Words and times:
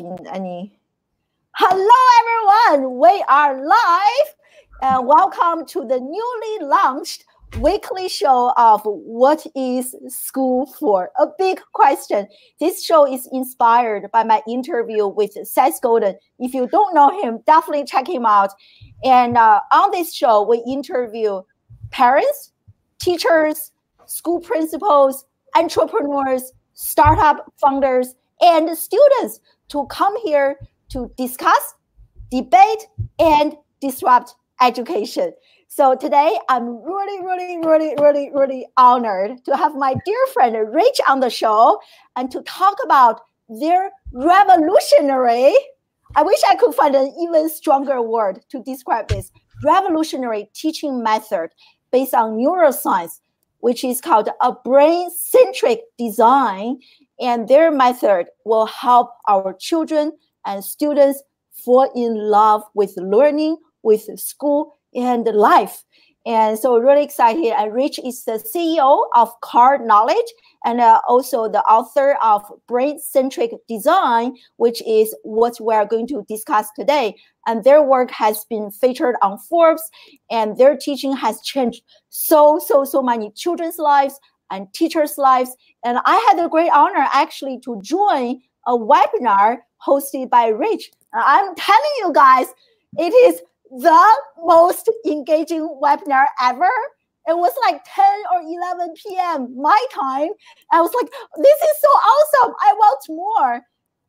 in 0.00 0.26
any. 0.28 0.78
Hello, 1.56 2.70
everyone. 2.70 2.98
We 2.98 3.24
are 3.28 3.64
live, 3.66 4.34
and 4.82 5.06
welcome 5.06 5.66
to 5.66 5.80
the 5.80 5.98
newly 5.98 6.68
launched 6.68 7.24
weekly 7.58 8.08
show 8.08 8.52
of 8.56 8.82
What 8.84 9.44
is 9.56 9.96
School 10.08 10.66
for? 10.66 11.10
A 11.18 11.26
big 11.38 11.60
question. 11.72 12.28
This 12.60 12.84
show 12.84 13.12
is 13.12 13.28
inspired 13.32 14.10
by 14.12 14.22
my 14.22 14.42
interview 14.46 15.08
with 15.08 15.32
Seth 15.44 15.80
Godin. 15.80 16.14
If 16.38 16.54
you 16.54 16.68
don't 16.68 16.94
know 16.94 17.20
him, 17.20 17.40
definitely 17.46 17.84
check 17.84 18.08
him 18.08 18.24
out. 18.24 18.50
And 19.02 19.36
uh, 19.36 19.60
on 19.72 19.90
this 19.90 20.14
show, 20.14 20.42
we 20.42 20.62
interview 20.70 21.42
parents, 21.90 22.52
teachers, 23.00 23.72
school 24.06 24.40
principals, 24.40 25.24
entrepreneurs, 25.56 26.52
startup 26.74 27.52
founders, 27.56 28.14
and 28.40 28.76
students 28.78 29.40
to 29.68 29.86
come 29.86 30.14
here 30.24 30.56
to 30.90 31.10
discuss, 31.16 31.74
debate, 32.30 32.86
and 33.18 33.56
disrupt 33.80 34.34
education. 34.60 35.32
So 35.68 35.94
today, 35.94 36.38
I'm 36.48 36.82
really, 36.82 37.22
really, 37.24 37.58
really, 37.58 37.94
really, 38.00 38.30
really 38.34 38.66
honored 38.76 39.44
to 39.44 39.56
have 39.56 39.74
my 39.74 39.94
dear 40.04 40.26
friend 40.32 40.56
Rich 40.74 41.00
on 41.08 41.20
the 41.20 41.30
show 41.30 41.78
and 42.16 42.30
to 42.30 42.42
talk 42.42 42.76
about 42.84 43.20
their 43.48 43.90
revolutionary. 44.12 45.54
I 46.16 46.22
wish 46.22 46.40
I 46.48 46.56
could 46.56 46.74
find 46.74 46.94
an 46.94 47.14
even 47.20 47.50
stronger 47.50 48.00
word 48.00 48.40
to 48.50 48.62
describe 48.62 49.08
this 49.08 49.30
revolutionary 49.62 50.50
teaching 50.54 51.02
method 51.02 51.50
based 51.92 52.14
on 52.14 52.38
neuroscience, 52.38 53.20
which 53.60 53.84
is 53.84 54.00
called 54.00 54.30
a 54.40 54.52
brain 54.64 55.10
centric 55.10 55.80
design. 55.98 56.78
And 57.20 57.48
their 57.48 57.70
method 57.70 58.26
will 58.44 58.66
help 58.66 59.10
our 59.28 59.54
children 59.58 60.12
and 60.46 60.64
students 60.64 61.22
fall 61.64 61.90
in 61.94 62.16
love 62.16 62.62
with 62.74 62.94
learning, 62.96 63.56
with 63.82 64.08
school, 64.18 64.78
and 64.94 65.26
life. 65.26 65.84
And 66.26 66.58
so, 66.58 66.76
really 66.76 67.04
excited. 67.04 67.54
And 67.56 67.72
Rich 67.72 68.00
is 68.04 68.24
the 68.24 68.32
CEO 68.32 69.04
of 69.14 69.30
Carr 69.40 69.78
Knowledge 69.78 70.30
and 70.64 70.80
uh, 70.80 71.00
also 71.08 71.48
the 71.48 71.62
author 71.62 72.18
of 72.22 72.42
Brain 72.66 72.98
Centric 73.00 73.52
Design, 73.66 74.36
which 74.56 74.82
is 74.86 75.16
what 75.22 75.56
we're 75.58 75.86
going 75.86 76.06
to 76.08 76.24
discuss 76.28 76.68
today. 76.76 77.16
And 77.46 77.64
their 77.64 77.82
work 77.82 78.10
has 78.10 78.44
been 78.50 78.70
featured 78.70 79.14
on 79.22 79.38
Forbes, 79.38 79.82
and 80.30 80.58
their 80.58 80.76
teaching 80.76 81.16
has 81.16 81.40
changed 81.40 81.82
so, 82.10 82.58
so, 82.58 82.84
so 82.84 83.00
many 83.00 83.30
children's 83.34 83.78
lives 83.78 84.20
and 84.50 84.72
teachers' 84.74 85.18
lives. 85.18 85.50
And 85.84 85.98
I 86.04 86.16
had 86.28 86.42
the 86.42 86.48
great 86.48 86.70
honor 86.70 87.06
actually 87.12 87.60
to 87.64 87.80
join 87.82 88.40
a 88.66 88.72
webinar 88.72 89.58
hosted 89.86 90.30
by 90.30 90.48
Rich. 90.48 90.90
I'm 91.12 91.54
telling 91.54 91.90
you 91.98 92.12
guys, 92.12 92.46
it 92.98 93.12
is 93.12 93.40
the 93.70 94.16
most 94.44 94.90
engaging 95.06 95.68
webinar 95.82 96.24
ever. 96.42 96.70
It 97.28 97.36
was 97.36 97.52
like 97.66 97.82
10 97.94 98.04
or 98.32 98.40
11 98.40 98.94
p.m. 98.94 99.54
my 99.60 99.84
time. 99.92 100.30
I 100.72 100.80
was 100.80 100.92
like, 100.94 101.10
this 101.36 101.58
is 101.62 101.80
so 101.80 101.88
awesome. 101.88 102.54
I 102.62 102.72
want 102.72 103.04
more. 103.08 103.60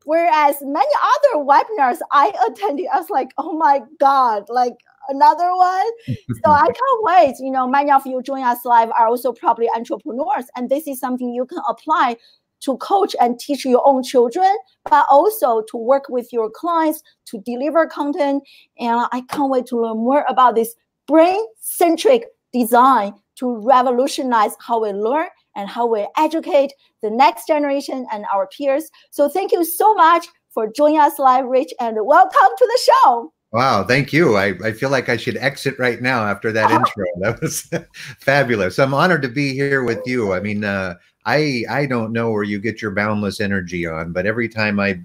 Whereas 0.06 0.56
many 0.62 0.88
other 1.04 1.44
webinars 1.44 1.98
I 2.14 2.32
attended, 2.48 2.88
I 2.94 3.00
was 3.00 3.10
like, 3.10 3.30
oh 3.38 3.58
my 3.58 3.82
God, 4.00 4.46
like 4.48 4.76
another 5.10 5.56
one. 5.56 5.88
so 6.08 6.16
I 6.52 6.66
can't 6.66 7.04
wait. 7.04 7.36
You 7.40 7.52
know, 7.52 7.68
many 7.68 7.92
of 7.92 8.06
you 8.06 8.22
join 8.22 8.44
us 8.44 8.64
live 8.66 8.90
are 8.92 9.08
also 9.08 9.34
probably 9.34 9.68
entrepreneurs, 9.76 10.46
and 10.56 10.70
this 10.70 10.88
is 10.88 11.00
something 11.00 11.34
you 11.34 11.46
can 11.46 11.60
apply 11.68 12.18
to 12.62 12.78
coach 12.78 13.16
and 13.22 13.40
teach 13.40 13.66
your 13.66 13.82
own 13.88 14.04
children, 14.04 14.58
but 14.90 15.06
also 15.10 15.64
to 15.70 15.78
work 15.78 16.10
with 16.10 16.32
your 16.34 16.50
clients 16.50 17.02
to 17.26 17.40
deliver 17.46 17.88
content. 17.88 18.44
And 18.78 19.08
I 19.12 19.22
can't 19.30 19.50
wait 19.50 19.66
to 19.68 19.82
learn 19.82 19.98
more 19.98 20.26
about 20.28 20.56
this 20.56 20.76
brain 21.08 21.42
centric 21.60 22.26
design 22.52 23.14
to 23.38 23.56
revolutionize 23.66 24.52
how 24.60 24.82
we 24.82 24.92
learn 24.92 25.28
and 25.56 25.70
how 25.70 25.88
we 25.88 26.08
educate 26.18 26.74
the 27.02 27.10
next 27.10 27.48
generation 27.48 28.06
and 28.12 28.26
our 28.34 28.48
peers. 28.48 28.90
So 29.12 29.30
thank 29.30 29.52
you 29.52 29.64
so 29.64 29.94
much 29.96 30.28
for 30.52 30.68
joining 30.72 31.00
us 31.00 31.20
live, 31.20 31.46
Rich, 31.46 31.74
and 31.80 31.98
welcome 32.02 32.50
to 32.58 32.66
the 32.66 32.92
show. 32.92 33.34
Wow, 33.52 33.84
thank 33.84 34.14
you. 34.14 34.38
I, 34.38 34.54
I 34.64 34.72
feel 34.74 34.92
like 34.92 35.10
I 35.10 35.18
should 35.18 35.38
exit 35.38 35.80
right 35.80 36.02
now 36.02 36.24
after 36.24 36.52
that 36.52 36.72
intro. 36.72 37.06
That 37.20 37.42
was 37.42 37.70
fabulous. 38.20 38.80
I'm 38.80 38.94
honored 38.94 39.24
to 39.24 39.30
be 39.30 39.54
here 39.54 39.84
with 39.84 40.00
you. 40.06 40.34
I 40.34 40.40
mean, 40.40 40.64
uh, 40.64 40.96
I 41.26 41.64
I 41.70 41.86
don't 41.86 42.14
know 42.14 42.32
where 42.32 42.44
you 42.44 42.60
get 42.60 42.82
your 42.82 42.92
boundless 42.92 43.42
energy 43.42 43.86
on, 43.86 44.14
but 44.14 44.26
every 44.26 44.50
time 44.50 44.80
I 44.80 45.00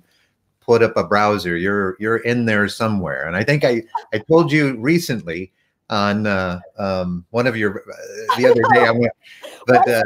put 0.60 0.82
up 0.82 0.96
a 0.96 1.04
browser, 1.04 1.56
you're 1.56 1.96
you're 1.98 2.18
in 2.18 2.44
there 2.44 2.68
somewhere. 2.68 3.26
And 3.26 3.36
I 3.36 3.44
think 3.44 3.64
I 3.64 3.82
I 4.12 4.18
told 4.18 4.52
you 4.52 4.76
recently 4.78 5.52
on 5.90 6.26
uh, 6.26 6.60
um, 6.78 7.24
one 7.30 7.46
of 7.46 7.56
your 7.56 7.80
uh, 7.80 8.36
the 8.36 8.46
other 8.46 8.62
day 8.74 8.86
I 8.86 8.90
went, 8.90 9.12
but 9.66 9.88
uh, 9.88 10.02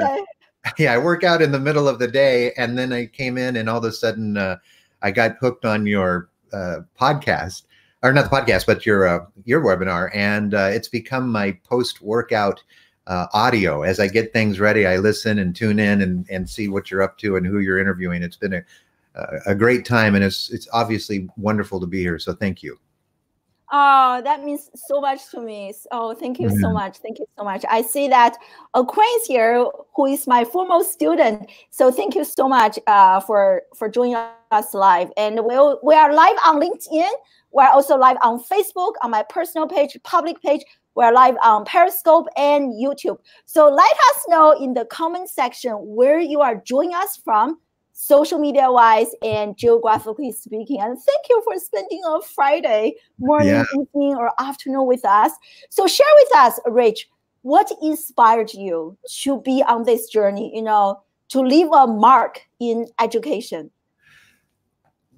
yeah, 0.78 0.92
I 0.92 0.98
work 0.98 1.24
out 1.24 1.42
in 1.42 1.52
the 1.52 1.60
middle 1.60 1.88
of 1.88 1.98
the 1.98 2.08
day, 2.08 2.52
and 2.56 2.76
then 2.78 2.92
I 2.92 3.06
came 3.06 3.38
in, 3.38 3.56
and 3.56 3.68
all 3.68 3.78
of 3.78 3.84
a 3.84 3.92
sudden 3.92 4.36
uh, 4.36 4.56
I 5.02 5.10
got 5.10 5.36
hooked 5.40 5.64
on 5.64 5.86
your 5.86 6.30
uh, 6.52 6.80
podcast, 6.98 7.64
or 8.02 8.12
not 8.12 8.30
the 8.30 8.36
podcast, 8.36 8.66
but 8.66 8.86
your 8.86 9.06
uh, 9.06 9.24
your 9.44 9.62
webinar, 9.62 10.10
and 10.14 10.54
uh, 10.54 10.70
it's 10.72 10.88
become 10.88 11.30
my 11.30 11.52
post 11.64 12.00
workout 12.00 12.62
uh, 13.06 13.26
audio. 13.32 13.82
As 13.82 14.00
I 14.00 14.08
get 14.08 14.32
things 14.32 14.60
ready, 14.60 14.86
I 14.86 14.98
listen 14.98 15.38
and 15.38 15.54
tune 15.54 15.78
in 15.78 16.02
and, 16.02 16.26
and 16.30 16.48
see 16.48 16.68
what 16.68 16.90
you're 16.90 17.02
up 17.02 17.18
to 17.18 17.36
and 17.36 17.46
who 17.46 17.58
you're 17.58 17.78
interviewing. 17.78 18.22
It's 18.22 18.36
been 18.36 18.54
a, 18.54 18.62
a 19.46 19.54
great 19.54 19.84
time, 19.84 20.14
and 20.14 20.24
it's 20.24 20.50
it's 20.50 20.68
obviously 20.72 21.28
wonderful 21.36 21.80
to 21.80 21.86
be 21.86 22.00
here. 22.00 22.18
So 22.18 22.34
thank 22.34 22.62
you. 22.62 22.78
Oh, 23.70 24.22
that 24.24 24.44
means 24.44 24.70
so 24.74 24.98
much 24.98 25.30
to 25.30 25.40
me. 25.40 25.74
Oh, 25.92 26.14
thank 26.14 26.38
you 26.38 26.48
so 26.58 26.72
much. 26.72 26.98
Thank 26.98 27.18
you 27.18 27.26
so 27.36 27.44
much. 27.44 27.66
I 27.68 27.82
see 27.82 28.08
that 28.08 28.34
Aquarius 28.72 29.26
here, 29.26 29.66
who 29.94 30.06
is 30.06 30.26
my 30.26 30.44
former 30.44 30.82
student. 30.82 31.50
So 31.68 31.90
thank 31.90 32.14
you 32.14 32.24
so 32.24 32.48
much 32.48 32.78
uh, 32.86 33.20
for 33.20 33.62
for 33.76 33.90
joining 33.90 34.16
us 34.50 34.72
live. 34.72 35.10
And 35.18 35.40
we 35.40 35.42
we'll, 35.42 35.80
we 35.82 35.94
are 35.94 36.14
live 36.14 36.36
on 36.46 36.60
LinkedIn. 36.62 37.10
We're 37.50 37.68
also 37.68 37.96
live 37.96 38.16
on 38.22 38.42
Facebook, 38.42 38.92
on 39.02 39.10
my 39.10 39.22
personal 39.22 39.66
page, 39.66 39.96
public 40.04 40.40
page. 40.42 40.62
We're 40.94 41.12
live 41.12 41.36
on 41.42 41.64
Periscope 41.64 42.26
and 42.36 42.72
YouTube. 42.72 43.18
So 43.46 43.68
let 43.68 43.90
us 43.90 44.24
know 44.28 44.52
in 44.52 44.74
the 44.74 44.84
comment 44.86 45.30
section 45.30 45.72
where 45.72 46.18
you 46.18 46.40
are 46.40 46.56
joining 46.56 46.94
us 46.94 47.16
from, 47.16 47.58
social 47.92 48.38
media 48.38 48.70
wise 48.70 49.08
and 49.22 49.56
geographically 49.56 50.32
speaking. 50.32 50.80
And 50.80 50.98
thank 50.98 51.20
you 51.30 51.42
for 51.44 51.58
spending 51.58 52.00
a 52.06 52.20
Friday 52.22 52.94
morning, 53.18 53.48
yeah. 53.48 53.64
evening, 53.72 54.16
or 54.16 54.30
afternoon 54.38 54.86
with 54.86 55.04
us. 55.04 55.32
So 55.70 55.86
share 55.86 56.06
with 56.16 56.36
us, 56.36 56.60
Rich, 56.66 57.08
what 57.42 57.70
inspired 57.82 58.52
you 58.52 58.96
to 59.22 59.40
be 59.40 59.62
on 59.66 59.84
this 59.84 60.08
journey, 60.08 60.54
you 60.54 60.62
know, 60.62 61.00
to 61.30 61.40
leave 61.40 61.68
a 61.72 61.86
mark 61.86 62.40
in 62.60 62.86
education? 63.00 63.70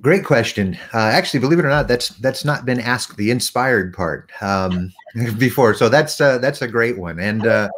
Great 0.00 0.25
question. 0.25 0.78
Uh, 0.94 0.99
actually, 0.99 1.41
believe 1.41 1.59
it 1.59 1.65
or 1.65 1.69
not, 1.69 1.87
that's 1.87 2.09
that's 2.09 2.43
not 2.44 2.65
been 2.65 2.81
asked 2.81 3.16
the 3.19 3.31
inspired 3.31 3.93
part 3.93 4.31
um, 4.41 4.93
before. 5.38 5.75
So 5.75 5.91
that's 5.91 6.21
uh, 6.21 6.38
that's 6.38 6.62
a 6.62 6.69
great 6.69 6.97
one. 6.97 7.19
And 7.21 7.47
uh, 7.47 7.69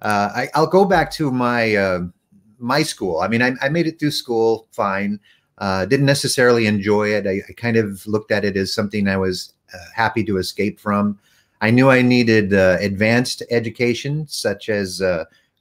uh 0.00 0.46
I, 0.54 0.60
will 0.60 0.66
go 0.66 0.84
back 0.84 1.10
to 1.12 1.30
my 1.30 1.74
uh, 1.74 2.00
my 2.58 2.82
school. 2.82 3.20
I 3.20 3.28
mean, 3.28 3.40
I, 3.40 3.52
I, 3.62 3.70
made 3.70 3.86
it 3.86 3.98
through 3.98 4.10
school 4.10 4.68
fine. 4.72 5.18
Uh, 5.58 5.86
didn't 5.86 6.06
necessarily 6.06 6.66
enjoy 6.66 7.08
it. 7.08 7.26
I, 7.26 7.40
I, 7.48 7.52
kind 7.56 7.78
of 7.78 8.06
looked 8.06 8.32
at 8.32 8.44
it 8.44 8.56
as 8.56 8.74
something 8.74 9.08
I 9.08 9.16
was 9.16 9.54
happy 9.94 10.22
to 10.24 10.36
escape 10.36 10.78
from. 10.78 11.18
I 11.62 11.70
knew 11.70 11.88
I 11.88 12.02
needed 12.02 12.52
advanced 12.52 13.42
education, 13.50 14.26
such 14.28 14.68
as 14.68 15.00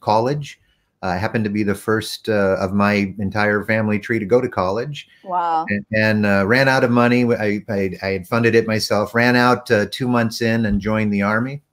college. 0.02 0.60
I 1.04 1.18
happened 1.18 1.44
to 1.46 1.50
be 1.50 1.64
the 1.64 1.76
first 1.76 2.30
uh, 2.30 2.58
of 2.60 2.74
my 2.74 3.14
entire 3.18 3.64
family 3.64 3.98
tree 3.98 4.20
to 4.20 4.26
go 4.26 4.40
to 4.40 4.48
college. 4.48 5.08
Wow. 5.24 5.66
And, 5.68 5.86
and 5.92 6.26
uh, 6.26 6.46
ran 6.46 6.68
out 6.68 6.84
of 6.84 6.92
money. 6.92 7.26
I, 7.26 7.64
I, 7.70 7.92
I, 8.04 8.08
had 8.08 8.28
funded 8.28 8.54
it 8.54 8.68
myself, 8.68 9.16
ran 9.16 9.36
out 9.36 9.70
uh, 9.72 9.88
two 9.90 10.08
months 10.08 10.42
in 10.42 10.66
and 10.66 10.80
joined 10.80 11.12
the 11.12 11.24
Army. 11.24 11.64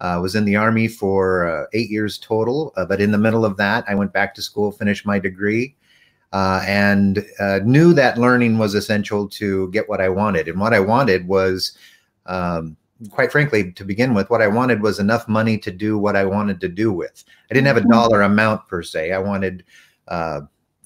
Uh, 0.00 0.18
was 0.20 0.34
in 0.34 0.44
the 0.44 0.56
Army 0.56 0.88
for 0.88 1.46
uh, 1.46 1.66
eight 1.74 1.88
years 1.88 2.18
total. 2.18 2.72
Uh, 2.76 2.84
but 2.84 3.00
in 3.00 3.12
the 3.12 3.18
middle 3.18 3.44
of 3.44 3.56
that, 3.58 3.84
I 3.86 3.94
went 3.94 4.12
back 4.12 4.34
to 4.34 4.42
school, 4.42 4.72
finished 4.72 5.06
my 5.06 5.18
degree, 5.18 5.76
and 6.32 7.24
knew 7.62 7.92
that 7.92 8.18
learning 8.18 8.58
was 8.58 8.74
essential 8.74 9.28
to 9.28 9.70
get 9.70 9.88
what 9.88 10.00
I 10.00 10.08
wanted. 10.08 10.48
And 10.48 10.58
what 10.58 10.74
I 10.74 10.80
wanted 10.80 11.28
was 11.28 11.76
um, 12.26 12.76
quite 13.10 13.32
frankly, 13.32 13.72
to 13.72 13.84
begin 13.84 14.14
with, 14.14 14.30
what 14.30 14.42
I 14.42 14.48
wanted 14.48 14.82
was 14.82 14.98
enough 14.98 15.28
money 15.28 15.58
to 15.58 15.70
do 15.70 15.98
what 15.98 16.16
I 16.16 16.24
wanted 16.24 16.60
to 16.60 16.68
do 16.68 16.92
with. 16.92 17.24
I 17.50 17.54
didn't 17.54 17.66
have 17.66 17.76
a 17.76 17.80
mm-hmm. 17.80 17.90
dollar 17.90 18.22
amount 18.22 18.68
per 18.68 18.82
se. 18.82 19.12
I 19.12 19.18
wanted 19.18 19.64
uh, 20.08 20.42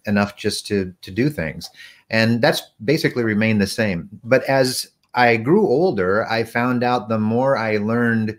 enough 0.06 0.36
just 0.36 0.66
to 0.68 0.94
to 1.02 1.10
do 1.10 1.28
things, 1.28 1.70
and 2.10 2.40
that's 2.40 2.62
basically 2.84 3.24
remained 3.24 3.60
the 3.60 3.66
same. 3.66 4.08
But 4.24 4.44
as 4.44 4.88
I 5.14 5.36
grew 5.36 5.66
older, 5.66 6.26
I 6.30 6.44
found 6.44 6.84
out 6.84 7.08
the 7.08 7.18
more 7.18 7.56
I 7.56 7.78
learned 7.78 8.38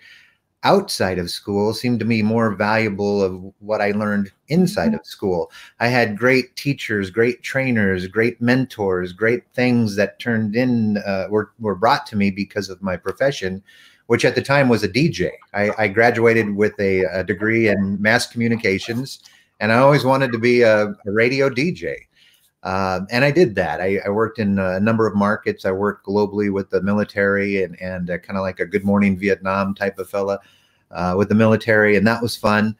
outside 0.67 1.17
of 1.17 1.31
school 1.31 1.73
seemed 1.73 1.97
to 1.97 2.05
me 2.05 2.21
more 2.21 2.53
valuable 2.53 3.23
of 3.23 3.41
what 3.59 3.79
I 3.79 3.91
learned 3.91 4.33
inside 4.49 4.93
of 4.93 5.05
school. 5.05 5.49
I 5.79 5.87
had 5.87 6.17
great 6.17 6.57
teachers, 6.57 7.09
great 7.09 7.41
trainers, 7.41 8.05
great 8.07 8.41
mentors, 8.41 9.13
great 9.13 9.43
things 9.53 9.95
that 9.95 10.19
turned 10.19 10.57
in 10.57 10.97
uh, 10.97 11.27
were 11.29 11.53
were 11.57 11.75
brought 11.75 12.05
to 12.07 12.17
me 12.17 12.31
because 12.31 12.67
of 12.69 12.81
my 12.81 12.97
profession, 12.97 13.63
which 14.07 14.25
at 14.25 14.35
the 14.35 14.41
time 14.41 14.67
was 14.67 14.83
a 14.83 14.89
DJ. 14.89 15.31
I, 15.53 15.71
I 15.77 15.87
graduated 15.87 16.53
with 16.53 16.77
a, 16.81 17.03
a, 17.03 17.23
degree 17.23 17.69
in 17.69 18.01
mass 18.01 18.27
communications, 18.27 19.19
and 19.61 19.71
I 19.71 19.77
always 19.77 20.03
wanted 20.03 20.33
to 20.33 20.37
be 20.37 20.63
a, 20.63 20.87
a 20.87 21.11
radio 21.11 21.49
DJ. 21.49 21.95
Uh, 22.63 23.01
and 23.09 23.23
I 23.23 23.31
did 23.31 23.55
that. 23.55 23.79
I, 23.79 23.99
I, 24.05 24.09
worked 24.09 24.39
in 24.39 24.59
a 24.59 24.79
number 24.79 25.07
of 25.07 25.15
markets. 25.15 25.63
I 25.63 25.71
worked 25.71 26.05
globally 26.05 26.51
with 26.51 26.69
the 26.69 26.81
military 26.81 27.63
and, 27.63 27.79
and 27.79 28.09
uh, 28.09 28.17
kind 28.17 28.35
of 28.35 28.41
like 28.41 28.59
a 28.59 28.65
Good 28.65 28.83
Morning 28.83 29.17
Vietnam 29.17 29.73
type 29.73 29.99
of 29.99 30.09
fella 30.09 30.39
uh, 30.91 31.15
with 31.17 31.29
the 31.29 31.35
military, 31.35 31.95
and 31.95 32.05
that 32.07 32.21
was 32.21 32.35
fun. 32.35 32.75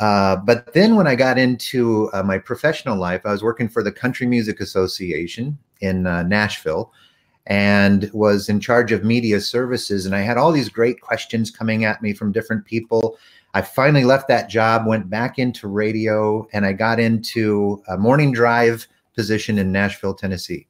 Uh, 0.00 0.36
but 0.36 0.72
then 0.74 0.96
when 0.96 1.06
I 1.06 1.14
got 1.14 1.38
into 1.38 2.10
uh, 2.12 2.22
my 2.22 2.38
professional 2.38 2.96
life, 2.96 3.22
I 3.24 3.32
was 3.32 3.42
working 3.42 3.68
for 3.68 3.82
the 3.82 3.92
Country 3.92 4.26
Music 4.26 4.60
Association 4.60 5.56
in 5.80 6.06
uh, 6.06 6.22
Nashville 6.24 6.92
and 7.46 8.10
was 8.12 8.48
in 8.48 8.58
charge 8.58 8.90
of 8.90 9.04
media 9.04 9.40
services. 9.40 10.06
And 10.06 10.14
I 10.14 10.20
had 10.20 10.36
all 10.36 10.50
these 10.50 10.68
great 10.68 11.00
questions 11.00 11.50
coming 11.50 11.84
at 11.84 12.02
me 12.02 12.12
from 12.12 12.32
different 12.32 12.64
people. 12.64 13.18
I 13.52 13.62
finally 13.62 14.04
left 14.04 14.28
that 14.28 14.48
job, 14.48 14.86
went 14.86 15.10
back 15.10 15.38
into 15.38 15.68
radio, 15.68 16.48
and 16.52 16.64
I 16.66 16.72
got 16.72 16.98
into 16.98 17.82
a 17.86 17.96
morning 17.96 18.32
drive 18.32 18.88
position 19.14 19.58
in 19.58 19.70
Nashville, 19.70 20.14
Tennessee. 20.14 20.66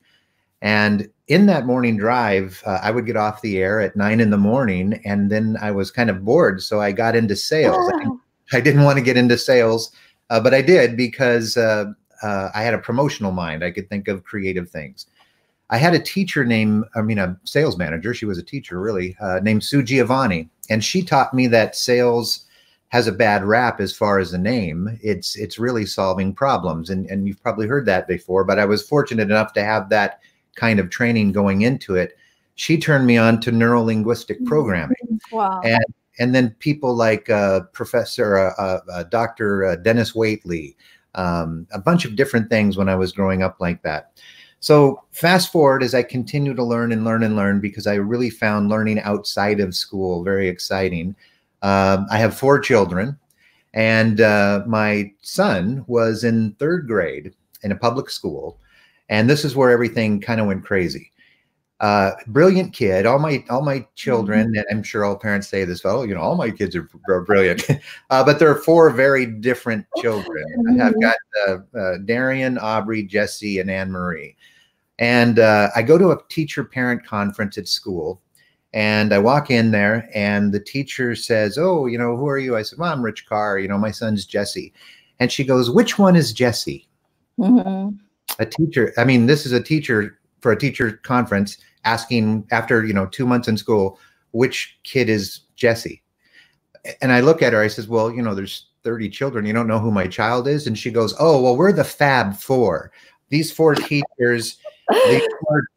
And 0.65 1.11
in 1.29 1.45
that 1.47 1.67
morning 1.67 1.99
drive, 1.99 2.63
uh, 2.65 2.79
I 2.83 2.91
would 2.91 3.05
get 3.05 3.19
off 3.19 3.43
the 3.43 3.59
air 3.59 3.83
at 3.83 3.97
nine 3.97 4.19
in 4.19 4.31
the 4.31 4.39
morning, 4.39 4.99
and 5.05 5.31
then 5.31 5.59
I 5.61 5.71
was 5.71 5.91
kind 5.91 6.09
of 6.09 6.25
bored. 6.25 6.63
So 6.63 6.81
I 6.81 6.91
got 6.91 7.15
into 7.15 7.37
sales. 7.37 7.93
I, 7.95 8.57
I, 8.57 8.61
didn't 8.63 8.85
want 8.85 8.97
to 8.97 9.05
get 9.05 9.19
into 9.19 9.37
sales, 9.37 9.93
uh, 10.31 10.41
but 10.41 10.55
I 10.55 10.63
did 10.63 10.97
because 10.97 11.59
uh, 11.59 11.93
uh, 12.23 12.49
I 12.55 12.63
had 12.63 12.73
a 12.73 12.79
promotional 12.79 13.31
mind. 13.31 13.63
I 13.63 13.73
could 13.73 13.91
think 13.91 14.09
of 14.09 14.25
creative 14.25 14.71
things. 14.71 15.07
I 15.69 15.77
had 15.77 15.93
a 15.93 15.99
teacher 15.99 16.47
named, 16.47 16.85
I 16.97 17.03
mean, 17.03 17.19
a 17.19 17.39
sales 17.45 17.77
manager. 17.77 18.15
She 18.15 18.25
was 18.25 18.39
a 18.39 18.43
teacher, 18.43 18.81
really, 18.81 19.19
uh, 19.21 19.41
named 19.43 19.65
Sue 19.65 19.83
Giovanni, 19.83 20.49
and 20.71 20.83
she 20.83 21.03
taught 21.03 21.35
me 21.35 21.47
that 21.49 21.77
sales 21.77 22.47
has 22.89 23.07
a 23.07 23.13
bad 23.13 23.45
rap 23.45 23.81
as 23.83 23.95
far 23.95 24.19
as 24.19 24.31
the 24.31 24.39
name. 24.39 24.99
It's 25.03 25.37
it's 25.37 25.59
really 25.59 25.85
solving 25.85 26.33
problems, 26.33 26.89
and 26.89 27.05
and 27.11 27.29
you've 27.29 27.43
probably 27.43 27.67
heard 27.67 27.85
that 27.85 28.09
before. 28.09 28.45
But 28.45 28.59
I 28.59 28.65
was 28.65 28.87
fortunate 28.87 29.31
enough 29.31 29.53
to 29.55 29.65
have 29.65 29.91
that 29.91 30.21
kind 30.55 30.81
of 30.81 30.91
training 30.91 31.33
going 31.33 31.63
into 31.63 31.97
it. 31.97 32.17
She 32.57 32.79
turned 32.79 33.07
me 33.07 33.17
on 33.17 33.41
to 33.41 33.53
neuro 33.53 33.83
linguistic 33.83 34.39
mm-hmm. 34.39 34.49
programming. 34.49 35.21
Wow. 35.33 35.61
And 35.65 35.85
and 36.19 36.35
then 36.35 36.51
people 36.61 36.95
like 36.95 37.29
uh, 37.29 37.63
Professor 37.73 38.39
uh, 38.39 38.55
uh, 38.57 38.81
uh 38.93 39.03
Dr. 39.05 39.65
Uh, 39.65 39.77
Dennis 39.77 40.13
Waitley, 40.13 40.77
um, 41.17 41.67
a 41.73 41.79
bunch 41.79 42.05
of 42.05 42.17
different 42.17 42.49
things 42.49 42.77
when 42.77 42.89
I 42.89 42.95
was 42.95 43.13
growing 43.13 43.43
up 43.43 43.57
like 43.61 43.83
that. 43.83 44.13
So 44.61 45.03
fast 45.11 45.53
forward 45.53 45.83
as 45.83 45.95
I 45.95 46.03
continue 46.03 46.55
to 46.55 46.65
learn 46.65 46.93
and 46.93 47.05
learn 47.05 47.23
and 47.23 47.37
learn 47.37 47.61
because 47.61 47.87
I 47.87 47.97
really 47.97 48.31
found 48.31 48.71
learning 48.71 49.01
outside 49.01 49.61
of 49.61 49.75
school 49.75 50.25
very 50.25 50.49
exciting. 50.49 51.15
Um, 51.61 52.07
I 52.11 52.17
have 52.17 52.39
four 52.39 52.59
children, 52.61 53.19
and 53.75 54.21
uh, 54.21 54.63
my 54.67 55.13
son 55.21 55.85
was 55.87 56.25
in 56.25 56.53
third 56.53 56.87
grade 56.87 57.35
in 57.63 57.73
a 57.73 57.77
public 57.77 58.09
school, 58.09 58.59
and 59.09 59.29
this 59.29 59.45
is 59.45 59.57
where 59.57 59.71
everything 59.71 60.21
kind 60.21 60.41
of 60.41 60.47
went 60.47 60.65
crazy. 60.65 61.13
Uh, 61.81 62.13
brilliant 62.29 62.73
kid. 62.73 63.05
All 63.05 63.19
my 63.19 63.45
all 63.51 63.63
my 63.63 63.87
children, 63.95 64.49
mm-hmm. 64.49 64.59
and 64.59 64.67
I'm 64.71 64.83
sure 64.83 65.05
all 65.05 65.17
parents 65.17 65.49
say 65.49 65.65
this. 65.65 65.85
Oh, 65.85 66.03
you 66.03 66.15
know, 66.15 66.21
all 66.21 66.37
my 66.37 66.51
kids 66.51 66.77
are, 66.77 66.89
brilliant, 67.27 67.69
uh, 68.11 68.25
but 68.25 68.39
there 68.39 68.49
are 68.49 68.63
four 68.63 68.89
very 68.91 69.27
different 69.27 69.85
children. 69.99 70.45
Mm-hmm. 70.67 70.81
I've 70.81 71.01
got 71.01 71.17
uh, 71.47 71.79
uh, 71.79 71.99
Darian, 72.05 72.59
Aubrey, 72.59 73.03
Jesse, 73.03 73.59
and 73.59 73.71
Anne 73.71 73.91
Marie. 73.91 74.37
And 75.01 75.41
uh, 75.41 75.71
I 75.75 75.83
go 75.83 75.99
to 75.99 76.13
a 76.13 76.19
teacher 76.29 76.63
parent 76.63 77.05
conference 77.05 77.59
at 77.59 77.67
school, 77.67 78.23
and 78.73 79.13
I 79.13 79.19
walk 79.19 79.51
in 79.51 79.73
there, 79.73 80.09
and 80.15 80.55
the 80.55 80.61
teacher 80.61 81.17
says, 81.17 81.59
"Oh, 81.59 81.87
you 81.87 81.99
know, 81.99 82.17
who 82.17 82.29
are 82.29 82.39
you?" 82.39 82.57
I 82.57 82.63
said, 82.63 82.79
"Well, 82.79 82.93
I'm 82.93 83.03
Rich 83.03 83.27
Carr. 83.27 83.59
You 83.59 83.67
know, 83.67 83.79
my 83.79 83.91
son's 83.91 84.25
Jesse." 84.25 84.73
And 85.19 85.31
she 85.31 85.43
goes, 85.43 85.71
"Which 85.71 85.99
one 85.99 86.15
is 86.15 86.33
Jesse?" 86.33 86.89
Mm-hmm. 87.39 87.97
A 88.39 88.47
teacher. 88.47 88.93
I 88.97 89.05
mean, 89.05 89.27
this 89.27 89.47
is 89.47 89.53
a 89.53 89.63
teacher 89.63 90.19
for 90.41 90.53
a 90.53 90.59
teacher 90.59 91.01
conference 91.03 91.59
asking 91.85 92.47
after 92.51 92.85
you 92.85 92.93
know 92.93 93.07
two 93.07 93.27
months 93.27 93.49
in 93.49 93.57
school, 93.57 93.99
which 94.33 94.79
kid 94.85 95.09
is 95.09 95.41
Jesse? 95.57 96.03
And 97.01 97.13
I 97.13 97.21
look 97.21 97.43
at 97.43 97.53
her. 97.53 97.61
I 97.61 97.69
says, 97.69 97.89
"Well, 97.89 98.11
you 98.11 98.23
know, 98.23 98.35
there's 98.35 98.69
30 98.83 99.09
children. 99.09 99.47
You 99.47 99.53
don't 99.53 99.69
know 99.69 99.79
who 99.79 99.91
my 99.91 100.07
child 100.07 100.49
is?" 100.49 100.67
And 100.67 100.79
she 100.79 100.91
goes, 100.91 101.15
"Oh, 101.19 101.41
well, 101.41 101.57
we're 101.57 101.73
the 101.73 101.85
Fab 101.85 102.35
Four. 102.35 102.93
These 103.31 103.53
four 103.53 103.75
teachers." 103.75 104.59
the 104.89 105.27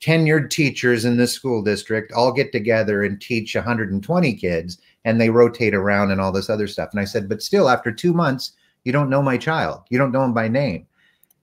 tenured 0.01 0.50
teachers 0.50 1.06
in 1.06 1.18
this 1.18 1.31
school 1.31 1.62
district 1.62 2.12
all 2.12 2.33
get 2.33 2.51
together 2.51 3.03
and 3.03 3.21
teach 3.21 3.56
120 3.56 4.33
kids 4.36 4.80
and 5.06 5.19
they 5.19 5.30
rotate 5.30 5.74
around 5.74 6.12
and 6.12 6.19
all 6.19 6.31
this 6.31 6.50
other 6.50 6.68
stuff. 6.68 6.89
And 6.92 7.00
I 7.00 7.06
said, 7.06 7.30
but 7.30 7.42
still, 7.42 7.69
after 7.69 7.92
two 7.92 8.13
months, 8.13 8.51
you 8.83 8.92
don't 8.92 9.10
know 9.10 9.21
my 9.21 9.38
child. 9.38 9.83
You 9.89 9.98
don't 9.98 10.12
know 10.12 10.24
him 10.24 10.33
by 10.33 10.48
name. 10.48 10.86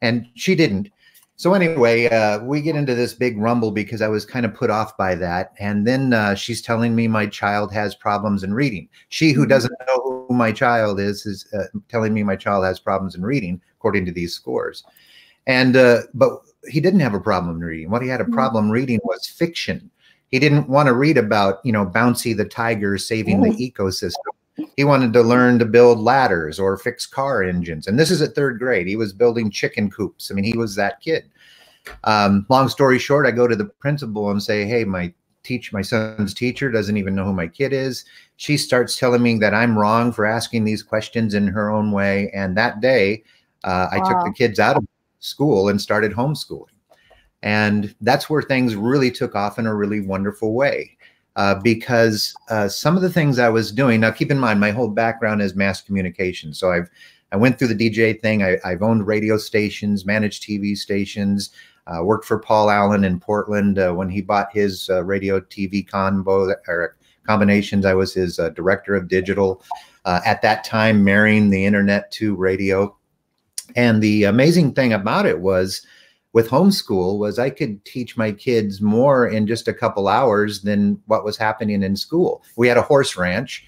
And 0.03 0.27
she 0.35 0.55
didn't. 0.55 0.91
So 1.37 1.53
anyway, 1.53 2.07
uh, 2.07 2.45
we 2.45 2.61
get 2.61 2.77
into 2.77 2.95
this 2.95 3.13
big 3.13 3.37
rumble 3.39 3.73
because 3.73 4.01
I 4.01 4.09
was 4.09 4.25
kind 4.25 4.47
of 4.47 4.55
put 4.55 4.71
off 4.71 4.97
by 4.97 5.17
that. 5.17 5.53
And 5.59 5.87
then 5.87 6.13
uh, 6.13 6.35
she's 6.35 6.63
telling 6.63 6.95
me 6.95 7.09
my 7.09 7.27
child 7.27 7.73
has 7.73 7.95
problems 7.95 8.45
in 8.45 8.55
reading. 8.55 8.89
She, 9.09 9.33
who 9.33 9.43
mm-hmm. 9.43 9.49
doesn't 9.51 9.75
know 9.89 10.27
who 10.29 10.35
my 10.35 10.53
child 10.53 11.01
is, 11.01 11.27
is 11.27 11.47
uh, 11.53 11.65
telling 11.89 12.15
me 12.15 12.23
my 12.23 12.37
child 12.37 12.65
has 12.65 12.79
problems 12.79 13.17
in 13.17 13.23
reading 13.23 13.61
according 13.77 14.07
to 14.07 14.13
these 14.13 14.33
scores. 14.33 14.85
And 15.47 15.77
uh, 15.77 16.03
but 16.15 16.41
he 16.69 16.81
didn't 16.81 17.01
have 17.01 17.15
a 17.15 17.21
problem 17.21 17.59
reading. 17.59 17.91
What 17.91 18.03
he 18.03 18.09
had 18.09 18.21
a 18.21 18.25
mm-hmm. 18.25 18.33
problem 18.33 18.71
reading 18.71 19.01
was 19.03 19.27
fiction. 19.27 19.91
He 20.31 20.39
didn't 20.39 20.69
want 20.69 20.87
to 20.87 20.95
read 20.95 21.19
about, 21.19 21.59
you 21.65 21.73
know, 21.73 21.85
Bouncy 21.85 22.37
the 22.37 22.45
tiger 22.45 22.97
saving 22.97 23.43
the 23.43 23.51
ecosystem. 23.51 24.34
He 24.77 24.85
wanted 24.85 25.13
to 25.13 25.23
learn 25.23 25.59
to 25.59 25.65
build 25.65 25.99
ladders 25.99 26.61
or 26.61 26.77
fix 26.77 27.07
car 27.07 27.43
engines. 27.43 27.87
And 27.87 27.99
this 27.99 28.11
is 28.11 28.23
at 28.23 28.35
third 28.35 28.59
grade. 28.59 28.87
He 28.87 28.97
was 28.97 29.13
building 29.13 29.51
chicken 29.51 29.91
coops. 29.91 30.31
I 30.31 30.35
mean, 30.35 30.45
he 30.45 30.57
was 30.57 30.77
that 30.77 31.01
kid. 31.01 31.25
Um, 32.05 32.47
long 32.49 32.69
story 32.69 32.99
short, 32.99 33.27
I 33.27 33.31
go 33.31 33.49
to 33.49 33.57
the 33.57 33.65
principal 33.65 34.31
and 34.31 34.43
say, 34.43 34.65
Hey, 34.65 34.85
my 34.85 35.13
teach 35.43 35.73
my 35.73 35.83
son's 35.83 36.35
teacher 36.35 36.71
doesn't 36.71 36.97
even 36.97 37.15
know 37.15 37.25
who 37.25 37.33
my 37.33 37.47
kid 37.47 37.73
is. 37.73 38.05
She 38.37 38.57
starts 38.57 38.99
telling 38.99 39.23
me 39.23 39.39
that 39.39 39.55
I'm 39.55 39.79
wrong 39.79 40.11
for 40.11 40.25
asking 40.25 40.65
these 40.65 40.83
questions 40.83 41.35
in 41.35 41.47
her 41.49 41.71
own 41.71 41.93
way. 41.93 42.31
And 42.35 42.57
that 42.57 42.81
day, 42.81 43.23
uh, 43.63 43.89
I 43.93 43.99
wow. 43.99 44.05
took 44.05 44.25
the 44.25 44.33
kids 44.33 44.59
out 44.59 44.77
of 44.77 44.87
school 45.21 45.69
and 45.69 45.81
started 45.81 46.13
homeschooling. 46.13 46.69
And 47.43 47.95
that's 48.01 48.31
where 48.31 48.43
things 48.43 48.75
really 48.75 49.11
took 49.11 49.35
off 49.35 49.59
in 49.59 49.67
a 49.67 49.75
really 49.75 50.01
wonderful 50.01 50.55
way. 50.55 50.97
Uh, 51.37 51.57
because 51.57 52.33
uh, 52.49 52.69
some 52.69 52.95
of 52.95 53.03
the 53.03 53.11
things 53.11 53.41
I 53.41 53.49
was 53.49 53.73
doing 53.73 54.01
now, 54.01 54.13
keep 54.13 54.31
in 54.31 54.39
mind 54.39 54.61
my 54.61 54.71
whole 54.71 54.89
background 54.89 55.43
is 55.43 55.57
mass 55.57 55.83
communication. 55.83 56.55
So 56.55 56.71
I've 56.71 56.89
I 57.33 57.37
went 57.37 57.59
through 57.59 57.75
the 57.75 57.91
DJ 57.91 58.23
thing. 58.23 58.45
I, 58.45 58.59
have 58.63 58.83
owned 58.83 59.09
radio 59.09 59.37
stations, 59.37 60.07
managed 60.07 60.45
TV 60.45 60.77
stations, 60.79 61.51
uh, 61.89 62.05
worked 62.05 62.25
for 62.25 62.39
Paul 62.39 62.71
Allen 62.71 63.03
in 63.03 63.19
Portland 63.19 63.77
uh, 63.77 63.93
when 63.93 64.09
he 64.09 64.21
bought 64.23 64.53
his 64.53 64.89
uh, 64.89 65.03
radio 65.03 65.41
TV 65.41 65.85
combo 65.85 66.55
or 66.69 66.97
combinations. 67.27 67.85
I 67.85 67.95
was 67.95 68.15
his 68.15 68.39
uh, 68.39 68.51
director 68.51 68.95
of 68.95 69.09
digital 69.09 69.65
at 70.07 70.43
that 70.43 70.63
time, 70.63 71.03
marrying 71.03 71.51
the 71.51 71.65
internet 71.65 72.13
to 72.13 72.37
radio. 72.37 72.97
And 73.75 74.01
the 74.01 74.25
amazing 74.25 74.75
thing 74.75 74.93
about 74.93 75.27
it 75.27 75.41
was 75.41 75.85
with 76.35 76.51
homeschool 76.51 77.17
was 77.17 77.39
I 77.39 77.49
could 77.49 77.83
teach 77.85 78.17
my 78.17 78.33
kids 78.33 78.83
more 78.83 79.27
in 79.27 79.47
just 79.47 79.69
a 79.69 79.73
couple 79.73 80.09
hours 80.09 80.63
than 80.63 81.01
what 81.07 81.25
was 81.25 81.37
happening 81.37 81.83
in 81.83 81.97
school. 81.97 82.43
We 82.57 82.67
had 82.67 82.77
a 82.77 82.83
horse 82.83 83.17
ranch, 83.17 83.65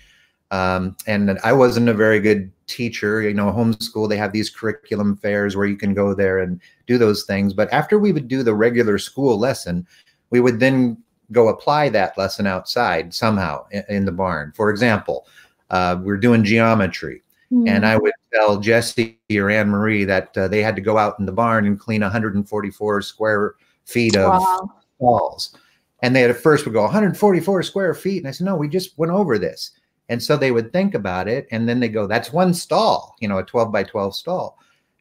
um, 0.50 0.96
and 1.06 1.38
I 1.44 1.52
wasn't 1.52 1.88
a 1.88 1.94
very 1.94 2.18
good 2.18 2.50
teacher. 2.66 3.22
You 3.22 3.32
know, 3.34 3.52
homeschool 3.52 4.08
they 4.08 4.16
have 4.16 4.32
these 4.32 4.50
curriculum 4.50 5.16
fairs 5.16 5.56
where 5.56 5.66
you 5.66 5.76
can 5.76 5.94
go 5.94 6.12
there 6.12 6.40
and 6.40 6.60
do 6.88 6.98
those 6.98 7.24
things. 7.24 7.54
But 7.54 7.72
after 7.72 8.00
we 8.00 8.10
would 8.12 8.26
do 8.26 8.42
the 8.42 8.54
regular 8.54 8.98
school 8.98 9.38
lesson, 9.38 9.86
we 10.30 10.40
would 10.40 10.58
then 10.58 10.98
go 11.30 11.48
apply 11.48 11.88
that 11.90 12.18
lesson 12.18 12.48
outside 12.48 13.14
somehow 13.14 13.64
in, 13.70 13.84
in 13.88 14.04
the 14.06 14.12
barn. 14.12 14.52
For 14.56 14.70
example, 14.70 15.28
uh, 15.70 15.98
we're 16.02 16.16
doing 16.16 16.42
geometry. 16.42 17.22
Mm. 17.52 17.68
And 17.68 17.86
I 17.86 17.96
would 17.96 18.12
tell 18.32 18.58
Jesse 18.58 19.18
or 19.34 19.50
Anne 19.50 19.68
Marie 19.68 20.04
that 20.04 20.36
uh, 20.36 20.48
they 20.48 20.62
had 20.62 20.76
to 20.76 20.82
go 20.82 20.98
out 20.98 21.18
in 21.18 21.26
the 21.26 21.32
barn 21.32 21.66
and 21.66 21.78
clean 21.78 22.00
144 22.00 23.02
square 23.02 23.54
feet 23.84 24.16
of 24.16 24.40
wow. 24.40 24.72
walls. 24.98 25.56
And 26.02 26.14
they 26.14 26.20
had 26.20 26.30
at 26.30 26.36
first 26.36 26.64
would 26.64 26.74
go 26.74 26.82
144 26.82 27.62
square 27.62 27.94
feet. 27.94 28.18
And 28.18 28.28
I 28.28 28.32
said, 28.32 28.46
no, 28.46 28.56
we 28.56 28.68
just 28.68 28.98
went 28.98 29.12
over 29.12 29.38
this. 29.38 29.72
And 30.08 30.22
so 30.22 30.36
they 30.36 30.52
would 30.52 30.72
think 30.72 30.94
about 30.94 31.28
it. 31.28 31.46
And 31.50 31.68
then 31.68 31.80
they 31.80 31.88
go, 31.88 32.06
that's 32.06 32.32
one 32.32 32.54
stall, 32.54 33.16
you 33.20 33.28
know, 33.28 33.38
a 33.38 33.44
12 33.44 33.72
by 33.72 33.82
12 33.82 34.14
stall. 34.14 34.58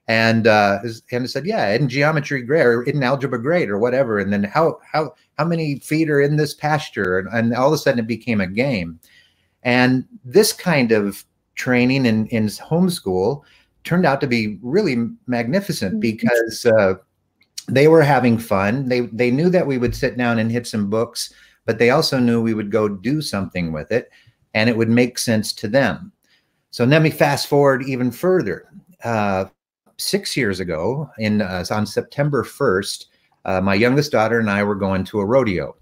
And 0.07 0.45
uh, 0.45 0.79
and 1.11 1.23
I 1.23 1.27
said, 1.27 1.47
yeah, 1.47 1.73
in 1.73 1.89
geometry 1.89 2.43
grade 2.43 2.65
or 2.65 2.83
in 2.83 3.01
algebra 3.01 3.41
grade 3.41 3.69
or 3.69 3.79
whatever. 3.79 4.19
And 4.19 4.31
then 4.31 4.43
how 4.43 4.79
how 4.91 5.15
how 5.37 5.45
many 5.45 5.79
feet 5.79 6.11
are 6.11 6.21
in 6.21 6.37
this 6.37 6.53
pasture? 6.53 7.17
And, 7.17 7.27
and 7.29 7.55
all 7.55 7.67
of 7.67 7.73
a 7.73 7.77
sudden 7.77 7.99
it 7.99 8.07
became 8.07 8.39
a 8.39 8.47
game. 8.47 8.99
And 9.63 10.05
this 10.23 10.53
kind 10.53 10.91
of 10.91 11.25
training 11.55 12.05
in, 12.05 12.27
in 12.27 12.45
homeschool 12.47 13.41
turned 13.83 14.05
out 14.05 14.19
to 14.21 14.27
be 14.27 14.59
really 14.61 15.07
magnificent 15.27 15.93
mm-hmm. 15.93 15.99
because 15.99 16.65
uh, 16.65 16.95
they 17.67 17.87
were 17.87 18.03
having 18.03 18.37
fun. 18.37 18.87
They 18.89 19.01
they 19.01 19.31
knew 19.31 19.49
that 19.49 19.67
we 19.67 19.77
would 19.77 19.95
sit 19.95 20.17
down 20.17 20.39
and 20.39 20.51
hit 20.51 20.67
some 20.67 20.89
books, 20.89 21.33
but 21.65 21.79
they 21.79 21.91
also 21.91 22.19
knew 22.19 22.41
we 22.41 22.53
would 22.53 22.71
go 22.71 22.89
do 22.89 23.21
something 23.21 23.71
with 23.71 23.91
it, 23.91 24.09
and 24.53 24.69
it 24.69 24.77
would 24.77 24.89
make 24.89 25.17
sense 25.17 25.53
to 25.53 25.67
them. 25.67 26.11
So 26.71 26.83
let 26.83 27.01
me 27.01 27.09
fast 27.09 27.47
forward 27.47 27.83
even 27.83 28.11
further. 28.11 28.67
Uh, 29.03 29.45
six 29.97 30.35
years 30.35 30.59
ago, 30.59 31.09
in 31.19 31.41
uh, 31.41 31.63
on 31.71 31.85
September 31.85 32.43
first, 32.43 33.07
uh, 33.45 33.61
my 33.61 33.73
youngest 33.75 34.11
daughter 34.11 34.39
and 34.39 34.49
I 34.49 34.63
were 34.63 34.75
going 34.75 35.03
to 35.05 35.19
a 35.19 35.25
rodeo. 35.25 35.75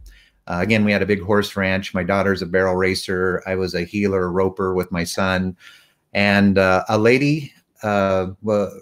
Uh, 0.48 0.60
again, 0.62 0.84
we 0.84 0.92
had 0.92 1.02
a 1.02 1.06
big 1.06 1.22
horse 1.22 1.56
ranch. 1.56 1.94
My 1.94 2.04
daughter's 2.04 2.42
a 2.42 2.46
barrel 2.46 2.76
racer. 2.76 3.42
I 3.46 3.56
was 3.56 3.76
a 3.76 3.84
heeler, 3.84 4.32
roper 4.32 4.74
with 4.74 4.92
my 4.92 5.04
son, 5.04 5.56
and 6.14 6.58
uh, 6.58 6.84
a 6.90 6.98
lady 6.98 7.54
uh, 7.84 8.28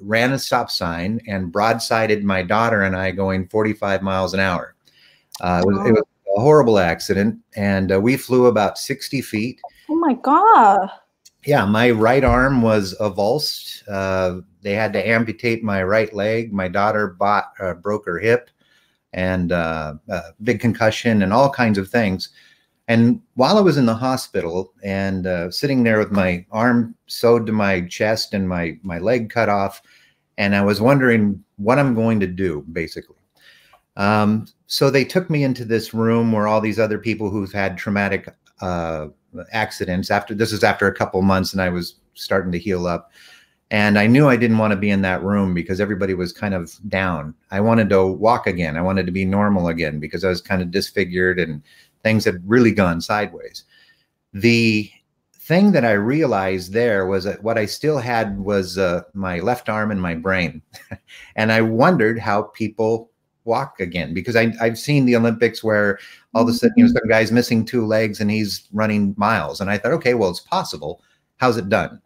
ran 0.01 0.31
a 0.31 0.39
stop 0.39 0.71
sign 0.71 1.19
and 1.27 1.51
broadsided 1.51 2.23
my 2.23 2.43
daughter 2.43 2.83
and 2.83 2.95
I 2.95 3.11
going 3.11 3.47
45 3.47 4.01
miles 4.01 4.33
an 4.33 4.39
hour. 4.39 4.75
Uh, 5.39 5.61
it, 5.63 5.67
was, 5.67 5.87
it, 5.87 5.91
was, 5.93 6.03
a 6.37 6.41
horrible 6.41 6.79
accident, 6.79 7.37
and 7.57 7.91
uh, 7.91 7.99
we 7.99 8.15
flew 8.15 8.45
about 8.45 8.77
60 8.77 9.21
feet. 9.21 9.59
Oh 9.89 9.95
my 9.95 10.13
god! 10.13 10.89
Yeah, 11.45 11.65
my 11.65 11.91
right 11.91 12.23
arm 12.23 12.61
was 12.61 12.95
avulsed. 12.99 13.83
Uh, 13.89 14.41
they 14.61 14.73
had 14.73 14.93
to 14.93 15.05
amputate 15.05 15.63
my 15.63 15.83
right 15.83 16.13
leg. 16.13 16.53
My 16.53 16.67
daughter 16.67 17.07
bought, 17.07 17.51
uh, 17.59 17.73
broke 17.73 18.05
her 18.05 18.19
hip, 18.19 18.49
and 19.13 19.51
uh, 19.51 19.95
big 20.43 20.59
concussion, 20.59 21.21
and 21.21 21.33
all 21.33 21.49
kinds 21.49 21.77
of 21.77 21.89
things. 21.89 22.29
And 22.87 23.21
while 23.35 23.57
I 23.57 23.61
was 23.61 23.77
in 23.77 23.85
the 23.85 23.95
hospital 23.95 24.73
and 24.83 25.25
uh, 25.25 25.51
sitting 25.51 25.83
there 25.83 25.99
with 25.99 26.11
my 26.11 26.45
arm 26.51 26.95
sewed 27.07 27.45
to 27.45 27.51
my 27.53 27.81
chest 27.81 28.33
and 28.33 28.49
my 28.49 28.77
my 28.83 28.99
leg 28.99 29.29
cut 29.29 29.49
off, 29.49 29.81
and 30.37 30.55
I 30.55 30.61
was 30.63 30.81
wondering 30.81 31.43
what 31.57 31.79
I'm 31.79 31.93
going 31.93 32.19
to 32.19 32.27
do, 32.27 32.65
basically. 32.71 33.15
Um, 33.97 34.47
so 34.67 34.89
they 34.89 35.03
took 35.03 35.29
me 35.29 35.43
into 35.43 35.65
this 35.65 35.93
room 35.93 36.31
where 36.31 36.47
all 36.47 36.61
these 36.61 36.79
other 36.79 36.97
people 36.97 37.29
who've 37.29 37.51
had 37.51 37.77
traumatic 37.77 38.33
uh, 38.61 39.07
accidents. 39.51 40.09
After 40.11 40.33
this 40.33 40.51
is 40.51 40.63
after 40.63 40.87
a 40.87 40.95
couple 40.95 41.21
months, 41.21 41.53
and 41.53 41.61
I 41.61 41.69
was 41.69 41.95
starting 42.13 42.51
to 42.51 42.59
heal 42.59 42.87
up. 42.87 43.11
And 43.71 43.97
I 43.97 44.05
knew 44.05 44.27
I 44.27 44.35
didn't 44.35 44.57
want 44.57 44.71
to 44.71 44.77
be 44.77 44.89
in 44.89 45.01
that 45.03 45.23
room 45.23 45.53
because 45.53 45.79
everybody 45.79 46.13
was 46.13 46.33
kind 46.33 46.53
of 46.53 46.77
down. 46.89 47.33
I 47.51 47.61
wanted 47.61 47.89
to 47.89 48.05
walk 48.05 48.45
again. 48.45 48.75
I 48.75 48.81
wanted 48.81 49.05
to 49.05 49.13
be 49.13 49.23
normal 49.23 49.69
again 49.69 49.97
because 49.97 50.25
I 50.25 50.29
was 50.29 50.41
kind 50.41 50.61
of 50.61 50.71
disfigured 50.71 51.39
and 51.39 51.63
things 52.03 52.25
had 52.25 52.43
really 52.45 52.73
gone 52.73 52.99
sideways. 52.99 53.63
The 54.33 54.91
thing 55.35 55.71
that 55.71 55.85
I 55.85 55.93
realized 55.93 56.73
there 56.73 57.05
was 57.05 57.23
that 57.23 57.43
what 57.43 57.57
I 57.57 57.65
still 57.65 57.97
had 57.97 58.37
was 58.37 58.77
uh, 58.77 59.03
my 59.13 59.39
left 59.39 59.69
arm 59.69 59.89
and 59.89 60.01
my 60.01 60.15
brain. 60.15 60.61
and 61.37 61.49
I 61.49 61.61
wondered 61.61 62.19
how 62.19 62.43
people 62.43 63.09
walk 63.45 63.79
again 63.79 64.13
because 64.13 64.35
I, 64.35 64.51
I've 64.59 64.77
seen 64.77 65.05
the 65.05 65.15
Olympics 65.15 65.63
where 65.63 65.97
all 66.35 66.43
of 66.43 66.49
a 66.49 66.53
sudden, 66.53 66.73
you 66.75 66.83
know, 66.83 66.89
mm-hmm. 66.89 66.97
some 66.97 67.07
guy's 67.07 67.31
missing 67.31 67.63
two 67.63 67.85
legs 67.85 68.19
and 68.19 68.29
he's 68.29 68.67
running 68.73 69.15
miles. 69.17 69.61
And 69.61 69.69
I 69.69 69.77
thought, 69.77 69.93
okay, 69.93 70.13
well, 70.13 70.29
it's 70.29 70.41
possible. 70.41 71.01
How's 71.37 71.55
it 71.55 71.69
done? 71.69 72.01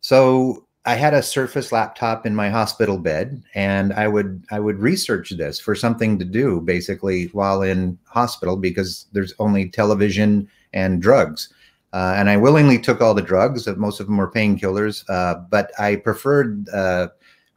So 0.00 0.66
I 0.84 0.96
had 0.96 1.14
a 1.14 1.22
Surface 1.22 1.70
laptop 1.70 2.26
in 2.26 2.34
my 2.34 2.50
hospital 2.50 2.98
bed, 2.98 3.42
and 3.54 3.92
I 3.92 4.08
would 4.08 4.44
I 4.50 4.58
would 4.58 4.80
research 4.80 5.30
this 5.30 5.60
for 5.60 5.76
something 5.76 6.18
to 6.18 6.24
do 6.24 6.60
basically 6.60 7.26
while 7.26 7.62
in 7.62 7.98
hospital 8.06 8.56
because 8.56 9.06
there's 9.12 9.32
only 9.38 9.68
television 9.68 10.48
and 10.72 11.00
drugs. 11.00 11.52
Uh, 11.92 12.14
and 12.16 12.30
I 12.30 12.36
willingly 12.36 12.78
took 12.78 13.00
all 13.00 13.14
the 13.14 13.22
drugs. 13.22 13.68
Most 13.76 14.00
of 14.00 14.06
them 14.06 14.16
were 14.16 14.30
painkillers, 14.30 15.04
uh, 15.08 15.34
but 15.50 15.70
I 15.78 15.96
preferred 15.96 16.68
uh, 16.70 17.08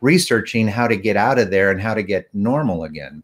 researching 0.01 0.67
how 0.67 0.87
to 0.87 0.97
get 0.97 1.15
out 1.15 1.39
of 1.39 1.51
there 1.51 1.71
and 1.71 1.81
how 1.81 1.93
to 1.93 2.03
get 2.03 2.27
normal 2.33 2.83
again. 2.83 3.23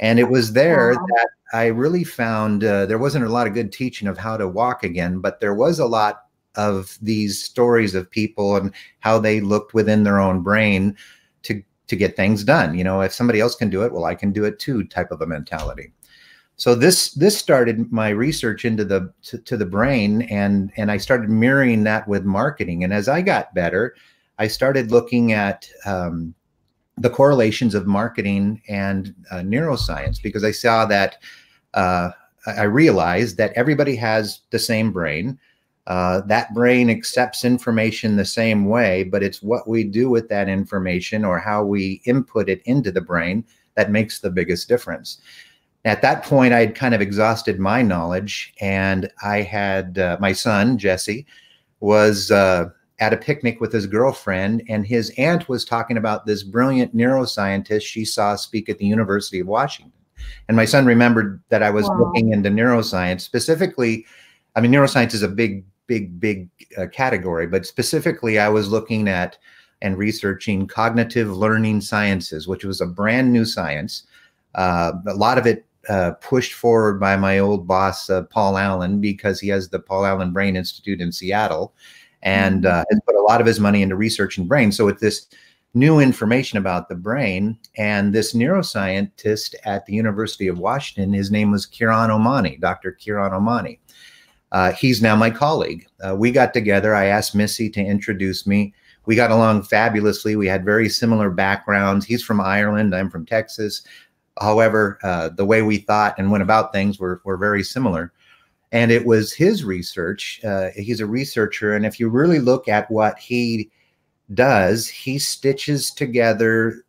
And 0.00 0.18
it 0.18 0.28
was 0.28 0.52
there 0.52 0.90
wow. 0.90 1.06
that 1.16 1.28
I 1.52 1.66
really 1.66 2.04
found 2.04 2.64
uh, 2.64 2.86
there 2.86 2.98
wasn't 2.98 3.24
a 3.24 3.30
lot 3.30 3.46
of 3.46 3.54
good 3.54 3.72
teaching 3.72 4.08
of 4.08 4.18
how 4.18 4.36
to 4.36 4.46
walk 4.46 4.84
again, 4.84 5.20
but 5.20 5.40
there 5.40 5.54
was 5.54 5.78
a 5.78 5.86
lot 5.86 6.24
of 6.54 6.98
these 7.00 7.42
stories 7.42 7.94
of 7.94 8.10
people 8.10 8.56
and 8.56 8.72
how 9.00 9.18
they 9.18 9.40
looked 9.40 9.74
within 9.74 10.04
their 10.04 10.20
own 10.20 10.42
brain 10.42 10.96
to 11.42 11.62
to 11.88 11.96
get 11.96 12.16
things 12.16 12.44
done. 12.44 12.76
You 12.76 12.84
know 12.84 13.00
if 13.00 13.12
somebody 13.12 13.40
else 13.40 13.54
can 13.54 13.70
do 13.70 13.82
it 13.82 13.92
well 13.92 14.04
i 14.04 14.14
can 14.14 14.32
do 14.32 14.44
it 14.44 14.58
too 14.58 14.84
type 14.84 15.10
of 15.10 15.20
a 15.20 15.26
mentality. 15.26 15.92
So 16.56 16.74
this 16.74 17.12
this 17.14 17.36
started 17.36 17.90
my 17.90 18.10
research 18.10 18.64
into 18.64 18.84
the 18.84 19.12
to, 19.24 19.38
to 19.38 19.56
the 19.56 19.66
brain 19.66 20.22
and 20.22 20.70
and 20.76 20.90
i 20.90 20.96
started 20.96 21.30
mirroring 21.30 21.84
that 21.84 22.06
with 22.06 22.24
marketing. 22.24 22.84
And 22.84 22.92
as 22.92 23.08
i 23.08 23.22
got 23.22 23.54
better 23.54 23.94
i 24.38 24.46
started 24.46 24.90
looking 24.90 25.32
at 25.32 25.68
um, 25.86 26.34
the 26.98 27.10
correlations 27.10 27.74
of 27.74 27.86
marketing 27.86 28.60
and 28.68 29.14
uh, 29.30 29.36
neuroscience 29.36 30.22
because 30.22 30.44
i 30.44 30.50
saw 30.50 30.84
that 30.84 31.16
uh, 31.74 32.10
i 32.46 32.62
realized 32.62 33.36
that 33.36 33.52
everybody 33.54 33.96
has 33.96 34.40
the 34.50 34.58
same 34.58 34.92
brain 34.92 35.38
uh, 35.86 36.20
that 36.22 36.54
brain 36.54 36.88
accepts 36.88 37.44
information 37.44 38.16
the 38.16 38.24
same 38.24 38.66
way, 38.66 39.02
but 39.02 39.22
it's 39.22 39.42
what 39.42 39.68
we 39.68 39.82
do 39.82 40.08
with 40.08 40.28
that 40.28 40.48
information 40.48 41.24
or 41.24 41.38
how 41.38 41.64
we 41.64 42.00
input 42.04 42.48
it 42.48 42.62
into 42.64 42.92
the 42.92 43.00
brain 43.00 43.44
that 43.74 43.90
makes 43.90 44.20
the 44.20 44.30
biggest 44.30 44.68
difference. 44.68 45.20
At 45.84 46.02
that 46.02 46.22
point, 46.22 46.54
I 46.54 46.60
had 46.60 46.76
kind 46.76 46.94
of 46.94 47.00
exhausted 47.00 47.58
my 47.58 47.82
knowledge, 47.82 48.54
and 48.60 49.10
I 49.24 49.42
had 49.42 49.98
uh, 49.98 50.16
my 50.20 50.32
son, 50.32 50.78
Jesse, 50.78 51.26
was 51.80 52.30
uh, 52.30 52.66
at 53.00 53.12
a 53.12 53.16
picnic 53.16 53.60
with 53.60 53.72
his 53.72 53.88
girlfriend, 53.88 54.62
and 54.68 54.86
his 54.86 55.12
aunt 55.18 55.48
was 55.48 55.64
talking 55.64 55.96
about 55.96 56.24
this 56.24 56.44
brilliant 56.44 56.96
neuroscientist 56.96 57.82
she 57.82 58.04
saw 58.04 58.36
speak 58.36 58.68
at 58.68 58.78
the 58.78 58.86
University 58.86 59.40
of 59.40 59.48
Washington. 59.48 59.92
And 60.46 60.56
my 60.56 60.64
son 60.64 60.86
remembered 60.86 61.42
that 61.48 61.64
I 61.64 61.70
was 61.70 61.88
wow. 61.88 61.98
looking 61.98 62.32
into 62.32 62.48
neuroscience. 62.48 63.22
Specifically, 63.22 64.06
I 64.54 64.60
mean, 64.60 64.70
neuroscience 64.70 65.14
is 65.14 65.22
a 65.22 65.28
big 65.28 65.64
big, 65.92 66.18
big 66.18 66.48
uh, 66.78 66.86
category, 66.86 67.46
but 67.46 67.66
specifically, 67.66 68.38
I 68.38 68.48
was 68.48 68.68
looking 68.68 69.08
at 69.08 69.36
and 69.82 69.98
researching 69.98 70.66
cognitive 70.66 71.36
learning 71.36 71.80
sciences, 71.82 72.48
which 72.48 72.64
was 72.64 72.80
a 72.80 72.86
brand 72.86 73.32
new 73.32 73.44
science. 73.44 74.04
Uh, 74.54 74.92
a 75.06 75.14
lot 75.14 75.36
of 75.36 75.46
it 75.46 75.66
uh, 75.88 76.12
pushed 76.20 76.54
forward 76.54 76.98
by 76.98 77.16
my 77.16 77.38
old 77.38 77.66
boss, 77.66 78.08
uh, 78.08 78.22
Paul 78.22 78.56
Allen, 78.56 79.00
because 79.00 79.40
he 79.40 79.48
has 79.48 79.68
the 79.68 79.80
Paul 79.80 80.06
Allen 80.06 80.32
Brain 80.32 80.56
Institute 80.56 81.00
in 81.00 81.12
Seattle 81.12 81.74
and 82.22 82.62
mm-hmm. 82.62 82.80
uh, 82.80 82.84
has 82.90 83.00
put 83.04 83.16
a 83.16 83.22
lot 83.22 83.40
of 83.40 83.46
his 83.46 83.60
money 83.60 83.82
into 83.82 83.96
researching 83.96 84.46
brain. 84.46 84.72
So, 84.72 84.86
with 84.86 85.00
this 85.00 85.26
new 85.74 85.98
information 85.98 86.58
about 86.58 86.88
the 86.88 86.94
brain, 86.94 87.58
and 87.76 88.14
this 88.14 88.34
neuroscientist 88.34 89.54
at 89.64 89.84
the 89.86 89.94
University 89.94 90.46
of 90.46 90.58
Washington, 90.58 91.12
his 91.12 91.30
name 91.30 91.50
was 91.50 91.66
Kieran 91.66 92.10
O'Mahony, 92.10 92.56
Dr. 92.58 92.92
Kieran 92.92 93.32
O'Mahony. 93.32 93.80
Uh, 94.52 94.72
he's 94.72 95.02
now 95.02 95.16
my 95.16 95.30
colleague. 95.30 95.86
Uh, 96.06 96.14
we 96.14 96.30
got 96.30 96.52
together. 96.52 96.94
I 96.94 97.06
asked 97.06 97.34
Missy 97.34 97.70
to 97.70 97.80
introduce 97.80 98.46
me. 98.46 98.74
We 99.06 99.16
got 99.16 99.30
along 99.30 99.62
fabulously. 99.64 100.36
We 100.36 100.46
had 100.46 100.64
very 100.64 100.88
similar 100.88 101.30
backgrounds. 101.30 102.04
He's 102.04 102.22
from 102.22 102.40
Ireland. 102.40 102.94
I'm 102.94 103.10
from 103.10 103.26
Texas. 103.26 103.82
However, 104.40 104.98
uh, 105.02 105.30
the 105.30 105.44
way 105.44 105.62
we 105.62 105.78
thought 105.78 106.14
and 106.18 106.30
went 106.30 106.42
about 106.42 106.72
things 106.72 106.98
were, 106.98 107.20
were 107.24 107.36
very 107.36 107.62
similar. 107.62 108.12
And 108.70 108.92
it 108.92 109.04
was 109.04 109.32
his 109.32 109.64
research. 109.64 110.40
Uh, 110.44 110.68
he's 110.76 111.00
a 111.00 111.06
researcher. 111.06 111.74
And 111.74 111.84
if 111.84 111.98
you 111.98 112.08
really 112.08 112.38
look 112.38 112.68
at 112.68 112.90
what 112.90 113.18
he 113.18 113.70
does, 114.34 114.86
he 114.88 115.18
stitches 115.18 115.90
together 115.90 116.84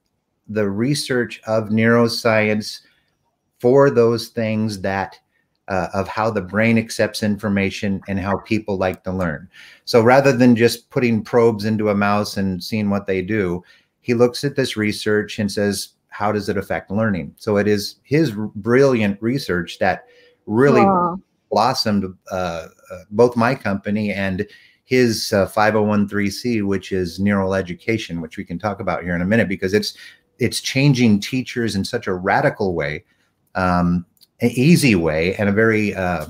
the 0.48 0.70
research 0.70 1.42
of 1.48 1.70
neuroscience 1.70 2.82
for 3.60 3.90
those 3.90 4.28
things 4.28 4.82
that 4.82 5.20
uh, 5.68 5.88
of 5.94 6.08
how 6.08 6.30
the 6.30 6.42
brain 6.42 6.78
accepts 6.78 7.24
information 7.24 8.02
and 8.08 8.20
how 8.20 8.38
people 8.40 8.78
like 8.78 9.04
to 9.04 9.12
learn. 9.12 9.48
So 9.86 10.02
rather 10.02 10.36
than 10.36 10.56
just 10.56 10.90
putting 10.90 11.24
probes 11.24 11.66
into 11.66 11.90
a 11.90 11.96
mouse 11.96 12.38
and 12.38 12.64
seeing 12.64 12.90
what 12.90 13.08
they 13.08 13.22
do, 13.22 13.64
he 14.02 14.14
looks 14.14 14.44
at 14.44 14.56
this 14.56 14.76
research 14.76 15.40
and 15.40 15.52
says, 15.52 15.90
how 16.10 16.32
does 16.32 16.50
it 16.50 16.58
affect 16.58 16.92
learning? 16.92 17.34
So 17.38 17.58
it 17.58 17.68
is 17.68 17.96
his 18.04 18.34
brilliant 18.56 19.22
research 19.22 19.80
that 19.80 20.06
really 20.46 20.82
wow. 20.82 21.20
blossomed 21.50 22.14
uh, 22.30 22.36
uh, 22.92 23.00
both 23.10 23.36
my 23.36 23.56
company 23.56 24.12
and 24.12 24.46
his 24.86 25.32
uh, 25.32 25.48
501c, 25.48 26.66
which 26.68 26.92
is 26.92 27.20
neural 27.20 27.56
education, 27.56 28.22
which 28.22 28.38
we 28.38 28.44
can 28.44 28.60
talk 28.60 28.80
about 28.80 29.04
here 29.04 29.16
in 29.16 29.22
a 29.22 29.26
minute 29.26 29.48
because 29.48 29.74
it's 29.74 29.98
it's 30.40 30.60
changing 30.60 31.20
teachers 31.20 31.76
in 31.76 31.86
such 31.86 32.08
a 32.08 32.14
radical 32.14 32.74
way 32.74 33.04
um, 33.56 34.06
easy 34.50 34.96
way 34.96 35.36
and 35.36 35.50
a 35.50 35.52
very 35.52 35.94
uh, 35.96 36.28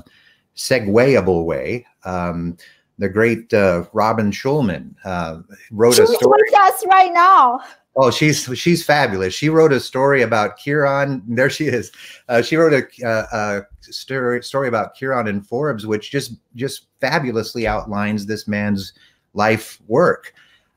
segueable 0.56 1.44
way. 1.44 1.86
Um, 2.04 2.56
the 2.98 3.08
great 3.08 3.52
uh, 3.52 3.84
Robyn 3.92 4.30
Shulman 4.30 4.94
uh, 5.04 5.40
wrote 5.72 5.96
She's 5.96 6.10
a 6.10 6.14
story. 6.14 6.40
with 6.46 6.60
us 6.60 6.84
right 6.86 7.12
now. 7.12 7.60
Oh, 7.96 8.10
she's 8.10 8.44
she's 8.58 8.84
fabulous. 8.84 9.34
She 9.34 9.48
wrote 9.48 9.72
a 9.72 9.78
story 9.78 10.22
about 10.22 10.56
Kieran. 10.56 11.22
There 11.28 11.50
she 11.50 11.66
is. 11.66 11.92
Uh, 12.28 12.42
she 12.42 12.56
wrote 12.56 12.72
a, 12.72 12.86
a, 13.06 13.58
a 13.60 13.66
story, 13.80 14.42
story 14.42 14.66
about 14.68 14.94
Kieran 14.94 15.28
in 15.28 15.42
Forbes, 15.42 15.86
which 15.86 16.10
just 16.10 16.34
just 16.56 16.86
fabulously 17.00 17.66
outlines 17.66 18.26
this 18.26 18.48
man's 18.48 18.92
life 19.34 19.80
work. 19.86 20.34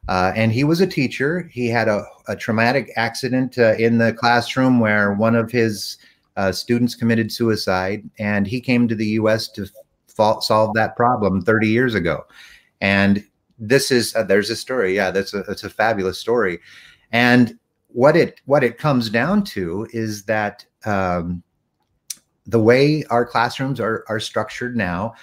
Uh, 0.07 0.31
and 0.35 0.51
he 0.51 0.63
was 0.63 0.79
a 0.79 0.87
teacher. 0.87 1.49
He 1.51 1.67
had 1.67 1.87
a, 1.87 2.05
a 2.27 2.35
traumatic 2.35 2.91
accident 2.95 3.57
uh, 3.57 3.73
in 3.73 3.97
the 3.97 4.13
classroom 4.13 4.79
where 4.79 5.13
one 5.13 5.35
of 5.35 5.51
his 5.51 5.97
uh, 6.37 6.51
students 6.51 6.95
committed 6.95 7.31
suicide, 7.31 8.09
and 8.19 8.47
he 8.47 8.61
came 8.61 8.87
to 8.87 8.95
the 8.95 9.07
U.S. 9.07 9.49
to 9.49 9.67
solve 10.07 10.73
that 10.75 10.95
problem 10.95 11.41
30 11.41 11.67
years 11.67 11.95
ago. 11.95 12.25
And 12.79 13.23
this 13.59 13.91
is 13.91 14.15
uh, 14.15 14.23
there's 14.23 14.49
a 14.49 14.55
story. 14.55 14.95
Yeah, 14.95 15.11
that's 15.11 15.33
a 15.33 15.43
that's 15.43 15.63
a 15.63 15.69
fabulous 15.69 16.19
story. 16.19 16.59
And 17.11 17.57
what 17.87 18.15
it 18.15 18.39
what 18.45 18.63
it 18.63 18.77
comes 18.77 19.09
down 19.09 19.43
to 19.45 19.87
is 19.91 20.23
that 20.25 20.65
um, 20.85 21.43
the 22.45 22.59
way 22.59 23.03
our 23.09 23.25
classrooms 23.25 23.79
are 23.79 24.05
are 24.07 24.19
structured 24.19 24.77
now 24.77 25.13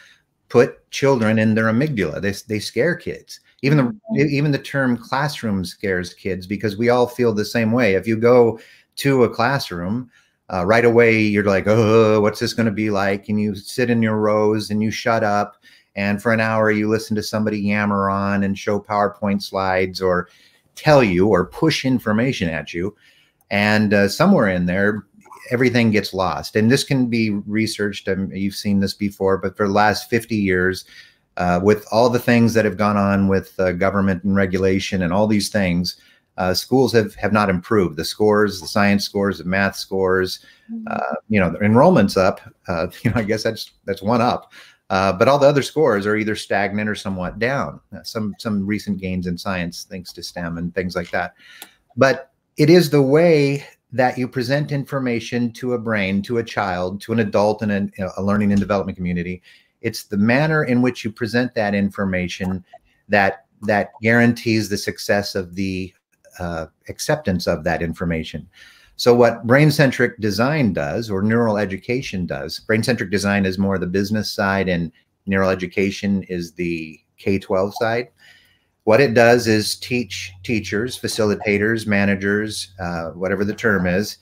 put 0.49 0.88
children 0.90 1.38
in 1.38 1.54
their 1.54 1.66
amygdala. 1.66 2.21
They 2.21 2.33
they 2.49 2.59
scare 2.59 2.97
kids. 2.97 3.40
Even 3.62 3.78
the 3.78 3.85
mm-hmm. 3.85 4.16
even 4.16 4.50
the 4.50 4.59
term 4.59 4.97
classroom 4.97 5.64
scares 5.64 6.12
kids 6.12 6.47
because 6.47 6.76
we 6.76 6.88
all 6.88 7.06
feel 7.06 7.33
the 7.33 7.44
same 7.44 7.73
way. 7.73 7.94
If 7.94 8.06
you 8.06 8.16
go 8.16 8.59
to 8.97 9.25
a 9.25 9.30
classroom, 9.30 10.11
uh, 10.53 10.65
right 10.67 10.85
away 10.85 11.21
you're 11.21 11.45
like, 11.45 11.65
oh, 11.67 12.21
what's 12.21 12.41
this 12.41 12.53
going 12.53 12.67
to 12.67 12.73
be 12.73 12.91
like? 12.91 13.29
And 13.29 13.41
you 13.41 13.55
sit 13.55 13.91
in 13.91 14.03
your 14.03 14.17
rows 14.17 14.71
and 14.71 14.83
you 14.83 14.91
shut 14.91 15.25
up. 15.25 15.57
And 15.97 16.21
for 16.21 16.33
an 16.33 16.41
hour 16.41 16.71
you 16.71 16.89
listen 16.89 17.15
to 17.17 17.23
somebody 17.23 17.61
yammer 17.61 18.11
on 18.11 18.43
and 18.43 18.59
show 18.59 18.81
PowerPoint 18.81 19.43
slides 19.43 20.03
or 20.03 20.29
tell 20.75 21.05
you 21.05 21.29
or 21.29 21.47
push 21.47 21.85
information 21.85 22.49
at 22.49 22.75
you. 22.75 22.97
And 23.51 23.95
uh, 23.95 24.09
somewhere 24.09 24.49
in 24.49 24.67
there, 24.67 25.07
everything 25.51 25.91
gets 25.91 26.13
lost. 26.13 26.57
And 26.57 26.71
this 26.71 26.85
can 26.85 27.07
be 27.07 27.31
researched. 27.31 28.09
and 28.09 28.37
you've 28.37 28.57
seen 28.57 28.81
this 28.81 28.95
before, 28.95 29.39
but 29.39 29.57
for 29.57 29.67
the 29.67 29.73
last 29.73 30.11
50 30.11 30.35
years, 30.35 30.85
uh, 31.37 31.61
with 31.63 31.87
all 31.91 32.09
the 32.09 32.19
things 32.19 32.55
that 32.55 32.65
have 32.65 32.77
gone 32.77 32.97
on 32.97 33.29
with 33.29 33.59
uh, 33.59 33.73
government 33.73 34.23
and 34.25 34.37
regulation 34.37 35.03
and 35.03 35.13
all 35.13 35.27
these 35.27 35.49
things, 35.49 35.97
uh, 36.37 36.55
schools 36.55 36.93
have, 36.93 37.14
have 37.14 37.33
not 37.33 37.49
improved. 37.49 37.97
The 37.97 38.05
scores, 38.05 38.61
the 38.61 38.67
science 38.67 39.05
scores, 39.05 39.38
the 39.38 39.45
math 39.45 39.76
scores, 39.76 40.41
mm-hmm. 40.71 40.87
uh, 40.91 41.14
you 41.29 41.38
know, 41.38 41.50
the 41.50 41.61
enrollment's 41.61 42.17
up. 42.17 42.41
Uh, 42.69 42.88
you 43.03 43.11
know, 43.11 43.17
I 43.17 43.23
guess 43.23 43.43
that's 43.43 43.73
that's 43.85 44.03
one 44.03 44.21
up. 44.21 44.53
Uh, 44.91 45.12
but 45.12 45.29
all 45.29 45.38
the 45.38 45.49
other 45.49 45.62
scores 45.62 46.07
are 46.07 46.17
either 46.17 46.37
stagnant 46.37 46.88
or 46.88 46.95
somewhat 46.95 47.38
down. 47.38 47.81
Uh, 47.95 48.03
some 48.03 48.35
some 48.38 48.67
recent 48.67 48.99
gains 48.99 49.26
in 49.26 49.38
science 49.38 49.87
thanks 49.88 50.12
to 50.12 50.23
STEM 50.23 50.59
and 50.59 50.75
things 50.75 50.95
like 50.95 51.11
that. 51.11 51.35
But 51.97 52.33
it 52.57 52.71
is 52.71 52.91
the 52.91 53.03
way 53.03 53.67
that 53.93 54.19
you 54.19 54.26
present 54.26 54.73
information 54.73 55.53
to 55.53 55.75
a 55.75 55.79
brain, 55.79 56.21
to 56.23 56.38
a 56.38 56.45
child, 56.45 57.00
to 57.00 57.12
an 57.12 57.21
adult 57.21 57.62
in 57.62 57.71
a, 57.71 58.09
a 58.17 58.23
learning 58.23 58.50
and 58.50 58.61
development 58.61 58.97
community. 58.97 59.41
It's 59.83 60.05
the 60.05 60.17
manner 60.17 60.64
in 60.64 60.83
which 60.83 61.05
you 61.05 61.12
present 61.12 61.55
that 61.55 61.75
information 61.75 62.64
that 63.09 63.47
that 63.62 63.91
guarantees 64.03 64.69
the 64.69 64.76
success 64.76 65.35
of 65.35 65.55
the 65.55 65.95
uh, 66.38 66.67
acceptance 66.88 67.47
of 67.47 67.64
that 67.64 67.83
information. 67.83 68.49
So 68.97 69.14
what 69.14 69.47
brain-centric 69.47 70.21
design 70.21 70.73
does, 70.73 71.11
or 71.11 71.23
neural 71.23 71.59
education 71.59 72.26
does, 72.26 72.61
brain-centric 72.61 73.11
design 73.11 73.45
is 73.45 73.59
more 73.59 73.79
the 73.79 73.87
business 73.87 74.31
side, 74.31 74.69
and 74.69 74.93
neural 75.26 75.50
education 75.50 76.23
is 76.25 76.53
the 76.53 77.00
K-12 77.19 77.75
side. 77.75 78.09
What 78.85 79.00
it 79.00 79.14
does 79.14 79.49
is 79.49 79.76
teach 79.76 80.33
teachers, 80.43 80.99
facilitators, 80.99 81.87
managers, 81.87 82.73
uh, 82.79 83.11
whatever 83.11 83.45
the 83.45 83.55
term 83.55 83.87
is, 83.87 84.19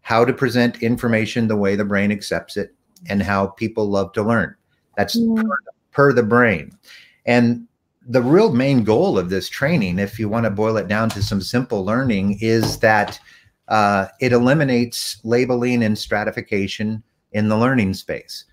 how 0.00 0.24
to 0.24 0.32
present 0.32 0.82
information 0.82 1.46
the 1.46 1.56
way 1.56 1.76
the 1.76 1.84
brain 1.84 2.10
accepts 2.10 2.56
it, 2.56 2.74
and 3.08 3.22
how 3.22 3.48
people 3.48 3.88
love 3.88 4.12
to 4.14 4.22
learn. 4.22 4.54
That's 4.96 5.18
mm. 5.18 5.36
per, 5.36 5.58
per 5.92 6.12
the 6.12 6.22
brain. 6.22 6.72
And 7.26 7.68
the 8.10 8.20
real 8.20 8.52
main 8.52 8.82
goal 8.82 9.18
of 9.18 9.30
this 9.30 9.48
training, 9.48 10.00
if 10.00 10.18
you 10.18 10.28
want 10.28 10.44
to 10.44 10.50
boil 10.50 10.76
it 10.76 10.88
down 10.88 11.08
to 11.10 11.22
some 11.22 11.40
simple 11.40 11.84
learning, 11.84 12.38
is 12.40 12.76
that 12.80 13.20
uh, 13.68 14.06
it 14.20 14.32
eliminates 14.32 15.20
labeling 15.22 15.84
and 15.84 15.96
stratification 15.96 17.04
in 17.32 17.48
the 17.48 17.56
learning 17.56 17.94
space. 17.94 18.46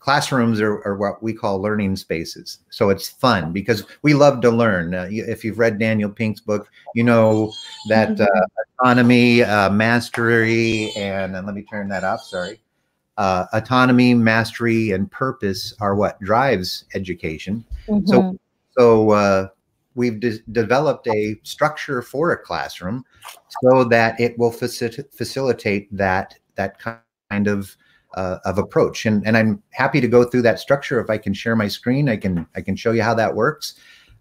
Classrooms 0.00 0.60
are, 0.60 0.84
are, 0.84 0.96
what 0.96 1.22
we 1.22 1.32
call 1.32 1.62
learning 1.62 1.94
spaces. 1.94 2.58
So 2.70 2.90
it's 2.90 3.08
fun 3.08 3.52
because 3.52 3.86
we 4.02 4.14
love 4.14 4.40
to 4.40 4.50
learn. 4.50 4.94
Uh, 4.94 5.06
if 5.08 5.44
you've 5.44 5.60
read 5.60 5.78
Daniel 5.78 6.10
Pink's 6.10 6.40
book, 6.40 6.68
you 6.96 7.04
know 7.04 7.52
that 7.88 8.10
mm-hmm. 8.10 8.22
uh, 8.22 8.62
autonomy, 8.82 9.44
uh, 9.44 9.70
mastery, 9.70 10.90
and, 10.96 11.36
and 11.36 11.46
let 11.46 11.54
me 11.54 11.62
turn 11.62 11.88
that 11.88 12.02
off, 12.02 12.22
sorry. 12.22 12.60
Uh, 13.16 13.46
autonomy, 13.52 14.12
mastery, 14.12 14.90
and 14.90 15.08
purpose 15.08 15.72
are 15.80 15.94
what 15.94 16.20
drives 16.20 16.84
education. 16.94 17.64
Mm-hmm. 17.86 18.06
So, 18.06 18.36
so 18.76 19.10
uh, 19.10 19.48
we've 19.94 20.20
de 20.20 20.38
developed 20.52 21.06
a 21.08 21.36
structure 21.42 22.02
for 22.02 22.32
a 22.32 22.38
classroom 22.38 23.04
so 23.62 23.84
that 23.84 24.18
it 24.20 24.38
will 24.38 24.50
faci 24.50 25.04
facilitate 25.12 25.94
that 25.96 26.34
that 26.56 26.78
kind 26.80 27.46
of 27.46 27.76
uh, 28.14 28.38
of 28.44 28.58
approach. 28.58 29.06
And 29.06 29.26
and 29.26 29.36
I'm 29.36 29.62
happy 29.70 30.00
to 30.00 30.08
go 30.08 30.24
through 30.24 30.42
that 30.42 30.58
structure. 30.58 31.00
If 31.00 31.10
I 31.10 31.18
can 31.18 31.34
share 31.34 31.56
my 31.56 31.68
screen, 31.68 32.08
I 32.08 32.16
can 32.16 32.46
I 32.56 32.60
can 32.60 32.76
show 32.76 32.92
you 32.92 33.02
how 33.02 33.14
that 33.14 33.34
works. 33.34 33.74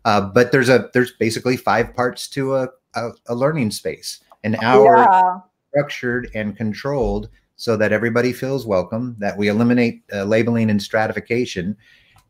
Uh, 0.05 0.21
but 0.21 0.51
there's 0.51 0.69
a 0.69 0.89
there's 0.93 1.11
basically 1.11 1.57
five 1.57 1.95
parts 1.95 2.27
to 2.29 2.55
a 2.55 2.69
a, 2.95 3.11
a 3.27 3.35
learning 3.35 3.71
space. 3.71 4.19
An 4.43 4.55
hour 4.61 4.97
yeah. 4.97 5.39
structured 5.69 6.29
and 6.35 6.57
controlled 6.57 7.29
so 7.55 7.77
that 7.77 7.93
everybody 7.93 8.33
feels 8.33 8.65
welcome. 8.65 9.15
That 9.19 9.37
we 9.37 9.47
eliminate 9.47 10.03
uh, 10.11 10.25
labeling 10.25 10.69
and 10.69 10.81
stratification, 10.81 11.77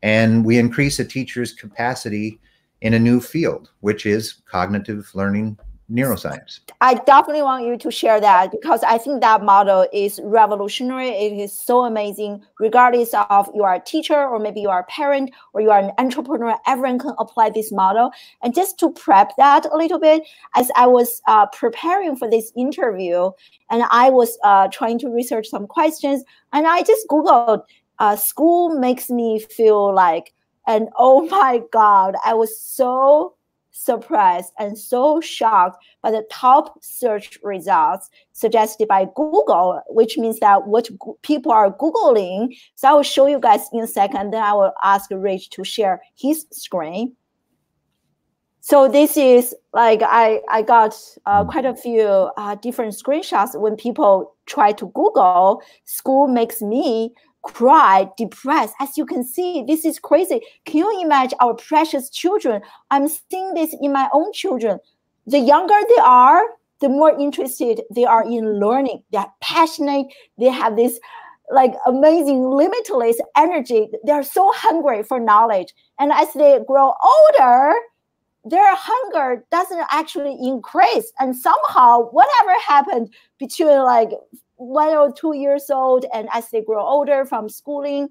and 0.04 0.44
we 0.44 0.58
increase 0.58 0.98
a 0.98 1.04
teacher's 1.04 1.54
capacity 1.54 2.38
in 2.82 2.92
a 2.92 2.98
new 2.98 3.20
field, 3.20 3.70
which 3.80 4.04
is 4.04 4.42
cognitive 4.46 5.10
learning 5.14 5.58
neuroscience. 5.90 6.60
I 6.82 6.94
definitely 6.94 7.42
want 7.42 7.64
you 7.64 7.78
to 7.78 7.90
share 7.90 8.20
that 8.20 8.50
because 8.50 8.82
I 8.82 8.98
think 8.98 9.22
that 9.22 9.42
model 9.42 9.86
is 9.94 10.20
revolutionary. 10.22 11.08
It 11.08 11.38
is 11.38 11.52
so 11.52 11.84
amazing, 11.84 12.42
regardless 12.60 13.14
of 13.14 13.50
you 13.54 13.64
are 13.64 13.76
a 13.76 13.80
teacher 13.80 14.14
or 14.14 14.38
maybe 14.38 14.60
you 14.60 14.68
are 14.68 14.80
a 14.80 14.84
parent 14.84 15.30
or 15.54 15.62
you 15.62 15.70
are 15.70 15.78
an 15.78 15.92
entrepreneur, 15.96 16.54
everyone 16.66 16.98
can 16.98 17.14
apply 17.18 17.50
this 17.50 17.72
model. 17.72 18.10
And 18.42 18.54
just 18.54 18.78
to 18.80 18.92
prep 18.92 19.32
that 19.38 19.66
a 19.72 19.76
little 19.76 19.98
bit, 19.98 20.22
as 20.54 20.70
I 20.76 20.86
was 20.86 21.22
uh, 21.28 21.46
preparing 21.46 22.16
for 22.16 22.28
this 22.28 22.52
interview 22.56 23.30
and 23.70 23.84
I 23.90 24.10
was 24.10 24.36
uh, 24.44 24.68
trying 24.68 24.98
to 25.00 25.08
research 25.08 25.48
some 25.48 25.66
questions, 25.66 26.24
and 26.52 26.66
I 26.66 26.82
just 26.82 27.08
Googled, 27.08 27.62
uh, 27.98 28.16
school 28.16 28.78
makes 28.78 29.10
me 29.10 29.38
feel 29.38 29.94
like 29.94 30.32
and 30.66 30.88
oh 30.96 31.26
my 31.30 31.60
God, 31.72 32.16
I 32.24 32.34
was 32.34 32.58
so 32.60 33.34
surprised 33.76 34.52
and 34.58 34.78
so 34.78 35.20
shocked 35.20 35.84
by 36.00 36.10
the 36.10 36.24
top 36.30 36.78
search 36.82 37.38
results 37.42 38.08
suggested 38.32 38.86
by 38.86 39.04
Google, 39.16 39.82
which 39.88 40.16
means 40.16 40.38
that 40.38 40.66
what 40.68 40.88
people 41.22 41.50
are 41.50 41.72
Googling. 41.72 42.56
So 42.76 42.88
I 42.88 42.92
will 42.92 43.02
show 43.02 43.26
you 43.26 43.40
guys 43.40 43.68
in 43.72 43.80
a 43.80 43.86
second. 43.86 44.32
Then 44.32 44.42
I 44.42 44.52
will 44.52 44.72
ask 44.82 45.10
Rich 45.10 45.50
to 45.50 45.64
share 45.64 46.00
his 46.16 46.46
screen. 46.52 47.16
So 48.60 48.88
this 48.88 49.18
is 49.18 49.54
like 49.74 50.00
I 50.02 50.40
I 50.48 50.62
got 50.62 50.96
uh, 51.26 51.44
quite 51.44 51.66
a 51.66 51.74
few 51.74 52.30
uh, 52.38 52.54
different 52.54 52.94
screenshots 52.94 53.60
when 53.60 53.76
people 53.76 54.34
try 54.46 54.72
to 54.72 54.86
Google 54.94 55.60
school 55.84 56.28
makes 56.28 56.62
me 56.62 57.12
cry, 57.44 58.08
depressed. 58.16 58.74
As 58.80 58.96
you 58.98 59.06
can 59.06 59.22
see, 59.22 59.64
this 59.66 59.84
is 59.84 59.98
crazy. 59.98 60.40
Can 60.64 60.78
you 60.78 61.02
imagine 61.02 61.38
our 61.40 61.54
precious 61.54 62.10
children? 62.10 62.62
I'm 62.90 63.08
seeing 63.08 63.54
this 63.54 63.74
in 63.80 63.92
my 63.92 64.08
own 64.12 64.32
children. 64.32 64.78
The 65.26 65.38
younger 65.38 65.74
they 65.88 66.02
are, 66.02 66.42
the 66.80 66.88
more 66.88 67.18
interested 67.18 67.82
they 67.94 68.04
are 68.04 68.24
in 68.24 68.58
learning. 68.58 69.02
They're 69.12 69.32
passionate. 69.40 70.06
They 70.38 70.46
have 70.46 70.76
this 70.76 70.98
like 71.50 71.74
amazing, 71.86 72.42
limitless 72.42 73.18
energy. 73.36 73.88
They're 74.04 74.22
so 74.22 74.50
hungry 74.54 75.02
for 75.02 75.20
knowledge. 75.20 75.72
And 75.98 76.10
as 76.12 76.32
they 76.32 76.58
grow 76.66 76.94
older, 77.02 77.74
their 78.44 78.74
hunger 78.74 79.44
doesn't 79.50 79.86
actually 79.90 80.36
increase. 80.40 81.12
And 81.20 81.36
somehow, 81.36 82.08
whatever 82.10 82.52
happened 82.66 83.14
between 83.38 83.78
like 83.82 84.10
one 84.56 84.94
or 84.96 85.12
two 85.12 85.34
years 85.34 85.70
old 85.70 86.04
and 86.12 86.28
as 86.32 86.48
they 86.50 86.62
grow 86.62 86.84
older 86.84 87.24
from 87.24 87.48
schooling 87.48 88.08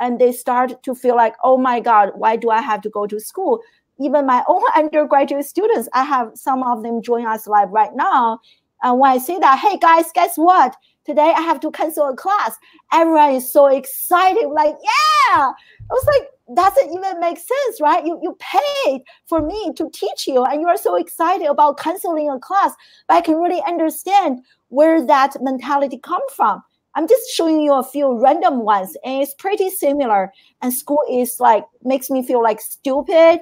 and 0.00 0.18
they 0.18 0.32
start 0.32 0.82
to 0.82 0.94
feel 0.94 1.16
like 1.16 1.34
oh 1.44 1.56
my 1.56 1.80
god 1.80 2.10
why 2.16 2.36
do 2.36 2.50
i 2.50 2.60
have 2.60 2.80
to 2.80 2.90
go 2.90 3.06
to 3.06 3.20
school? 3.20 3.60
Even 4.00 4.26
my 4.26 4.42
own 4.48 4.62
undergraduate 4.76 5.44
students 5.46 5.88
i 5.92 6.02
have 6.02 6.30
some 6.34 6.62
of 6.62 6.82
them 6.82 7.02
join 7.02 7.26
us 7.26 7.46
live 7.46 7.70
right 7.70 7.94
now. 7.94 8.40
And 8.82 8.98
when 8.98 9.12
i 9.12 9.18
say 9.18 9.38
that 9.38 9.58
hey 9.58 9.78
guys 9.78 10.06
guess 10.14 10.36
what? 10.36 10.76
Today 11.04 11.32
i 11.36 11.40
have 11.40 11.60
to 11.60 11.70
cancel 11.70 12.08
a 12.08 12.16
class. 12.16 12.56
Everyone 12.92 13.32
is 13.32 13.52
so 13.52 13.66
excited 13.66 14.48
like 14.48 14.74
yeah. 14.82 15.52
I 15.90 15.94
was 15.94 16.06
like, 16.06 16.28
doesn't 16.56 16.92
even 16.92 17.20
make 17.20 17.38
sense, 17.38 17.80
right? 17.80 18.04
You 18.04 18.18
you 18.22 18.36
paid 18.38 19.02
for 19.26 19.40
me 19.42 19.72
to 19.76 19.88
teach 19.92 20.26
you, 20.26 20.44
and 20.44 20.60
you 20.60 20.68
are 20.68 20.76
so 20.76 20.94
excited 20.96 21.46
about 21.46 21.78
canceling 21.78 22.30
a 22.30 22.38
class, 22.38 22.72
but 23.08 23.14
I 23.14 23.20
can 23.20 23.36
really 23.36 23.62
understand 23.66 24.40
where 24.68 25.04
that 25.06 25.36
mentality 25.40 25.98
come 25.98 26.22
from. 26.34 26.62
I'm 26.96 27.08
just 27.08 27.30
showing 27.34 27.60
you 27.60 27.74
a 27.74 27.82
few 27.82 28.20
random 28.20 28.60
ones, 28.60 28.96
and 29.04 29.22
it's 29.22 29.34
pretty 29.34 29.70
similar. 29.70 30.32
And 30.62 30.72
school 30.72 31.02
is 31.10 31.40
like 31.40 31.64
makes 31.82 32.10
me 32.10 32.26
feel 32.26 32.42
like 32.42 32.60
stupid, 32.60 33.40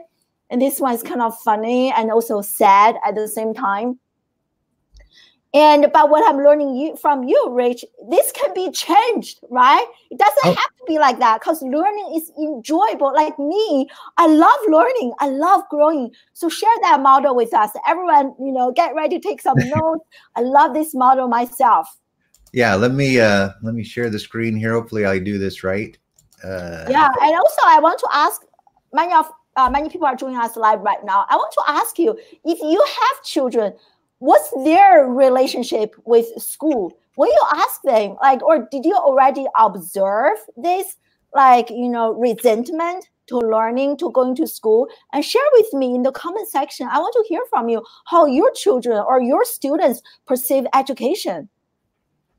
and 0.50 0.62
this 0.62 0.80
one 0.80 0.94
is 0.94 1.02
kind 1.02 1.22
of 1.22 1.36
funny 1.38 1.92
and 1.92 2.10
also 2.10 2.40
sad 2.40 2.96
at 3.06 3.14
the 3.14 3.28
same 3.28 3.54
time. 3.54 3.98
And 5.54 5.84
about 5.84 6.08
what 6.08 6.26
I'm 6.26 6.42
learning 6.42 6.76
you, 6.76 6.96
from 6.96 7.24
you, 7.24 7.50
Rich, 7.50 7.84
this 8.08 8.32
can 8.32 8.54
be 8.54 8.70
changed, 8.70 9.40
right? 9.50 9.84
It 10.10 10.18
doesn't 10.18 10.46
oh. 10.46 10.54
have 10.54 10.56
to 10.56 10.84
be 10.86 10.98
like 10.98 11.18
that 11.18 11.40
because 11.40 11.60
learning 11.60 12.14
is 12.16 12.32
enjoyable. 12.38 13.12
Like 13.14 13.38
me, 13.38 13.86
I 14.16 14.28
love 14.28 14.58
learning. 14.68 15.12
I 15.20 15.28
love 15.28 15.62
growing. 15.68 16.10
So 16.32 16.48
share 16.48 16.74
that 16.82 17.00
model 17.02 17.36
with 17.36 17.52
us. 17.52 17.70
Everyone, 17.86 18.34
you 18.38 18.50
know, 18.50 18.72
get 18.72 18.94
ready 18.94 19.18
to 19.18 19.28
take 19.28 19.42
some 19.42 19.58
notes. 19.58 20.06
I 20.36 20.40
love 20.40 20.72
this 20.72 20.94
model 20.94 21.28
myself. 21.28 21.98
Yeah, 22.54 22.74
let 22.74 22.92
me 22.92 23.20
uh 23.20 23.50
let 23.62 23.74
me 23.74 23.82
share 23.82 24.10
the 24.10 24.18
screen 24.18 24.56
here. 24.56 24.72
Hopefully 24.72 25.04
I 25.04 25.18
do 25.18 25.38
this 25.38 25.64
right. 25.64 25.96
Uh, 26.44 26.86
yeah, 26.88 27.08
and 27.22 27.34
also 27.34 27.60
I 27.66 27.78
want 27.80 27.98
to 28.00 28.08
ask 28.12 28.42
many 28.92 29.12
of 29.12 29.30
uh, 29.56 29.68
many 29.70 29.88
people 29.88 30.06
are 30.06 30.16
joining 30.16 30.38
us 30.38 30.56
live 30.56 30.80
right 30.80 31.04
now. 31.04 31.26
I 31.28 31.36
want 31.36 31.52
to 31.52 31.62
ask 31.68 31.98
you 31.98 32.18
if 32.44 32.60
you 32.60 32.82
have 32.82 33.24
children, 33.24 33.74
what's 34.22 34.50
their 34.64 35.06
relationship 35.06 35.96
with 36.04 36.26
school? 36.40 36.96
When 37.16 37.28
you 37.28 37.44
ask 37.54 37.82
them, 37.82 38.16
like, 38.22 38.40
or 38.42 38.68
did 38.70 38.84
you 38.84 38.94
already 38.94 39.46
observe 39.58 40.38
this, 40.56 40.96
like, 41.34 41.68
you 41.70 41.88
know, 41.88 42.12
resentment 42.12 43.08
to 43.26 43.38
learning, 43.38 43.96
to 43.98 44.12
going 44.12 44.36
to 44.36 44.46
school? 44.46 44.86
And 45.12 45.24
share 45.24 45.42
with 45.54 45.74
me 45.74 45.96
in 45.96 46.04
the 46.04 46.12
comment 46.12 46.48
section. 46.48 46.88
I 46.88 47.00
want 47.00 47.12
to 47.14 47.24
hear 47.28 47.42
from 47.50 47.68
you 47.68 47.82
how 48.06 48.26
your 48.26 48.52
children 48.52 48.96
or 48.96 49.20
your 49.20 49.44
students 49.44 50.00
perceive 50.24 50.66
education. 50.72 51.48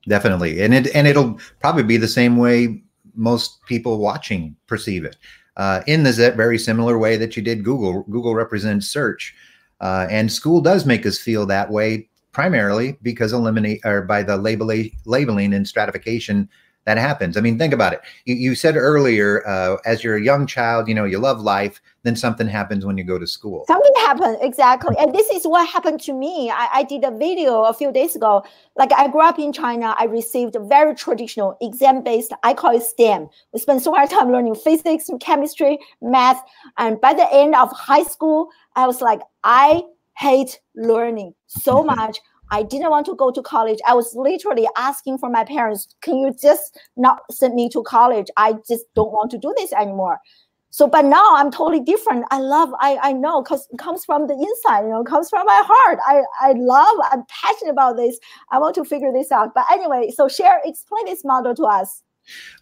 Definitely, 0.08 0.62
and 0.62 0.74
it 0.74 0.94
and 0.96 1.08
it'll 1.08 1.40
probably 1.62 1.84
be 1.84 1.98
the 1.98 2.10
same 2.10 2.38
way 2.38 2.84
most 3.16 3.64
people 3.68 4.00
watching 4.00 4.56
perceive 4.68 5.06
it. 5.06 5.18
Uh, 5.56 5.82
in 5.86 6.04
this 6.04 6.18
very 6.18 6.58
similar 6.58 6.98
way 6.98 7.16
that 7.16 7.38
you 7.38 7.44
did 7.44 7.64
Google. 7.64 8.04
Google 8.10 8.36
represents 8.36 8.88
search. 8.88 9.36
Uh, 9.84 10.08
and 10.10 10.32
school 10.32 10.62
does 10.62 10.86
make 10.86 11.06
us 11.06 11.20
feel 11.20 11.46
that 11.46 11.70
way 11.70 12.08
primarily 12.32 12.98
because 13.02 13.34
eliminate 13.34 13.82
or 13.84 14.02
by 14.02 14.24
the 14.24 14.38
labeling, 14.38 14.90
labeling 15.06 15.54
and 15.54 15.68
stratification 15.68 16.50
that 16.86 16.98
happens. 16.98 17.38
I 17.38 17.42
mean, 17.42 17.58
think 17.58 17.74
about 17.74 17.94
it. 17.94 18.02
You, 18.26 18.36
you 18.36 18.56
said 18.56 18.76
earlier, 18.76 19.48
uh, 19.48 19.78
as 19.86 20.04
you're 20.04 20.18
a 20.18 20.24
young 20.24 20.46
child, 20.46 20.88
you 20.88 20.94
know, 20.94 21.06
you 21.06 21.18
love 21.18 21.40
life. 21.40 21.82
Then 22.04 22.18
something 22.18 22.48
happens 22.48 22.86
when 22.86 22.98
you 22.98 23.06
go 23.06 23.18
to 23.18 23.26
school. 23.26 23.64
Something 23.66 23.94
happened 24.00 24.38
exactly, 24.42 24.94
and 25.00 25.16
this 25.16 25.30
is 25.30 25.46
what 25.48 25.66
happened 25.70 26.02
to 26.02 26.12
me. 26.12 26.50
I, 26.50 26.68
I 26.74 26.84
did 26.84 27.06
a 27.06 27.12
video 27.12 27.64
a 27.64 27.74
few 27.74 27.94
days 27.94 28.14
ago. 28.14 28.44
Like 28.76 28.92
I 28.92 29.08
grew 29.08 29.22
up 29.22 29.40
in 29.40 29.54
China. 29.54 29.96
I 29.98 30.04
received 30.06 30.58
a 30.58 30.60
very 30.60 30.96
traditional 30.96 31.58
exam-based. 31.62 32.34
I 32.44 32.54
call 32.56 32.76
it 32.76 32.84
STEM. 32.84 33.30
We 33.54 33.60
spent 33.60 33.82
so 33.84 33.92
much 33.92 34.10
time 34.10 34.34
learning 34.34 34.56
physics, 34.56 35.10
chemistry, 35.22 35.80
math, 36.02 36.42
and 36.78 37.00
by 37.00 37.14
the 37.14 37.32
end 37.34 37.56
of 37.56 37.72
high 37.72 38.04
school, 38.04 38.50
I 38.76 38.88
was 38.88 39.02
like, 39.02 39.22
I 39.44 39.84
hate 40.18 40.60
learning 40.76 41.34
so 41.48 41.76
mm-hmm. 41.76 41.96
much. 41.96 42.20
I 42.52 42.62
didn't 42.62 42.92
want 42.92 43.08
to 43.08 43.16
go 43.16 43.32
to 43.32 43.42
college. 43.42 43.80
I 43.88 43.96
was 43.96 44.14
literally 44.16 44.68
asking 44.78 45.18
for 45.18 45.30
my 45.30 45.44
parents, 45.44 45.88
can 46.02 46.18
you 46.18 46.36
just 46.40 46.78
not 46.96 47.22
send 47.32 47.56
me 47.56 47.68
to 47.70 47.82
college? 47.82 48.28
I 48.38 48.54
just 48.68 48.86
don't 48.94 49.12
want 49.12 49.32
to 49.32 49.40
do 49.40 49.54
this 49.58 49.74
anymore. 49.74 50.20
So, 50.70 50.88
but 50.88 51.06
now 51.06 51.36
I'm 51.36 51.52
totally 51.52 51.80
different. 51.80 52.26
I 52.32 52.40
love, 52.40 52.70
I, 52.80 52.98
I 53.02 53.14
know 53.14 53.42
because 53.42 53.68
it 53.72 53.78
comes 53.78 54.06
from 54.06 54.28
the 54.28 54.34
inside, 54.34 54.84
you 54.84 54.90
know, 54.90 55.04
comes 55.04 55.30
from 55.30 55.46
my 55.46 55.64
heart. 55.66 56.00
I, 56.06 56.24
I 56.42 56.54
love, 56.54 56.96
I'm 57.12 57.24
passionate 57.28 57.72
about 57.72 57.98
this. 57.98 58.20
I 58.52 58.60
want 58.60 58.76
to 58.76 58.84
figure 58.84 59.12
this 59.12 59.32
out. 59.32 59.54
But 59.56 59.66
anyway, 59.72 60.12
so 60.16 60.28
share, 60.28 60.62
explain 60.64 61.06
this 61.06 61.24
model 61.24 61.56
to 61.56 61.64
us. 61.64 62.03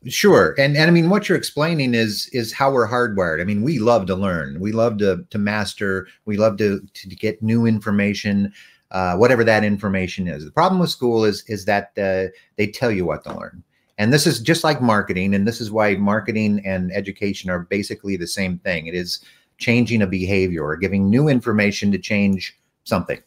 Sure. 0.08 0.56
And 0.58 0.76
and 0.76 0.90
I 0.90 0.92
mean 0.92 1.10
what 1.10 1.30
you're 1.30 1.38
explaining 1.38 1.94
is 1.94 2.28
is 2.34 2.52
how 2.52 2.72
we're 2.72 2.88
hardwired. 2.88 3.42
I 3.42 3.44
mean, 3.44 3.62
we 3.62 3.80
love 3.80 4.08
to 4.08 4.16
learn. 4.16 4.60
We 4.60 4.72
love 4.72 4.98
to 5.00 5.26
to 5.30 5.38
master. 5.38 6.08
We 6.26 6.38
love 6.38 6.58
to 6.58 6.82
to 6.94 7.16
get 7.16 7.44
new 7.44 7.66
information 7.66 8.54
uh, 8.92 9.16
whatever 9.16 9.44
that 9.44 9.64
information 9.64 10.28
is. 10.28 10.44
The 10.46 10.52
problem 10.52 10.80
with 10.80 10.90
school 10.90 11.24
is 11.24 11.44
is 11.48 11.66
that 11.66 11.92
uh, 11.98 12.32
they 12.58 12.68
tell 12.68 12.92
you 12.92 13.06
what 13.06 13.24
to 13.24 13.38
learn, 13.38 13.64
and 13.98 14.12
this 14.12 14.28
is 14.28 14.40
just 14.40 14.64
like 14.64 14.82
marketing, 14.82 15.34
and 15.34 15.48
this 15.48 15.62
is 15.62 15.72
why 15.72 15.96
marketing 15.96 16.62
and 16.66 16.92
education 16.92 17.50
are 17.50 17.60
basically 17.60 18.18
the 18.18 18.28
same 18.28 18.60
thing. 18.60 18.88
It 18.88 18.96
is 18.96 19.24
changing 19.58 20.02
a 20.02 20.08
behavior 20.08 20.64
or 20.64 20.76
giving 20.76 21.10
new 21.10 21.28
information 21.28 21.92
to 21.92 21.98
change 21.98 22.58
something, 22.84 23.22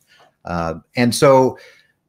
uh, 0.45 0.75
and 0.97 1.15
so 1.15 1.59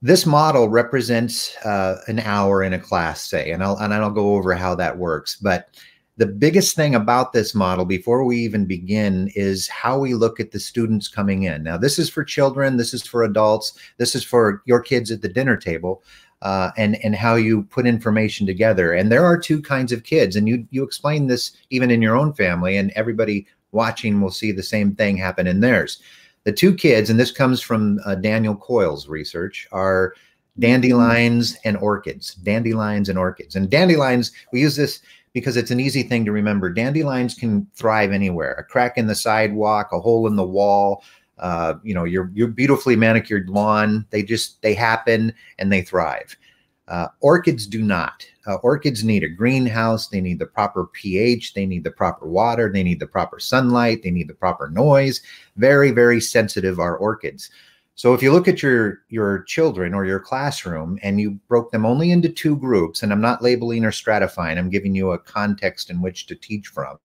this 0.05 0.27
model 0.27 0.69
represents 0.69 1.57
uh, 1.65 1.99
an 2.05 2.19
hour 2.19 2.61
in 2.61 2.73
a 2.73 2.79
class, 2.79 3.27
say, 3.27 3.49
and 3.49 3.63
I'll 3.63 3.75
and 3.77 3.91
I'll 3.91 4.11
go 4.11 4.35
over 4.35 4.53
how 4.53 4.75
that 4.75 4.99
works, 4.99 5.35
but 5.35 5.69
the 6.17 6.27
biggest 6.27 6.75
thing 6.75 6.93
about 6.93 7.33
this 7.33 7.55
model 7.55 7.85
before 7.85 8.23
we 8.23 8.37
even 8.37 8.67
begin 8.67 9.31
is 9.35 9.67
how 9.67 9.97
we 9.97 10.13
look 10.13 10.39
at 10.39 10.51
the 10.51 10.59
students 10.59 11.07
coming 11.07 11.43
in. 11.43 11.63
Now, 11.63 11.75
this 11.77 11.97
is 11.97 12.07
for 12.07 12.23
children, 12.23 12.77
this 12.77 12.93
is 12.93 13.01
for 13.01 13.23
adults, 13.23 13.79
this 13.97 14.13
is 14.13 14.23
for 14.23 14.61
your 14.65 14.79
kids 14.79 15.09
at 15.09 15.23
the 15.23 15.27
dinner 15.27 15.57
table. 15.57 16.03
Uh, 16.43 16.69
and 16.77 17.03
and 17.03 17.15
how 17.15 17.33
you 17.33 17.63
put 17.63 17.87
information 17.87 18.45
together. 18.45 18.93
And 18.93 19.11
there 19.11 19.25
are 19.25 19.39
two 19.39 19.59
kinds 19.59 19.91
of 19.91 20.03
kids, 20.03 20.35
and 20.35 20.47
you 20.47 20.67
you 20.69 20.83
explain 20.83 21.25
this 21.25 21.53
even 21.71 21.89
in 21.89 22.03
your 22.03 22.15
own 22.15 22.33
family, 22.33 22.77
and 22.77 22.91
everybody 22.91 23.47
watching 23.71 24.21
will 24.21 24.29
see 24.29 24.51
the 24.51 24.61
same 24.61 24.93
thing 24.93 25.17
happen 25.17 25.47
in 25.47 25.61
theirs. 25.61 25.99
The 26.45 26.53
two 26.53 26.73
kids, 26.73 27.09
and 27.09 27.19
this 27.19 27.31
comes 27.31 27.59
from 27.59 27.99
uh, 28.05 28.15
Daniel 28.15 28.55
Coyle's 28.55 29.07
research, 29.07 29.67
are 29.71 30.13
dandelions 30.59 31.57
and 31.65 31.75
orchids. 31.77 32.35
Dandelions 32.35 33.09
and 33.09 33.17
orchids. 33.17 33.55
And 33.55 33.69
dandelions, 33.69 34.31
we 34.53 34.61
use 34.61 34.75
this 34.75 35.01
because 35.33 35.57
it's 35.57 35.71
an 35.71 35.79
easy 35.79 36.03
thing 36.03 36.23
to 36.23 36.31
remember. 36.31 36.69
Dandelions 36.69 37.33
can 37.33 37.67
thrive 37.75 38.11
anywhere. 38.11 38.53
A 38.53 38.63
crack 38.63 38.97
in 38.97 39.07
the 39.07 39.15
sidewalk, 39.15 39.89
a 39.91 39.99
hole 39.99 40.27
in 40.27 40.35
the 40.35 40.45
wall, 40.45 41.03
uh, 41.39 41.73
you 41.83 41.93
know, 41.93 42.05
your 42.05 42.31
your 42.33 42.47
beautifully 42.47 42.95
manicured 42.95 43.49
lawn. 43.49 44.05
They 44.11 44.23
just 44.23 44.61
they 44.61 44.73
happen 44.73 45.33
and 45.59 45.71
they 45.71 45.81
thrive. 45.81 46.37
Uh, 46.87 47.07
orchids 47.21 47.65
do 47.65 47.81
not. 47.81 48.25
Uh, 48.45 48.55
orchids 48.55 49.03
need 49.03 49.23
a 49.23 49.29
greenhouse. 49.29 50.07
They 50.07 50.21
need 50.21 50.39
the 50.39 50.45
proper 50.45 50.85
pH. 50.93 51.53
They 51.53 51.65
need 51.65 51.83
the 51.83 51.91
proper 51.91 52.27
water. 52.27 52.71
They 52.71 52.83
need 52.83 52.99
the 52.99 53.07
proper 53.07 53.39
sunlight. 53.39 54.03
They 54.03 54.11
need 54.11 54.27
the 54.27 54.35
proper 54.35 54.69
noise. 54.69 55.21
Very, 55.57 55.91
very 55.91 56.21
sensitive 56.21 56.79
are 56.79 56.97
orchids. 56.97 57.49
So 57.95 58.13
if 58.13 58.21
you 58.21 58.31
look 58.33 58.47
at 58.47 58.61
your 58.61 58.99
your 59.07 59.43
children 59.43 59.93
or 59.93 60.05
your 60.05 60.19
classroom 60.19 60.99
and 61.01 61.19
you 61.19 61.31
broke 61.47 61.71
them 61.71 61.85
only 61.85 62.11
into 62.11 62.29
two 62.29 62.57
groups, 62.57 63.01
and 63.01 63.11
I'm 63.11 63.21
not 63.21 63.41
labeling 63.41 63.85
or 63.85 63.91
stratifying, 63.91 64.57
I'm 64.57 64.69
giving 64.69 64.93
you 64.93 65.11
a 65.11 65.17
context 65.17 65.89
in 65.89 66.01
which 66.01 66.27
to 66.27 66.35
teach 66.35 66.67
from. 66.67 66.99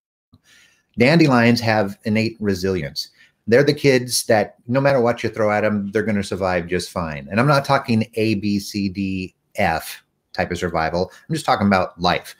Dandelions 0.98 1.60
have 1.60 1.96
innate 2.04 2.36
resilience. 2.40 3.10
They're 3.46 3.64
the 3.64 3.72
kids 3.72 4.24
that 4.26 4.56
no 4.66 4.80
matter 4.80 5.00
what 5.00 5.22
you 5.22 5.30
throw 5.30 5.50
at 5.50 5.62
them, 5.62 5.90
they're 5.92 6.02
going 6.02 6.16
to 6.16 6.24
survive 6.24 6.66
just 6.66 6.90
fine. 6.90 7.28
And 7.30 7.40
I'm 7.40 7.46
not 7.46 7.64
talking 7.64 8.04
A, 8.14 8.34
B, 8.34 8.58
C, 8.58 8.88
D, 8.88 9.34
F 9.56 10.02
type 10.32 10.50
of 10.50 10.58
survival. 10.58 11.10
I'm 11.28 11.34
just 11.34 11.46
talking 11.46 11.66
about 11.66 12.00
life. 12.00 12.34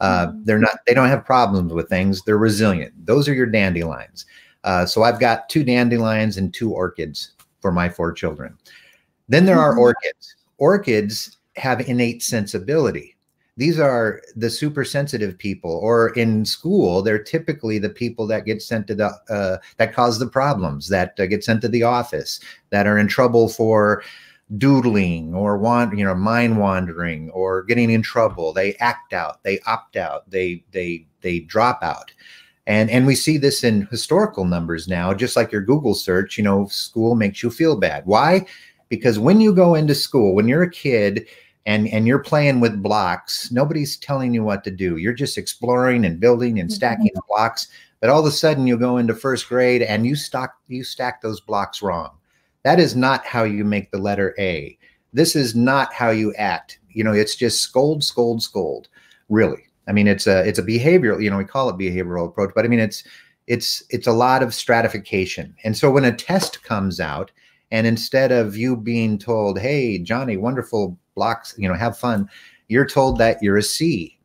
Uh, 0.00 0.26
mm-hmm. 0.26 0.44
they're 0.44 0.58
not. 0.58 0.78
They 0.86 0.94
don't 0.94 1.08
have 1.08 1.24
problems 1.24 1.72
with 1.72 1.88
things. 1.88 2.22
They're 2.22 2.38
resilient. 2.38 2.94
Those 3.06 3.28
are 3.28 3.34
your 3.34 3.46
dandelions. 3.46 4.26
Uh, 4.64 4.84
so 4.84 5.04
I've 5.04 5.20
got 5.20 5.48
two 5.48 5.64
dandelions 5.64 6.36
and 6.36 6.52
two 6.52 6.72
orchids 6.72 7.32
for 7.60 7.72
my 7.72 7.88
four 7.88 8.12
children. 8.12 8.56
Then 9.28 9.46
there 9.46 9.58
are 9.58 9.72
mm-hmm. 9.72 9.80
orchids. 9.80 10.36
Orchids 10.58 11.38
have 11.56 11.88
innate 11.88 12.22
sensibility. 12.22 13.16
These 13.58 13.80
are 13.80 14.20
the 14.34 14.50
super 14.50 14.84
sensitive 14.84 15.38
people, 15.38 15.80
or 15.82 16.10
in 16.10 16.44
school, 16.44 17.00
they're 17.00 17.22
typically 17.22 17.78
the 17.78 17.88
people 17.88 18.26
that 18.26 18.44
get 18.44 18.60
sent 18.60 18.86
to 18.88 18.94
the 18.94 19.06
uh, 19.30 19.56
that 19.78 19.94
cause 19.94 20.18
the 20.18 20.26
problems, 20.26 20.90
that 20.90 21.18
uh, 21.18 21.24
get 21.24 21.42
sent 21.42 21.62
to 21.62 21.68
the 21.68 21.82
office, 21.82 22.38
that 22.68 22.86
are 22.86 22.98
in 22.98 23.08
trouble 23.08 23.48
for 23.48 24.02
doodling 24.58 25.34
or 25.34 25.58
want 25.58 25.98
you 25.98 26.04
know 26.04 26.14
mind 26.14 26.58
wandering 26.58 27.30
or 27.30 27.62
getting 27.64 27.90
in 27.90 28.02
trouble. 28.02 28.52
They 28.52 28.74
act 28.76 29.12
out, 29.12 29.42
they 29.42 29.60
opt 29.60 29.96
out, 29.96 30.30
they 30.30 30.64
they 30.72 31.06
they 31.20 31.40
drop 31.40 31.82
out. 31.82 32.12
And, 32.68 32.90
and 32.90 33.06
we 33.06 33.14
see 33.14 33.38
this 33.38 33.62
in 33.62 33.86
historical 33.92 34.44
numbers 34.44 34.88
now, 34.88 35.14
just 35.14 35.36
like 35.36 35.52
your 35.52 35.60
Google 35.60 35.94
search, 35.94 36.36
you 36.36 36.42
know, 36.42 36.66
school 36.66 37.14
makes 37.14 37.42
you 37.42 37.50
feel 37.50 37.76
bad. 37.76 38.04
Why? 38.06 38.44
Because 38.88 39.18
when 39.18 39.40
you 39.40 39.54
go 39.54 39.74
into 39.74 39.94
school, 39.94 40.34
when 40.34 40.48
you're 40.48 40.64
a 40.64 40.70
kid 40.70 41.26
and, 41.64 41.86
and 41.88 42.08
you're 42.08 42.18
playing 42.18 42.58
with 42.58 42.82
blocks, 42.82 43.52
nobody's 43.52 43.96
telling 43.96 44.34
you 44.34 44.42
what 44.42 44.64
to 44.64 44.72
do. 44.72 44.96
You're 44.96 45.12
just 45.12 45.38
exploring 45.38 46.04
and 46.04 46.18
building 46.18 46.58
and 46.58 46.72
stacking 46.72 47.06
mm-hmm. 47.06 47.26
blocks. 47.28 47.68
But 48.00 48.10
all 48.10 48.20
of 48.20 48.26
a 48.26 48.30
sudden 48.32 48.66
you 48.66 48.76
go 48.76 48.96
into 48.98 49.14
first 49.14 49.48
grade 49.48 49.82
and 49.82 50.04
you 50.04 50.16
stock 50.16 50.54
you 50.66 50.82
stack 50.82 51.22
those 51.22 51.40
blocks 51.40 51.82
wrong. 51.82 52.10
That 52.66 52.80
is 52.80 52.96
not 52.96 53.24
how 53.24 53.44
you 53.44 53.64
make 53.64 53.92
the 53.92 53.98
letter 53.98 54.34
A. 54.40 54.76
This 55.12 55.36
is 55.36 55.54
not 55.54 55.92
how 55.92 56.10
you 56.10 56.34
act. 56.34 56.80
You 56.90 57.04
know, 57.04 57.12
it's 57.12 57.36
just 57.36 57.60
scold, 57.60 58.02
scold, 58.02 58.42
scold, 58.42 58.88
really. 59.28 59.68
I 59.86 59.92
mean, 59.92 60.08
it's 60.08 60.26
a 60.26 60.44
it's 60.44 60.58
a 60.58 60.64
behavioral, 60.64 61.22
you 61.22 61.30
know, 61.30 61.36
we 61.36 61.44
call 61.44 61.68
it 61.68 61.78
behavioral 61.78 62.26
approach, 62.26 62.50
but 62.56 62.64
I 62.64 62.68
mean, 62.68 62.80
it's 62.80 63.04
it's 63.46 63.84
it's 63.90 64.08
a 64.08 64.12
lot 64.12 64.42
of 64.42 64.52
stratification. 64.52 65.54
And 65.62 65.76
so 65.76 65.92
when 65.92 66.04
a 66.04 66.12
test 66.12 66.64
comes 66.64 66.98
out, 66.98 67.30
and 67.70 67.86
instead 67.86 68.32
of 68.32 68.56
you 68.56 68.76
being 68.76 69.16
told, 69.16 69.60
"Hey, 69.60 70.00
Johnny, 70.00 70.36
wonderful 70.36 70.98
blocks, 71.14 71.54
you 71.56 71.68
know, 71.68 71.74
have 71.76 71.96
fun," 71.96 72.28
you're 72.66 72.84
told 72.84 73.18
that 73.18 73.40
you're 73.40 73.58
a 73.58 73.62
C. 73.62 74.18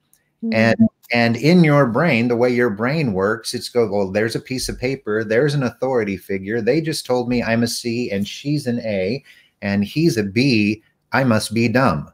Mm-hmm. 0.44 0.54
And 0.56 0.90
and 1.12 1.36
in 1.36 1.64
your 1.64 1.86
brain, 1.88 2.30
the 2.30 2.38
way 2.38 2.50
your 2.50 2.70
brain 2.70 3.14
works, 3.14 3.54
it's 3.54 3.68
go, 3.68 3.88
well, 3.92 4.12
there's 4.12 4.36
a 4.36 4.40
piece 4.40 4.70
of 4.70 4.80
paper, 4.80 5.24
there's 5.24 5.54
an 5.54 5.64
authority 5.64 6.16
figure. 6.16 6.62
They 6.62 6.80
just 6.80 7.06
told 7.06 7.28
me 7.28 7.44
I'm 7.44 7.64
a 7.64 7.68
C 7.68 8.10
and 8.10 8.28
she's 8.28 8.66
an 8.66 8.80
A 8.80 9.24
and 9.62 9.84
he's 9.84 10.18
a 10.18 10.24
B. 10.24 10.82
I 11.12 11.24
must 11.26 11.54
be 11.54 11.68
dumb. 11.68 12.10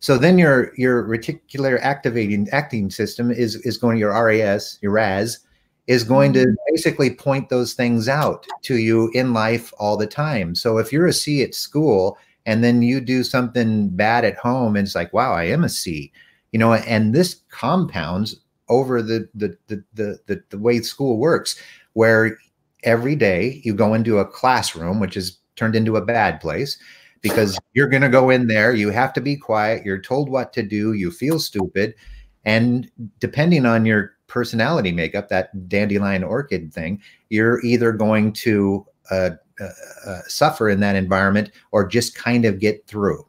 So 0.00 0.18
then 0.18 0.38
your 0.38 0.72
your 0.76 1.04
reticular 1.04 1.78
activating 1.80 2.48
acting 2.50 2.90
system 2.90 3.30
is 3.30 3.56
is 3.56 3.76
going 3.76 3.98
your 3.98 4.10
RAS, 4.12 4.78
your 4.80 4.92
RAS 4.92 5.38
is 5.86 6.02
going 6.02 6.32
to 6.32 6.40
mm-hmm. 6.40 6.54
basically 6.72 7.14
point 7.14 7.50
those 7.50 7.74
things 7.74 8.08
out 8.08 8.46
to 8.62 8.78
you 8.78 9.10
in 9.14 9.32
life 9.32 9.72
all 9.78 9.96
the 9.96 10.06
time. 10.06 10.54
So 10.54 10.78
if 10.78 10.92
you're 10.92 11.06
a 11.06 11.12
C 11.12 11.42
at 11.42 11.54
school 11.54 12.18
and 12.46 12.64
then 12.64 12.82
you 12.82 13.00
do 13.00 13.22
something 13.22 13.90
bad 13.90 14.24
at 14.24 14.36
home 14.36 14.74
and 14.74 14.86
it's 14.86 14.94
like, 14.94 15.12
wow, 15.12 15.32
I 15.34 15.44
am 15.44 15.64
a 15.64 15.68
C 15.68 16.12
you 16.52 16.58
know 16.58 16.74
and 16.74 17.14
this 17.14 17.40
compounds 17.50 18.36
over 18.68 19.02
the 19.02 19.28
the 19.34 19.56
the 19.66 19.84
the, 19.94 20.18
the, 20.26 20.42
the 20.50 20.58
way 20.58 20.80
school 20.80 21.18
works 21.18 21.60
where 21.94 22.38
every 22.84 23.16
day 23.16 23.60
you 23.64 23.74
go 23.74 23.94
into 23.94 24.18
a 24.18 24.24
classroom 24.24 25.00
which 25.00 25.16
is 25.16 25.38
turned 25.56 25.74
into 25.74 25.96
a 25.96 26.04
bad 26.04 26.40
place 26.40 26.78
because 27.20 27.58
you're 27.74 27.88
going 27.88 28.02
to 28.02 28.08
go 28.08 28.30
in 28.30 28.46
there 28.46 28.74
you 28.74 28.90
have 28.90 29.12
to 29.12 29.20
be 29.20 29.36
quiet 29.36 29.84
you're 29.84 30.00
told 30.00 30.28
what 30.28 30.52
to 30.52 30.62
do 30.62 30.92
you 30.92 31.10
feel 31.10 31.38
stupid 31.38 31.94
and 32.44 32.90
depending 33.18 33.66
on 33.66 33.84
your 33.84 34.12
personality 34.26 34.92
makeup 34.92 35.28
that 35.28 35.68
dandelion 35.68 36.24
orchid 36.24 36.72
thing 36.72 37.00
you're 37.28 37.60
either 37.64 37.92
going 37.92 38.32
to 38.32 38.86
uh, 39.10 39.30
uh, 39.60 39.68
uh, 40.06 40.20
suffer 40.26 40.68
in 40.68 40.80
that 40.80 40.96
environment 40.96 41.50
or 41.72 41.86
just 41.86 42.14
kind 42.14 42.44
of 42.44 42.58
get 42.58 42.86
through 42.86 43.24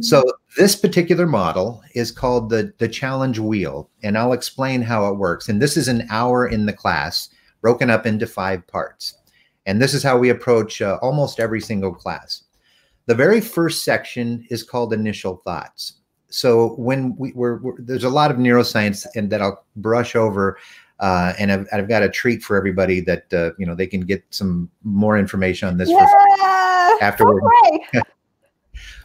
so 0.00 0.20
mm-hmm. 0.20 0.30
This 0.56 0.76
particular 0.76 1.26
model 1.26 1.82
is 1.94 2.10
called 2.10 2.50
the, 2.50 2.72
the 2.78 2.88
challenge 2.88 3.38
wheel, 3.38 3.90
and 4.02 4.16
I'll 4.16 4.32
explain 4.32 4.82
how 4.82 5.08
it 5.08 5.16
works. 5.16 5.48
And 5.48 5.60
this 5.60 5.76
is 5.76 5.88
an 5.88 6.06
hour 6.10 6.46
in 6.46 6.66
the 6.66 6.72
class 6.72 7.28
broken 7.60 7.90
up 7.90 8.06
into 8.06 8.26
five 8.26 8.66
parts. 8.66 9.14
And 9.66 9.80
this 9.80 9.94
is 9.94 10.02
how 10.02 10.18
we 10.18 10.28
approach 10.28 10.82
uh, 10.82 10.98
almost 11.00 11.40
every 11.40 11.60
single 11.60 11.94
class. 11.94 12.44
The 13.06 13.14
very 13.14 13.40
first 13.40 13.84
section 13.84 14.46
is 14.50 14.62
called 14.62 14.92
initial 14.92 15.36
thoughts. 15.44 15.94
So 16.28 16.74
when 16.76 17.16
we, 17.16 17.32
we're, 17.32 17.58
we're 17.58 17.80
there's 17.80 18.04
a 18.04 18.10
lot 18.10 18.30
of 18.30 18.38
neuroscience 18.38 19.06
and 19.14 19.30
that 19.30 19.40
I'll 19.40 19.64
brush 19.76 20.16
over 20.16 20.58
uh, 21.00 21.32
and 21.38 21.50
I've, 21.50 21.66
I've, 21.72 21.88
got 21.88 22.02
a 22.02 22.08
treat 22.08 22.42
for 22.42 22.56
everybody 22.56 23.00
that 23.00 23.32
uh, 23.32 23.50
you 23.58 23.66
know 23.66 23.74
they 23.74 23.86
can 23.86 24.00
get 24.00 24.22
some 24.30 24.70
more 24.84 25.18
information 25.18 25.68
on 25.68 25.76
this 25.76 25.90
yeah, 25.90 26.96
afterward. 27.00 27.42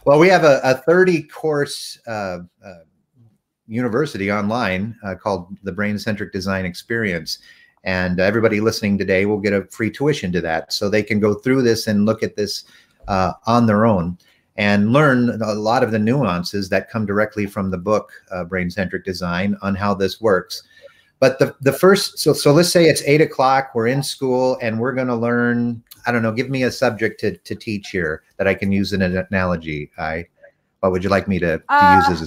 Well, 0.04 0.18
we 0.18 0.28
have 0.28 0.44
a, 0.44 0.60
a 0.64 0.74
30 0.74 1.24
course 1.24 1.98
uh, 2.06 2.38
uh, 2.64 2.74
university 3.66 4.30
online 4.30 4.96
uh, 5.04 5.14
called 5.14 5.56
the 5.62 5.72
Brain 5.72 5.98
Centric 5.98 6.32
Design 6.32 6.64
Experience. 6.64 7.38
And 7.84 8.20
everybody 8.20 8.60
listening 8.60 8.98
today 8.98 9.24
will 9.24 9.38
get 9.38 9.52
a 9.52 9.64
free 9.66 9.90
tuition 9.90 10.32
to 10.32 10.40
that. 10.42 10.72
So 10.72 10.88
they 10.88 11.02
can 11.02 11.20
go 11.20 11.34
through 11.34 11.62
this 11.62 11.86
and 11.86 12.04
look 12.04 12.22
at 12.22 12.36
this 12.36 12.64
uh, 13.08 13.32
on 13.46 13.66
their 13.66 13.86
own 13.86 14.18
and 14.56 14.92
learn 14.92 15.40
a 15.40 15.54
lot 15.54 15.82
of 15.82 15.90
the 15.90 15.98
nuances 15.98 16.68
that 16.68 16.90
come 16.90 17.06
directly 17.06 17.46
from 17.46 17.70
the 17.70 17.78
book 17.78 18.12
uh, 18.30 18.44
Brain 18.44 18.70
Centric 18.70 19.04
Design 19.04 19.56
on 19.62 19.74
how 19.74 19.94
this 19.94 20.20
works. 20.20 20.62
But 21.18 21.38
the, 21.38 21.54
the 21.60 21.72
first, 21.72 22.18
so, 22.18 22.32
so 22.32 22.52
let's 22.52 22.70
say 22.70 22.86
it's 22.86 23.02
eight 23.02 23.20
o'clock, 23.20 23.70
we're 23.74 23.86
in 23.86 24.02
school 24.02 24.58
and 24.60 24.78
we're 24.78 24.92
going 24.92 25.06
to 25.06 25.16
learn 25.16 25.82
I 26.10 26.12
don't 26.12 26.24
know, 26.24 26.32
give 26.32 26.50
me 26.50 26.64
a 26.64 26.72
subject 26.72 27.20
to, 27.20 27.36
to 27.36 27.54
teach 27.54 27.90
here 27.90 28.24
that 28.36 28.48
I 28.48 28.54
can 28.54 28.72
use 28.72 28.92
in 28.92 29.00
an 29.00 29.16
analogy. 29.16 29.92
I, 29.96 30.26
what 30.80 30.90
would 30.90 31.04
you 31.04 31.10
like 31.10 31.28
me 31.28 31.38
to, 31.38 31.58
to 31.58 31.64
uh, 31.68 32.02
use 32.08 32.20
as 32.20 32.26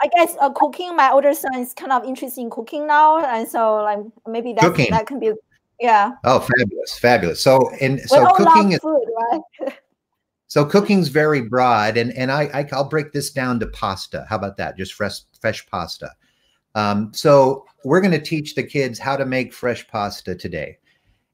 I 0.00 0.08
guess 0.08 0.36
uh, 0.40 0.50
cooking. 0.50 0.94
My 0.94 1.10
older 1.10 1.34
son 1.34 1.54
is 1.56 1.74
kind 1.74 1.92
of 1.92 2.04
interested 2.04 2.40
in 2.40 2.50
cooking 2.50 2.86
now, 2.86 3.24
and 3.24 3.48
so 3.48 3.76
like 3.76 4.00
maybe 4.26 4.52
that 4.54 4.76
that 4.90 5.06
can 5.06 5.20
be 5.20 5.32
yeah. 5.80 6.12
Oh, 6.24 6.40
fabulous, 6.40 6.98
fabulous. 6.98 7.40
So 7.40 7.70
and 7.80 8.00
so 8.00 8.26
cooking 8.34 8.72
is 8.72 8.78
food, 8.80 9.04
right? 9.30 9.74
so 10.48 10.64
cooking's 10.64 11.08
very 11.08 11.42
broad, 11.42 11.96
and 11.96 12.12
and 12.14 12.32
I, 12.32 12.44
I 12.52 12.68
will 12.72 12.84
break 12.88 13.12
this 13.12 13.30
down 13.30 13.60
to 13.60 13.66
pasta. 13.68 14.26
How 14.28 14.36
about 14.36 14.56
that? 14.58 14.76
Just 14.76 14.94
fresh 14.94 15.20
fresh 15.40 15.66
pasta. 15.66 16.10
Um, 16.74 17.12
so 17.12 17.66
we're 17.84 18.00
going 18.00 18.12
to 18.12 18.20
teach 18.20 18.54
the 18.54 18.62
kids 18.62 18.98
how 18.98 19.16
to 19.16 19.26
make 19.26 19.52
fresh 19.52 19.86
pasta 19.86 20.34
today, 20.34 20.78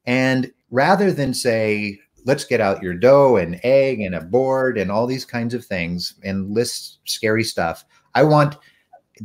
and 0.04 0.52
rather 0.70 1.12
than 1.12 1.34
say, 1.34 1.98
let's 2.24 2.44
get 2.44 2.60
out 2.60 2.82
your 2.82 2.94
dough 2.94 3.36
and 3.36 3.60
egg 3.62 4.00
and 4.00 4.14
a 4.14 4.20
board 4.20 4.76
and 4.76 4.90
all 4.90 5.06
these 5.06 5.24
kinds 5.24 5.54
of 5.54 5.64
things 5.64 6.14
and 6.24 6.50
list 6.50 6.98
scary 7.04 7.44
stuff. 7.44 7.84
I 8.14 8.22
want 8.22 8.56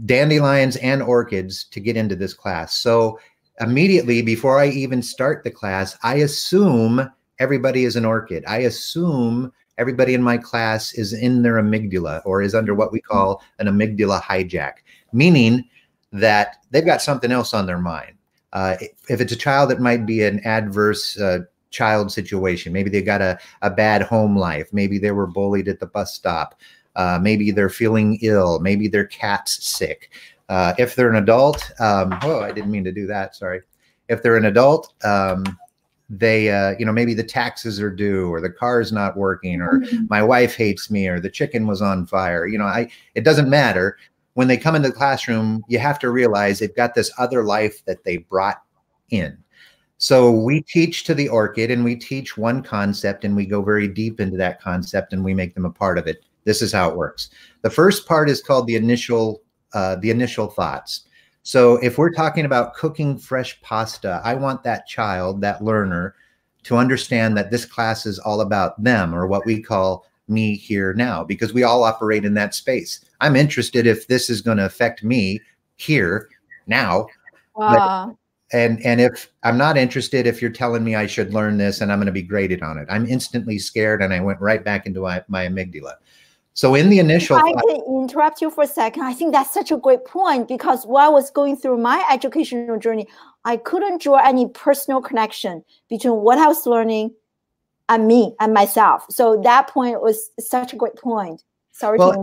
dandelions 0.06 0.78
and 0.78 1.02
orchids 1.02 1.66
to 1.66 1.80
get 1.80 1.98
into 1.98 2.16
this 2.16 2.34
class. 2.34 2.76
So 2.76 3.20
immediately 3.60 4.22
before 4.22 4.60
I 4.60 4.68
even 4.70 5.02
start 5.02 5.44
the 5.44 5.52
class, 5.52 5.98
I 6.04 6.16
assume 6.16 7.10
everybody 7.40 7.86
is 7.86 7.96
an 7.96 8.06
orchid. 8.06 8.44
I 8.48 8.60
assume 8.60 9.52
everybody 9.78 10.14
in 10.14 10.22
my 10.22 10.38
class 10.38 10.94
is 10.94 11.14
in 11.14 11.42
their 11.42 11.56
amygdala 11.56 12.22
or 12.26 12.42
is 12.42 12.56
under 12.56 12.74
what 12.74 12.92
we 12.92 13.02
hmm. 13.06 13.14
call 13.14 13.44
an 13.60 13.68
amygdala 13.68 14.22
hijack, 14.22 14.74
meaning 15.12 15.64
that 16.12 16.58
they've 16.72 16.86
got 16.86 17.02
something 17.02 17.32
else 17.32 17.54
on 17.54 17.66
their 17.66 17.80
mind. 17.80 18.16
Uh, 18.54 18.78
if 19.10 19.20
it's 19.20 19.34
a 19.34 19.38
child 19.38 19.70
that 19.70 19.82
might 19.82 20.06
be 20.06 20.24
an 20.24 20.39
adverse 20.46 21.20
uh, 21.20 21.39
child 21.72 22.12
situation, 22.12 22.72
maybe 22.72 22.89
they 22.89 23.02
got 23.02 23.22
a, 23.22 23.38
a 23.63 23.70
bad 23.70 24.02
home 24.02 24.38
life, 24.38 24.72
maybe 24.72 24.98
they 24.98 25.12
were 25.12 25.28
bullied 25.28 25.68
at 25.68 25.80
the 25.80 25.88
bus 25.88 26.13
stop, 26.13 26.60
uh, 26.96 27.20
maybe 27.22 27.52
they're 27.52 27.70
feeling 27.70 28.20
ill, 28.22 28.60
maybe 28.60 28.88
their 28.88 29.06
cat's 29.06 29.68
sick. 29.68 30.12
Uh, 30.50 30.74
if 30.78 30.96
they're 30.96 31.10
an 31.10 31.16
adult, 31.16 31.72
um, 31.80 32.18
oh, 32.22 32.42
I 32.42 32.52
didn't 32.52 32.72
mean 32.72 32.84
to 32.84 32.92
do 32.92 33.08
that. 33.08 33.36
Sorry. 33.36 33.62
If 34.08 34.22
they're 34.22 34.38
an 34.38 34.46
adult, 34.46 34.94
um, 35.04 35.44
they, 36.10 36.52
uh, 36.52 36.76
you 36.78 36.86
know, 36.86 36.92
maybe 36.92 37.13
the 37.13 37.24
taxes 37.24 37.82
are 37.82 37.89
due, 37.89 38.32
or 38.32 38.39
the 38.39 38.50
car's 38.50 38.92
not 38.92 39.18
working, 39.18 39.62
or 39.62 39.80
mm-hmm. 39.80 40.06
my 40.10 40.22
wife 40.22 40.56
hates 40.56 40.92
me, 40.92 41.08
or 41.08 41.20
the 41.20 41.30
chicken 41.30 41.66
was 41.66 41.82
on 41.82 42.06
fire. 42.06 42.46
You 42.46 42.58
know, 42.58 42.66
I 42.66 42.89
it 43.16 43.24
doesn't 43.24 43.50
matter 43.50 43.98
when 44.34 44.48
they 44.48 44.58
come 44.58 44.76
into 44.76 44.89
the 44.89 44.96
classroom, 44.96 45.63
you 45.67 45.80
have 45.80 46.00
to 46.00 46.10
realize 46.10 46.60
they've 46.60 46.76
got 46.76 46.96
this 46.96 47.12
other 47.17 47.43
life 47.43 47.84
that 47.86 48.04
they 48.04 48.17
brought 48.17 48.62
in. 49.10 49.38
So 49.98 50.32
we 50.32 50.62
teach 50.62 51.04
to 51.06 51.13
the 51.13 51.30
orchid 51.30 51.72
and 51.72 51.84
we 51.84 51.96
teach 51.96 52.38
one 52.38 52.62
concept 52.62 53.24
and 53.24 53.36
we 53.36 53.46
go 53.46 53.62
very 53.62 53.88
deep 53.88 54.19
into 54.19 54.38
that 54.38 54.62
concept 54.62 55.13
and 55.13 55.24
we 55.24 55.34
make 55.34 55.54
them 55.54 55.65
a 55.65 55.72
part 55.72 55.98
of 55.98 56.08
it. 56.08 56.26
This 56.43 56.62
is 56.62 56.74
how 56.74 56.89
it 56.89 56.98
works. 56.98 57.30
The 57.62 57.69
first 57.69 58.08
part 58.08 58.30
is 58.30 58.41
called 58.41 58.67
the 58.67 58.76
initial 58.76 59.41
uh, 59.74 59.96
the 59.96 60.12
initial 60.12 60.48
thoughts. 60.48 61.08
So 61.41 61.78
if 61.78 61.98
we're 61.98 62.13
talking 62.13 62.46
about 62.46 62.74
cooking 62.74 63.17
fresh 63.17 63.60
pasta, 63.62 64.22
I 64.24 64.36
want 64.36 64.63
that 64.63 64.88
child, 64.88 65.41
that 65.41 65.63
learner, 65.63 66.15
to 66.63 66.78
understand 66.78 67.36
that 67.38 67.52
this 67.52 67.65
class 67.65 68.06
is 68.06 68.19
all 68.19 68.41
about 68.41 68.82
them 68.82 69.13
or 69.13 69.28
what 69.28 69.46
we 69.46 69.62
call 69.62 70.06
me 70.28 70.56
here 70.56 70.93
now 70.93 71.24
because 71.24 71.54
we 71.54 71.63
all 71.63 71.84
operate 71.84 72.24
in 72.24 72.34
that 72.36 72.56
space. 72.56 73.04
I'm 73.24 73.38
interested 73.38 73.88
if 73.88 74.08
this 74.08 74.30
is 74.30 74.42
going 74.42 74.58
to 74.58 74.66
affect 74.66 75.02
me 75.02 75.40
here 75.78 76.28
now. 76.68 77.08
Wow. 77.56 78.08
But, 78.08 78.18
and 78.58 78.86
and 78.86 79.00
if 79.00 79.32
I'm 79.44 79.58
not 79.58 79.78
interested, 79.78 80.28
if 80.28 80.42
you're 80.42 80.52
telling 80.52 80.84
me 80.84 80.96
I 80.96 81.08
should 81.08 81.34
learn 81.34 81.58
this 81.58 81.80
and 81.80 81.92
I'm 81.92 82.00
going 82.00 82.08
to 82.08 82.12
be 82.12 82.22
graded 82.22 82.62
on 82.62 82.78
it, 82.78 82.86
I'm 82.90 83.06
instantly 83.06 83.58
scared 83.58 84.02
and 84.04 84.14
I 84.14 84.20
went 84.20 84.42
right 84.42 84.64
back 84.64 84.86
into 84.86 85.00
my, 85.00 85.24
my 85.30 85.48
amygdala. 85.48 85.94
So 86.54 86.76
in 86.76 86.90
the 86.90 87.00
initial, 87.00 87.38
I 87.38 87.54
can 87.54 87.82
interrupt 87.88 88.42
you 88.42 88.52
for 88.52 88.66
a 88.66 88.68
second. 88.68 89.04
I 89.04 89.14
think 89.14 89.34
that's 89.34 89.52
such 89.52 89.72
a 89.72 89.78
great 89.78 90.06
point 90.06 90.50
because 90.50 90.86
while 90.86 91.08
I 91.08 91.14
was 91.14 91.32
going 91.32 91.56
through 91.56 91.78
my 91.78 92.06
educational 92.12 92.78
journey, 92.78 93.08
I 93.46 93.58
couldn't 93.58 94.02
draw 94.02 94.18
any 94.18 94.50
personal 94.50 95.02
connection 95.02 95.64
between 95.90 96.18
what 96.18 96.38
I 96.38 96.48
was 96.48 96.68
learning 96.68 97.16
and 97.88 98.06
me 98.06 98.36
and 98.40 98.54
myself. 98.54 99.06
So 99.10 99.42
that 99.44 99.70
point 99.70 100.02
was 100.02 100.30
such 100.40 100.74
a 100.74 100.76
great 100.76 100.96
point. 100.98 101.44
Sorry 101.72 101.98
well, 101.98 102.22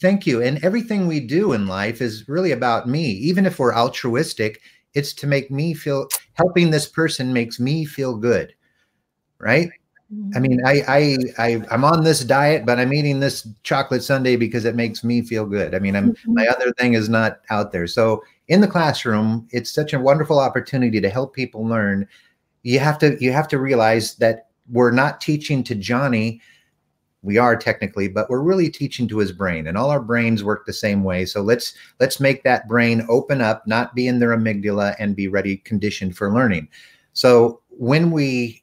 Thank 0.00 0.26
you. 0.26 0.42
And 0.42 0.62
everything 0.62 1.06
we 1.06 1.20
do 1.20 1.52
in 1.52 1.66
life 1.66 2.02
is 2.02 2.28
really 2.28 2.52
about 2.52 2.88
me. 2.88 3.04
Even 3.04 3.46
if 3.46 3.58
we're 3.58 3.74
altruistic, 3.74 4.60
it's 4.94 5.12
to 5.14 5.26
make 5.26 5.50
me 5.50 5.74
feel 5.74 6.08
helping 6.34 6.70
this 6.70 6.86
person 6.86 7.32
makes 7.32 7.58
me 7.58 7.84
feel 7.84 8.16
good. 8.16 8.54
Right? 9.38 9.70
I 10.34 10.38
mean, 10.38 10.58
I 10.64 10.82
I 10.88 11.16
I 11.38 11.62
I'm 11.70 11.84
on 11.84 12.02
this 12.02 12.24
diet, 12.24 12.64
but 12.64 12.78
I'm 12.78 12.94
eating 12.94 13.20
this 13.20 13.46
chocolate 13.62 14.02
sundae 14.02 14.36
because 14.36 14.64
it 14.64 14.74
makes 14.74 15.04
me 15.04 15.20
feel 15.20 15.44
good. 15.44 15.74
I 15.74 15.80
mean, 15.80 15.94
I'm 15.94 16.12
mm-hmm. 16.12 16.34
my 16.34 16.46
other 16.46 16.72
thing 16.72 16.94
is 16.94 17.10
not 17.10 17.40
out 17.50 17.72
there. 17.72 17.86
So 17.86 18.22
in 18.48 18.62
the 18.62 18.66
classroom, 18.66 19.46
it's 19.50 19.70
such 19.70 19.92
a 19.92 20.00
wonderful 20.00 20.38
opportunity 20.38 20.98
to 21.00 21.10
help 21.10 21.34
people 21.34 21.66
learn. 21.66 22.08
You 22.62 22.78
have 22.78 22.98
to 23.00 23.22
you 23.22 23.32
have 23.32 23.48
to 23.48 23.58
realize 23.58 24.14
that 24.16 24.48
we're 24.70 24.92
not 24.92 25.20
teaching 25.20 25.62
to 25.64 25.74
Johnny 25.74 26.40
we 27.22 27.36
are 27.36 27.56
technically 27.56 28.08
but 28.08 28.30
we're 28.30 28.42
really 28.42 28.70
teaching 28.70 29.08
to 29.08 29.18
his 29.18 29.32
brain 29.32 29.66
and 29.66 29.76
all 29.76 29.90
our 29.90 30.00
brains 30.00 30.44
work 30.44 30.66
the 30.66 30.72
same 30.72 31.04
way. 31.04 31.24
So 31.24 31.42
let's 31.42 31.74
let's 32.00 32.20
make 32.20 32.44
that 32.44 32.68
brain 32.68 33.04
open 33.08 33.40
up 33.40 33.66
not 33.66 33.94
be 33.94 34.06
in 34.06 34.18
their 34.18 34.36
amygdala 34.36 34.94
and 34.98 35.16
be 35.16 35.28
ready 35.28 35.58
conditioned 35.58 36.16
for 36.16 36.32
learning. 36.32 36.68
So 37.12 37.60
when 37.70 38.10
we 38.10 38.62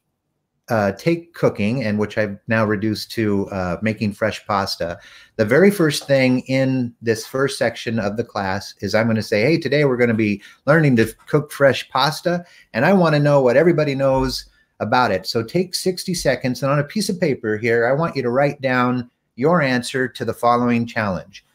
uh, 0.68 0.92
take 0.94 1.32
cooking 1.36 1.84
and 1.84 2.00
which 2.00 2.18
i've 2.18 2.40
now 2.48 2.66
reduced 2.66 3.12
to 3.12 3.48
uh, 3.50 3.78
making 3.84 4.12
fresh 4.12 4.44
pasta 4.48 4.98
the 5.36 5.46
very 5.46 5.70
first 5.70 6.08
thing 6.08 6.40
in 6.48 6.92
this 7.04 7.26
first 7.26 7.60
section 7.60 8.00
of 8.00 8.18
the 8.18 8.24
class 8.24 8.74
is 8.80 8.96
i'm 8.96 9.06
going 9.06 9.16
to 9.16 9.22
say 9.22 9.44
hey 9.44 9.60
today 9.60 9.86
we're 9.86 9.96
going 9.96 10.08
to 10.08 10.16
be 10.16 10.42
learning 10.66 10.96
to 10.96 11.06
cook 11.28 11.52
fresh 11.52 11.88
pasta 11.90 12.44
and 12.74 12.84
i 12.84 12.92
want 12.92 13.14
to 13.14 13.20
know 13.20 13.42
what 13.42 13.56
everybody 13.56 13.94
knows 13.94 14.46
about 14.80 15.12
it. 15.12 15.26
So 15.26 15.44
take 15.44 15.76
60 15.76 16.14
seconds 16.14 16.62
and 16.62 16.72
on 16.72 16.80
a 16.80 16.84
piece 16.84 17.10
of 17.10 17.20
paper 17.20 17.58
here, 17.58 17.88
I 17.88 17.94
want 17.94 18.16
you 18.16 18.22
to 18.24 18.30
write 18.30 18.62
down 18.62 19.10
your 19.36 19.62
answer 19.62 20.08
to 20.08 20.26
the 20.26 20.34
following 20.34 20.86
challenge. 20.86 21.46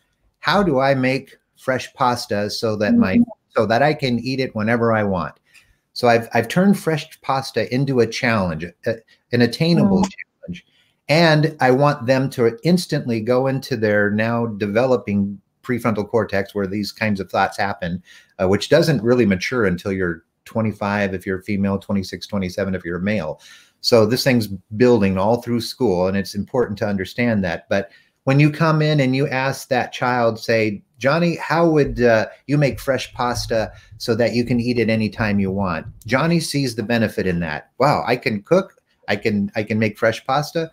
How 0.41 0.63
do 0.63 0.81
I 0.81 0.95
make 0.95 1.37
fresh 1.57 1.93
pasta 1.95 2.51
so 2.51 2.77
that 2.77 2.95
my 2.95 3.15
mm-hmm. 3.17 3.23
so 3.51 3.67
that 3.67 3.83
I 3.83 3.95
can 3.95 4.19
eat 4.21 4.41
it 4.41 4.55
whenever 4.55 4.93
I 4.93 5.05
want? 5.05 5.35
So 5.93 6.09
I've 6.09 6.29
I've 6.33 6.49
turned 6.49 6.79
fresh 6.79 7.21
pasta 7.21 7.73
into 7.75 8.01
a 8.01 8.07
challenge, 8.07 8.65
a, 8.65 8.95
an 9.33 9.43
attainable 9.43 10.03
mm. 10.03 10.11
challenge. 10.11 10.67
And 11.09 11.57
I 11.61 11.73
want 11.73 12.07
them 12.07 12.31
to 12.31 12.59
instantly 12.63 13.21
go 13.21 13.49
into 13.49 13.77
their 13.77 14.11
now 14.11 14.47
developing 14.47 15.41
prefrontal 15.63 16.09
cortex 16.09 16.55
where 16.55 16.67
these 16.67 16.93
kinds 16.93 17.21
of 17.21 17.31
thoughts 17.31 17.59
happen, 17.59 18.03
uh, 18.41 18.49
which 18.49 18.69
doesn't 18.69 19.03
really 19.03 19.27
mature 19.27 19.67
until 19.67 19.93
you're 19.93 20.25
25 20.45 21.15
if 21.15 21.27
you're 21.27 21.43
female, 21.43 21.79
26, 21.79 22.27
27 22.27 22.75
if 22.75 22.85
you're 22.85 22.99
male. 22.99 23.41
So 23.81 24.05
this 24.05 24.25
thing's 24.25 24.49
building 24.77 25.17
all 25.17 25.41
through 25.41 25.63
school, 25.63 26.07
and 26.07 26.17
it's 26.17 26.35
important 26.35 26.79
to 26.79 26.87
understand 26.87 27.43
that. 27.45 27.69
But 27.69 27.91
when 28.25 28.39
you 28.39 28.51
come 28.51 28.83
in 28.83 29.01
and 29.01 29.17
you 29.17 29.27
ask 29.29 29.69
that 29.69 29.93
child, 29.93 30.39
say, 30.39 30.83
Johnny, 30.99 31.37
how 31.37 31.69
would 31.69 32.03
uh, 32.03 32.27
you 32.47 32.59
make 32.59 32.79
fresh 32.79 33.13
pasta 33.15 33.73
so 33.97 34.15
that 34.15 34.35
you 34.35 34.45
can 34.45 34.61
eat 34.61 34.79
it 34.79 34.91
anytime 34.91 35.41
you 35.41 35.51
want? 35.51 35.87
Johnny 36.07 36.41
sees 36.41 36.75
the 36.75 36.83
benefit 36.83 37.27
in 37.27 37.41
that. 37.41 37.71
Wow, 37.79 38.05
I 38.07 38.17
can 38.17 38.43
cook, 38.43 38.75
I 39.09 39.17
can 39.17 39.51
I 39.57 39.63
can 39.63 39.79
make 39.79 39.99
fresh 39.99 40.25
pasta, 40.27 40.71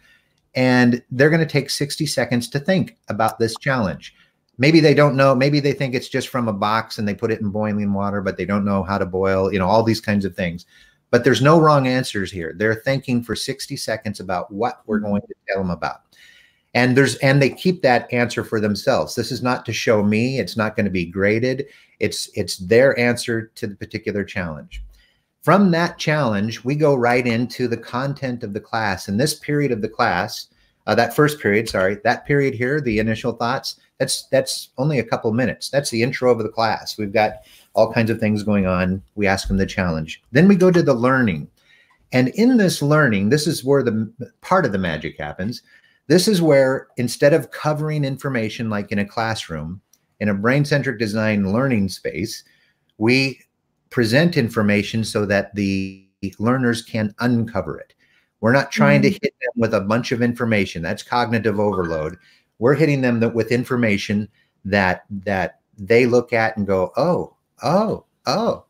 and 0.53 1.01
they're 1.11 1.29
going 1.29 1.39
to 1.39 1.45
take 1.45 1.69
60 1.69 2.05
seconds 2.05 2.49
to 2.49 2.59
think 2.59 2.97
about 3.07 3.39
this 3.39 3.57
challenge 3.57 4.13
maybe 4.57 4.79
they 4.79 4.93
don't 4.93 5.15
know 5.15 5.35
maybe 5.35 5.59
they 5.59 5.73
think 5.73 5.93
it's 5.93 6.09
just 6.09 6.29
from 6.29 6.47
a 6.47 6.53
box 6.53 6.97
and 6.97 7.07
they 7.07 7.13
put 7.13 7.31
it 7.31 7.41
in 7.41 7.49
boiling 7.49 7.93
water 7.93 8.21
but 8.21 8.37
they 8.37 8.45
don't 8.45 8.65
know 8.65 8.83
how 8.83 8.97
to 8.97 9.05
boil 9.05 9.51
you 9.51 9.59
know 9.59 9.67
all 9.67 9.83
these 9.83 10.01
kinds 10.01 10.25
of 10.25 10.35
things. 10.35 10.65
But 11.09 11.23
there's 11.23 11.41
no 11.41 11.59
wrong 11.59 11.87
answers 11.87 12.31
here. 12.31 12.53
They're 12.57 12.75
thinking 12.75 13.23
for 13.23 13.35
60 13.35 13.77
seconds 13.77 14.19
about 14.19 14.51
what 14.51 14.81
we're 14.85 14.99
going 14.99 15.21
to 15.21 15.33
tell 15.47 15.59
them 15.59 15.71
about. 15.71 16.01
And 16.73 16.97
there's 16.97 17.15
and 17.17 17.41
they 17.41 17.49
keep 17.49 17.81
that 17.81 18.11
answer 18.13 18.43
for 18.43 18.59
themselves. 18.59 19.15
This 19.15 19.31
is 19.31 19.41
not 19.41 19.65
to 19.65 19.73
show 19.73 20.03
me. 20.03 20.37
It's 20.39 20.57
not 20.57 20.75
going 20.75 20.85
to 20.85 20.91
be 20.91 21.05
graded. 21.05 21.65
It's 21.99 22.29
it's 22.35 22.57
their 22.57 22.97
answer 22.99 23.51
to 23.55 23.67
the 23.67 23.75
particular 23.75 24.23
challenge. 24.23 24.83
From 25.41 25.71
that 25.71 25.97
challenge 25.97 26.63
we 26.65 26.75
go 26.75 26.93
right 26.93 27.25
into 27.25 27.67
the 27.69 27.77
content 27.77 28.43
of 28.43 28.53
the 28.53 28.59
class. 28.59 29.07
And 29.07 29.19
this 29.19 29.33
period 29.33 29.71
of 29.71 29.81
the 29.81 29.89
class 29.89 30.47
uh, 30.87 30.95
that 30.95 31.15
first 31.15 31.39
period 31.39 31.67
sorry 31.67 31.97
that 32.03 32.25
period 32.25 32.53
here 32.53 32.79
the 32.79 32.99
initial 32.99 33.33
thoughts 33.33 33.77
that's 33.99 34.27
that's 34.27 34.69
only 34.77 34.99
a 34.99 35.03
couple 35.03 35.31
minutes. 35.33 35.69
That's 35.69 35.89
the 35.89 36.03
intro 36.03 36.31
of 36.31 36.39
the 36.39 36.49
class. 36.49 36.97
We've 36.97 37.13
got 37.13 37.37
all 37.73 37.91
kinds 37.91 38.09
of 38.09 38.19
things 38.19 38.43
going 38.43 38.65
on. 38.65 39.01
We 39.15 39.27
ask 39.27 39.47
them 39.47 39.57
the 39.57 39.65
challenge. 39.65 40.21
Then 40.31 40.47
we 40.47 40.55
go 40.55 40.71
to 40.71 40.83
the 40.83 40.93
learning. 40.93 41.49
And 42.13 42.29
in 42.29 42.57
this 42.57 42.81
learning, 42.81 43.29
this 43.29 43.47
is 43.47 43.65
where 43.65 43.83
the 43.83 44.11
part 44.41 44.65
of 44.65 44.71
the 44.71 44.77
magic 44.77 45.19
happens. 45.19 45.61
This 46.07 46.27
is 46.27 46.41
where 46.41 46.87
instead 46.97 47.33
of 47.33 47.51
covering 47.51 48.05
information 48.05 48.69
like 48.69 48.91
in 48.91 48.99
a 48.99 49.05
classroom, 49.05 49.81
in 50.19 50.29
a 50.29 50.33
brain 50.33 50.63
centric 50.63 50.99
design 50.99 51.51
learning 51.51 51.89
space, 51.89 52.43
we 52.97 53.41
present 53.89 54.37
information 54.37 55.03
so 55.03 55.25
that 55.25 55.53
the 55.55 56.07
learners 56.39 56.81
can 56.81 57.13
uncover 57.19 57.77
it. 57.77 57.93
We're 58.39 58.53
not 58.53 58.71
trying 58.71 59.01
mm-hmm. 59.01 59.13
to 59.13 59.19
hit 59.21 59.33
them 59.41 59.53
with 59.57 59.73
a 59.73 59.81
bunch 59.81 60.11
of 60.11 60.21
information. 60.21 60.81
That's 60.81 61.03
cognitive 61.03 61.59
overload 61.59 62.17
we're 62.59 62.75
hitting 62.75 63.01
them 63.01 63.19
with 63.33 63.51
information 63.51 64.29
that 64.65 65.05
that 65.09 65.59
they 65.77 66.05
look 66.05 66.33
at 66.33 66.57
and 66.57 66.67
go 66.67 66.91
oh 66.97 67.35
oh 67.63 68.05
oh. 68.25 68.63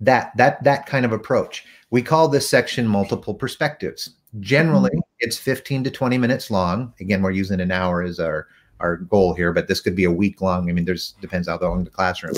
That 0.00 0.36
that 0.36 0.62
that 0.64 0.86
kind 0.86 1.06
of 1.06 1.12
approach. 1.12 1.64
We 1.90 2.02
call 2.02 2.28
this 2.28 2.48
section 2.48 2.86
multiple 2.86 3.34
perspectives. 3.34 4.10
Generally 4.40 4.90
mm-hmm. 4.90 5.00
it's 5.20 5.38
15 5.38 5.84
to 5.84 5.90
20 5.90 6.18
minutes 6.18 6.50
long. 6.50 6.92
Again 7.00 7.22
we're 7.22 7.30
using 7.30 7.60
an 7.60 7.72
hour 7.72 8.02
as 8.02 8.20
our 8.20 8.48
our 8.80 8.98
goal 8.98 9.32
here 9.32 9.54
but 9.54 9.68
this 9.68 9.80
could 9.80 9.96
be 9.96 10.04
a 10.04 10.10
week 10.10 10.42
long. 10.42 10.68
I 10.68 10.72
mean 10.74 10.84
there's 10.84 11.12
depends 11.22 11.48
how 11.48 11.58
long 11.58 11.84
the 11.84 11.90
classroom. 11.90 12.34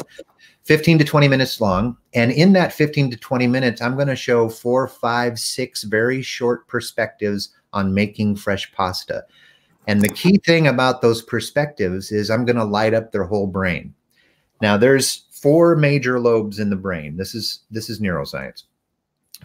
15 0.64 0.98
to 0.98 1.04
20 1.04 1.26
minutes 1.26 1.60
long. 1.60 1.96
And 2.14 2.30
in 2.30 2.52
that 2.52 2.72
15 2.72 3.10
to 3.10 3.16
20 3.16 3.46
minutes 3.48 3.82
i'm 3.82 3.96
going 3.96 4.06
to 4.06 4.16
show 4.16 4.48
four 4.48 4.86
five 4.86 5.38
six 5.40 5.82
very 5.82 6.22
short 6.22 6.68
perspectives 6.68 7.48
on 7.72 7.92
making 7.92 8.36
fresh 8.36 8.70
pasta 8.72 9.24
and 9.88 10.02
the 10.02 10.08
key 10.08 10.38
thing 10.44 10.66
about 10.66 11.00
those 11.00 11.22
perspectives 11.22 12.12
is 12.12 12.30
I'm 12.30 12.44
going 12.44 12.56
to 12.56 12.64
light 12.64 12.92
up 12.92 13.10
their 13.10 13.24
whole 13.24 13.46
brain. 13.46 13.94
Now 14.60 14.76
there's 14.76 15.24
four 15.32 15.76
major 15.76 16.20
lobes 16.20 16.58
in 16.58 16.68
the 16.68 16.76
brain. 16.76 17.16
This 17.16 17.34
is 17.34 17.60
this 17.70 17.88
is 17.88 17.98
neuroscience. 17.98 18.64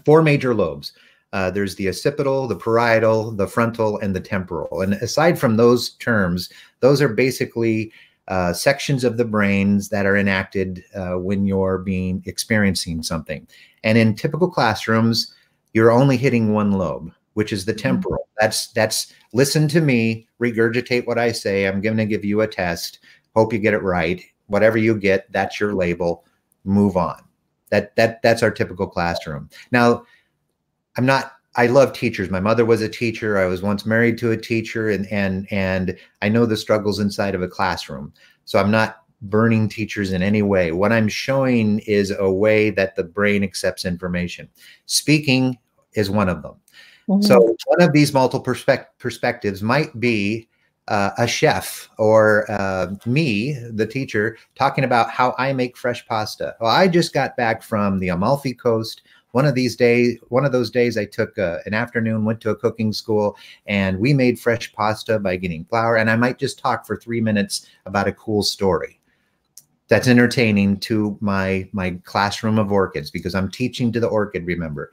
Four 0.06 0.22
major 0.22 0.54
lobes. 0.54 0.92
Uh, 1.32 1.50
there's 1.50 1.76
the 1.76 1.88
occipital, 1.88 2.48
the 2.48 2.58
parietal, 2.58 3.32
the 3.32 3.48
frontal, 3.48 3.98
and 4.00 4.16
the 4.16 4.20
temporal. 4.20 4.82
And 4.82 4.94
aside 4.96 5.40
from 5.40 5.56
those 5.56 5.92
terms, 5.92 6.50
those 6.82 7.02
are 7.02 7.10
basically 7.10 7.92
uh, 8.28 8.54
sections 8.54 9.04
of 9.04 9.18
the 9.18 9.26
brains 9.26 9.90
that 9.90 10.06
are 10.06 10.18
enacted 10.18 10.84
uh, 10.94 11.14
when 11.14 11.46
you're 11.48 11.80
being 11.80 12.22
experiencing 12.26 13.02
something. 13.02 13.48
And 13.84 13.98
in 13.98 14.14
typical 14.16 14.50
classrooms, 14.50 15.34
you're 15.74 15.92
only 15.92 16.18
hitting 16.18 16.54
one 16.54 16.74
lobe 16.74 17.12
which 17.34 17.54
is 17.54 17.66
the 17.66 17.74
mm-hmm. 17.74 17.82
temporal. 17.82 18.28
That's 18.40 18.68
that's 18.68 19.14
listen 19.34 19.68
to 19.70 19.82
me, 19.82 20.28
regurgitate 20.42 21.08
what 21.08 21.18
I 21.18 21.32
say. 21.32 21.68
I'm 21.68 21.82
going 21.82 21.98
to 21.98 22.06
give 22.06 22.26
you 22.26 22.42
a 22.42 22.48
test. 22.48 23.00
Hope 23.36 23.54
you 23.54 23.60
get 23.60 23.74
it 23.74 23.82
right. 23.84 24.22
Whatever 24.48 24.78
you 24.78 24.98
get, 24.98 25.32
that's 25.32 25.60
your 25.60 25.74
label. 25.74 26.26
Move 26.64 26.98
on. 26.98 27.24
That 27.70 27.96
that 27.96 28.22
that's 28.22 28.44
our 28.44 28.52
typical 28.52 28.88
classroom. 28.88 29.50
Now, 29.72 30.06
I'm 30.98 31.06
not 31.06 31.34
I 31.56 31.68
love 31.68 31.94
teachers. 31.94 32.30
My 32.30 32.40
mother 32.40 32.66
was 32.66 32.82
a 32.82 32.90
teacher. 32.90 33.38
I 33.38 33.46
was 33.46 33.62
once 33.62 33.86
married 33.86 34.18
to 34.20 34.32
a 34.32 34.38
teacher 34.38 34.90
and 34.90 35.08
and 35.12 35.48
and 35.52 35.98
I 36.22 36.30
know 36.30 36.46
the 36.46 36.58
struggles 36.58 37.00
inside 37.00 37.36
of 37.36 37.42
a 37.42 37.48
classroom. 37.48 38.14
So 38.46 38.60
I'm 38.60 38.72
not 38.72 38.98
burning 39.22 39.70
teachers 39.70 40.12
in 40.12 40.22
any 40.22 40.42
way. 40.42 40.72
What 40.72 40.92
I'm 40.92 41.08
showing 41.08 41.80
is 41.80 42.12
a 42.12 42.30
way 42.32 42.70
that 42.72 42.96
the 42.96 43.04
brain 43.04 43.44
accepts 43.44 43.86
information. 43.86 44.50
Speaking 44.86 45.58
is 45.94 46.10
one 46.10 46.28
of 46.28 46.42
them. 46.42 46.56
Mm-hmm. 47.10 47.22
So 47.22 47.56
one 47.66 47.82
of 47.82 47.94
these 47.94 48.14
multiple 48.14 48.40
perspect- 48.40 49.00
perspectives 49.00 49.62
might 49.62 50.00
be 50.00 50.48
uh, 50.88 51.12
a 51.18 51.28
chef 51.28 51.90
or 51.98 52.50
uh, 52.52 52.94
me, 53.06 53.54
the 53.72 53.88
teacher, 53.88 54.38
talking 54.56 54.84
about 54.84 55.10
how 55.10 55.34
I 55.38 55.54
make 55.54 55.78
fresh 55.78 56.06
pasta. 56.08 56.56
Well, 56.60 56.72
I 56.72 56.88
just 56.88 57.14
got 57.14 57.38
back 57.38 57.64
from 57.64 58.00
the 58.00 58.10
Amalfi 58.10 58.54
Coast. 58.54 59.02
One 59.32 59.46
of 59.46 59.56
these 59.56 59.76
days, 59.76 60.20
one 60.28 60.46
of 60.46 60.52
those 60.52 60.70
days, 60.70 60.98
I 60.98 61.06
took 61.06 61.38
uh, 61.40 61.60
an 61.66 61.74
afternoon, 61.74 62.26
went 62.26 62.40
to 62.42 62.52
a 62.52 62.56
cooking 62.56 62.94
school, 62.94 63.36
and 63.66 63.98
we 63.98 64.14
made 64.14 64.40
fresh 64.40 64.72
pasta 64.74 65.18
by 65.20 65.38
getting 65.38 65.66
flour. 65.66 65.96
And 65.96 66.10
I 66.10 66.16
might 66.16 66.38
just 66.38 66.60
talk 66.60 66.86
for 66.86 66.98
three 66.98 67.22
minutes 67.22 67.68
about 67.86 68.08
a 68.08 68.14
cool 68.14 68.44
story 68.44 69.00
that's 69.88 70.08
entertaining 70.08 70.80
to 70.80 71.18
my 71.20 71.68
my 71.72 71.92
classroom 72.04 72.60
of 72.60 72.72
orchids 72.72 73.10
because 73.12 73.36
I'm 73.36 73.50
teaching 73.50 73.92
to 73.92 74.00
the 74.00 74.08
orchid. 74.08 74.46
Remember, 74.46 74.92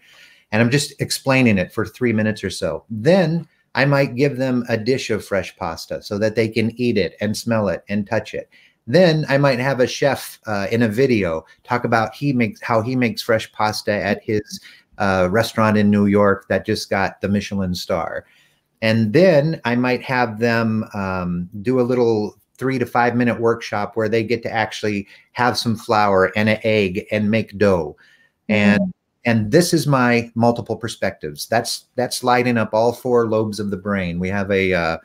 and 0.52 0.60
I'm 0.60 0.70
just 0.70 1.00
explaining 1.00 1.58
it 1.58 1.72
for 1.72 1.86
three 1.86 2.12
minutes 2.12 2.42
or 2.42 2.50
so. 2.50 2.84
Then 2.90 3.46
I 3.74 3.84
might 3.84 4.16
give 4.16 4.36
them 4.36 4.64
a 4.68 4.76
dish 4.76 5.10
of 5.10 5.24
fresh 5.24 5.56
pasta 5.56 6.02
so 6.02 6.18
that 6.18 6.34
they 6.34 6.48
can 6.48 6.72
eat 6.80 6.96
it 6.98 7.16
and 7.20 7.36
smell 7.36 7.68
it 7.68 7.84
and 7.88 8.06
touch 8.06 8.34
it. 8.34 8.50
Then 8.86 9.24
I 9.28 9.38
might 9.38 9.60
have 9.60 9.78
a 9.78 9.86
chef 9.86 10.40
uh, 10.46 10.66
in 10.72 10.82
a 10.82 10.88
video 10.88 11.44
talk 11.62 11.84
about 11.84 12.14
he 12.14 12.32
makes 12.32 12.60
how 12.60 12.82
he 12.82 12.96
makes 12.96 13.22
fresh 13.22 13.50
pasta 13.52 13.92
at 13.92 14.22
his 14.24 14.60
uh, 14.98 15.28
restaurant 15.30 15.76
in 15.76 15.90
New 15.90 16.06
York 16.06 16.46
that 16.48 16.66
just 16.66 16.90
got 16.90 17.20
the 17.20 17.28
Michelin 17.28 17.74
star. 17.74 18.24
And 18.82 19.12
then 19.12 19.60
I 19.64 19.76
might 19.76 20.02
have 20.02 20.38
them 20.38 20.84
um, 20.94 21.48
do 21.62 21.80
a 21.80 21.82
little 21.82 22.36
three 22.56 22.78
to 22.78 22.86
five 22.86 23.14
minute 23.14 23.40
workshop 23.40 23.96
where 23.96 24.08
they 24.08 24.24
get 24.24 24.42
to 24.42 24.52
actually 24.52 25.06
have 25.32 25.56
some 25.56 25.76
flour 25.76 26.32
and 26.34 26.48
an 26.48 26.58
egg 26.64 27.06
and 27.12 27.30
make 27.30 27.56
dough. 27.58 27.96
And 28.48 28.80
mm-hmm 28.80 28.90
and 28.90 28.94
this 29.24 29.74
is 29.74 29.86
my 29.86 30.30
multiple 30.34 30.76
perspectives 30.76 31.46
that's 31.46 31.86
that's 31.94 32.24
lighting 32.24 32.56
up 32.56 32.72
all 32.72 32.92
four 32.92 33.28
lobes 33.28 33.60
of 33.60 33.70
the 33.70 33.76
brain 33.76 34.18
we 34.18 34.28
have 34.28 34.50
a 34.50 34.72
uh, 34.72 34.98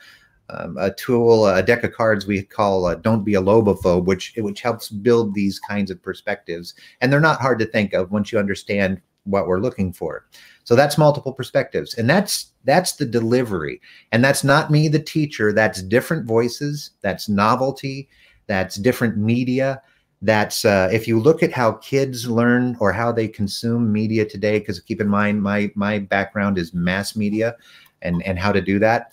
um, 0.49 0.77
a 0.77 0.91
tool 0.93 1.47
a 1.47 1.61
deck 1.61 1.83
of 1.83 1.91
cards 1.91 2.25
we 2.25 2.41
call 2.41 2.85
uh, 2.85 2.95
don't 2.95 3.25
be 3.25 3.35
a 3.35 3.41
lobophobe 3.41 4.05
which 4.05 4.33
which 4.37 4.61
helps 4.61 4.89
build 4.89 5.33
these 5.33 5.59
kinds 5.59 5.91
of 5.91 6.01
perspectives 6.01 6.73
and 7.01 7.11
they're 7.11 7.19
not 7.19 7.41
hard 7.41 7.59
to 7.59 7.65
think 7.65 7.93
of 7.93 8.11
once 8.11 8.31
you 8.31 8.39
understand 8.39 9.01
what 9.25 9.47
we're 9.47 9.59
looking 9.59 9.91
for. 9.91 10.25
So 10.63 10.75
that's 10.75 10.97
multiple 10.97 11.33
perspectives. 11.33 11.95
And 11.95 12.09
that's 12.09 12.51
that's 12.63 12.93
the 12.93 13.05
delivery. 13.05 13.81
And 14.11 14.23
that's 14.23 14.43
not 14.43 14.71
me 14.71 14.87
the 14.87 14.99
teacher, 14.99 15.51
that's 15.51 15.83
different 15.83 16.25
voices, 16.25 16.91
that's 17.01 17.29
novelty, 17.29 18.07
that's 18.47 18.75
different 18.77 19.17
media. 19.17 19.81
That's 20.21 20.65
uh, 20.65 20.89
if 20.91 21.07
you 21.07 21.19
look 21.19 21.43
at 21.43 21.51
how 21.51 21.73
kids 21.73 22.27
learn 22.27 22.77
or 22.79 22.91
how 22.91 23.11
they 23.11 23.27
consume 23.27 23.91
media 23.91 24.25
today, 24.25 24.59
because 24.59 24.79
keep 24.79 25.01
in 25.01 25.07
mind 25.07 25.41
my 25.41 25.71
my 25.75 25.99
background 25.99 26.57
is 26.57 26.73
mass 26.73 27.15
media 27.15 27.55
and 28.01 28.23
and 28.23 28.39
how 28.39 28.51
to 28.51 28.61
do 28.61 28.79
that 28.79 29.11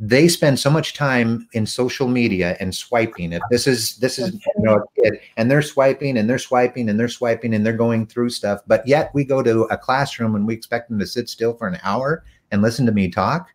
they 0.00 0.28
spend 0.28 0.58
so 0.58 0.70
much 0.70 0.94
time 0.94 1.48
in 1.52 1.66
social 1.66 2.06
media 2.06 2.56
and 2.60 2.72
swiping 2.72 3.32
if 3.32 3.42
this 3.50 3.66
is 3.66 3.96
this 3.96 4.18
is 4.18 4.32
you 4.32 4.62
know 4.62 4.76
a 4.76 5.02
kid 5.02 5.18
and 5.36 5.50
they're 5.50 5.60
swiping 5.60 6.16
and 6.16 6.30
they're 6.30 6.38
swiping 6.38 6.88
and 6.88 7.00
they're 7.00 7.08
swiping 7.08 7.52
and 7.52 7.66
they're 7.66 7.72
going 7.72 8.06
through 8.06 8.30
stuff 8.30 8.60
but 8.68 8.86
yet 8.86 9.10
we 9.12 9.24
go 9.24 9.42
to 9.42 9.62
a 9.64 9.76
classroom 9.76 10.36
and 10.36 10.46
we 10.46 10.54
expect 10.54 10.88
them 10.88 11.00
to 11.00 11.06
sit 11.06 11.28
still 11.28 11.52
for 11.52 11.66
an 11.66 11.78
hour 11.82 12.24
and 12.50 12.62
listen 12.62 12.86
to 12.86 12.92
me 12.92 13.10
talk. 13.10 13.48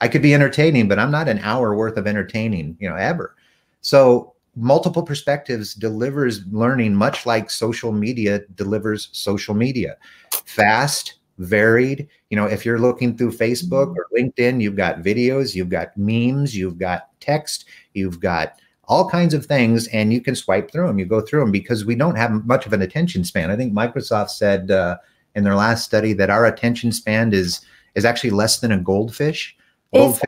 I 0.00 0.06
could 0.06 0.22
be 0.22 0.34
entertaining 0.34 0.86
but 0.86 1.00
i'm 1.00 1.10
not 1.10 1.28
an 1.28 1.40
hour 1.40 1.74
worth 1.74 1.96
of 1.96 2.06
entertaining 2.06 2.76
you 2.78 2.88
know 2.88 2.96
ever. 2.96 3.34
So 3.80 4.34
multiple 4.58 5.02
perspectives 5.02 5.74
delivers 5.74 6.44
learning 6.50 6.94
much 6.94 7.26
like 7.26 7.50
social 7.50 7.92
media 7.92 8.40
delivers 8.54 9.08
social 9.12 9.54
media 9.54 9.96
fast 10.44 11.14
varied. 11.38 12.08
You 12.30 12.36
know, 12.36 12.46
if 12.46 12.66
you're 12.66 12.78
looking 12.78 13.16
through 13.16 13.32
Facebook 13.32 13.94
or 13.96 14.06
LinkedIn, 14.16 14.60
you've 14.60 14.76
got 14.76 14.98
videos, 14.98 15.54
you've 15.54 15.70
got 15.70 15.96
memes, 15.96 16.56
you've 16.56 16.78
got 16.78 17.08
text, 17.20 17.64
you've 17.94 18.20
got 18.20 18.54
all 18.84 19.08
kinds 19.08 19.34
of 19.34 19.46
things, 19.46 19.86
and 19.88 20.12
you 20.12 20.20
can 20.20 20.34
swipe 20.34 20.70
through 20.70 20.86
them. 20.86 20.98
You 20.98 21.04
go 21.04 21.20
through 21.20 21.40
them 21.40 21.52
because 21.52 21.84
we 21.84 21.94
don't 21.94 22.16
have 22.16 22.46
much 22.46 22.66
of 22.66 22.72
an 22.72 22.82
attention 22.82 23.22
span. 23.24 23.50
I 23.50 23.56
think 23.56 23.72
Microsoft 23.72 24.30
said 24.30 24.70
uh, 24.70 24.96
in 25.34 25.44
their 25.44 25.54
last 25.54 25.84
study 25.84 26.12
that 26.14 26.30
our 26.30 26.46
attention 26.46 26.92
span 26.92 27.32
is 27.32 27.60
is 27.94 28.04
actually 28.04 28.30
less 28.30 28.60
than 28.60 28.72
a 28.72 28.78
goldfish. 28.78 29.56
Goldfish 29.94 30.27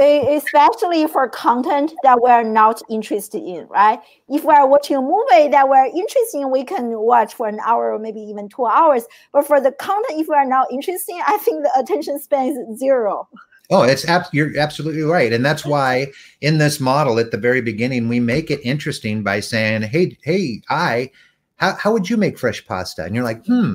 especially 0.00 1.06
for 1.06 1.28
content 1.28 1.92
that 2.02 2.20
we're 2.20 2.42
not 2.42 2.80
interested 2.88 3.42
in, 3.42 3.66
right? 3.68 4.00
If 4.28 4.44
we're 4.44 4.66
watching 4.66 4.96
a 4.96 5.02
movie 5.02 5.48
that 5.48 5.68
we're 5.68 5.86
interested 5.86 6.40
in, 6.40 6.50
we 6.50 6.64
can 6.64 6.98
watch 6.98 7.34
for 7.34 7.48
an 7.48 7.60
hour 7.64 7.92
or 7.92 7.98
maybe 7.98 8.20
even 8.20 8.48
two 8.48 8.66
hours. 8.66 9.04
But 9.32 9.46
for 9.46 9.60
the 9.60 9.72
content, 9.72 10.20
if 10.20 10.28
we're 10.28 10.44
not 10.44 10.72
interested, 10.72 11.20
I 11.26 11.38
think 11.38 11.62
the 11.62 11.78
attention 11.78 12.18
span 12.18 12.48
is 12.48 12.78
zero. 12.78 13.28
Oh, 13.72 13.82
it's 13.82 14.04
ab- 14.08 14.26
you're 14.32 14.58
absolutely 14.58 15.02
right, 15.02 15.32
and 15.32 15.44
that's 15.44 15.64
why 15.64 16.08
in 16.40 16.58
this 16.58 16.80
model 16.80 17.20
at 17.20 17.30
the 17.30 17.36
very 17.36 17.60
beginning 17.60 18.08
we 18.08 18.18
make 18.18 18.50
it 18.50 18.60
interesting 18.64 19.22
by 19.22 19.38
saying, 19.38 19.82
"Hey, 19.82 20.18
hey, 20.22 20.60
I, 20.70 21.10
how 21.56 21.74
how 21.76 21.92
would 21.92 22.10
you 22.10 22.16
make 22.16 22.36
fresh 22.36 22.66
pasta?" 22.66 23.04
And 23.04 23.14
you're 23.14 23.22
like, 23.22 23.46
"Hmm." 23.46 23.74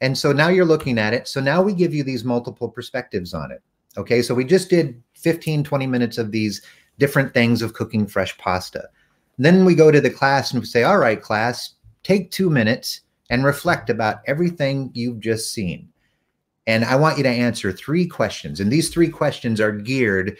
And 0.00 0.18
so 0.18 0.32
now 0.32 0.48
you're 0.48 0.64
looking 0.64 0.98
at 0.98 1.14
it. 1.14 1.28
So 1.28 1.40
now 1.40 1.62
we 1.62 1.74
give 1.74 1.94
you 1.94 2.02
these 2.02 2.24
multiple 2.24 2.68
perspectives 2.68 3.34
on 3.34 3.52
it. 3.52 3.62
Okay, 3.96 4.22
so 4.22 4.34
we 4.34 4.44
just 4.44 4.70
did 4.70 5.02
15, 5.14 5.64
20 5.64 5.86
minutes 5.86 6.18
of 6.18 6.30
these 6.30 6.62
different 6.98 7.34
things 7.34 7.62
of 7.62 7.74
cooking 7.74 8.06
fresh 8.06 8.36
pasta. 8.38 8.88
Then 9.38 9.64
we 9.64 9.74
go 9.74 9.90
to 9.90 10.00
the 10.00 10.10
class 10.10 10.52
and 10.52 10.60
we 10.60 10.66
say, 10.66 10.82
all 10.82 10.98
right, 10.98 11.20
class, 11.20 11.74
take 12.02 12.30
two 12.30 12.50
minutes 12.50 13.00
and 13.30 13.44
reflect 13.44 13.90
about 13.90 14.20
everything 14.26 14.90
you've 14.92 15.20
just 15.20 15.52
seen. 15.52 15.88
And 16.66 16.84
I 16.84 16.94
want 16.96 17.16
you 17.16 17.22
to 17.24 17.28
answer 17.28 17.72
three 17.72 18.06
questions. 18.06 18.60
And 18.60 18.70
these 18.70 18.90
three 18.90 19.08
questions 19.08 19.60
are 19.60 19.72
geared 19.72 20.36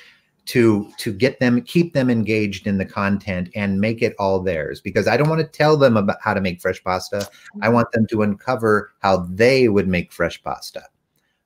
to 0.47 0.91
to 0.99 1.13
get 1.13 1.39
them 1.39 1.61
keep 1.63 1.93
them 1.93 2.11
engaged 2.11 2.67
in 2.67 2.79
the 2.79 2.85
content 2.85 3.51
and 3.55 3.81
make 3.81 4.03
it 4.03 4.15
all 4.19 4.41
theirs 4.41 4.81
because 4.81 5.07
i 5.07 5.17
don't 5.17 5.29
want 5.29 5.41
to 5.41 5.47
tell 5.47 5.77
them 5.77 5.97
about 5.97 6.17
how 6.23 6.33
to 6.33 6.41
make 6.41 6.61
fresh 6.61 6.83
pasta 6.83 7.29
i 7.61 7.69
want 7.69 7.91
them 7.93 8.07
to 8.07 8.23
uncover 8.23 8.91
how 9.01 9.19
they 9.31 9.69
would 9.69 9.87
make 9.87 10.11
fresh 10.11 10.43
pasta 10.43 10.83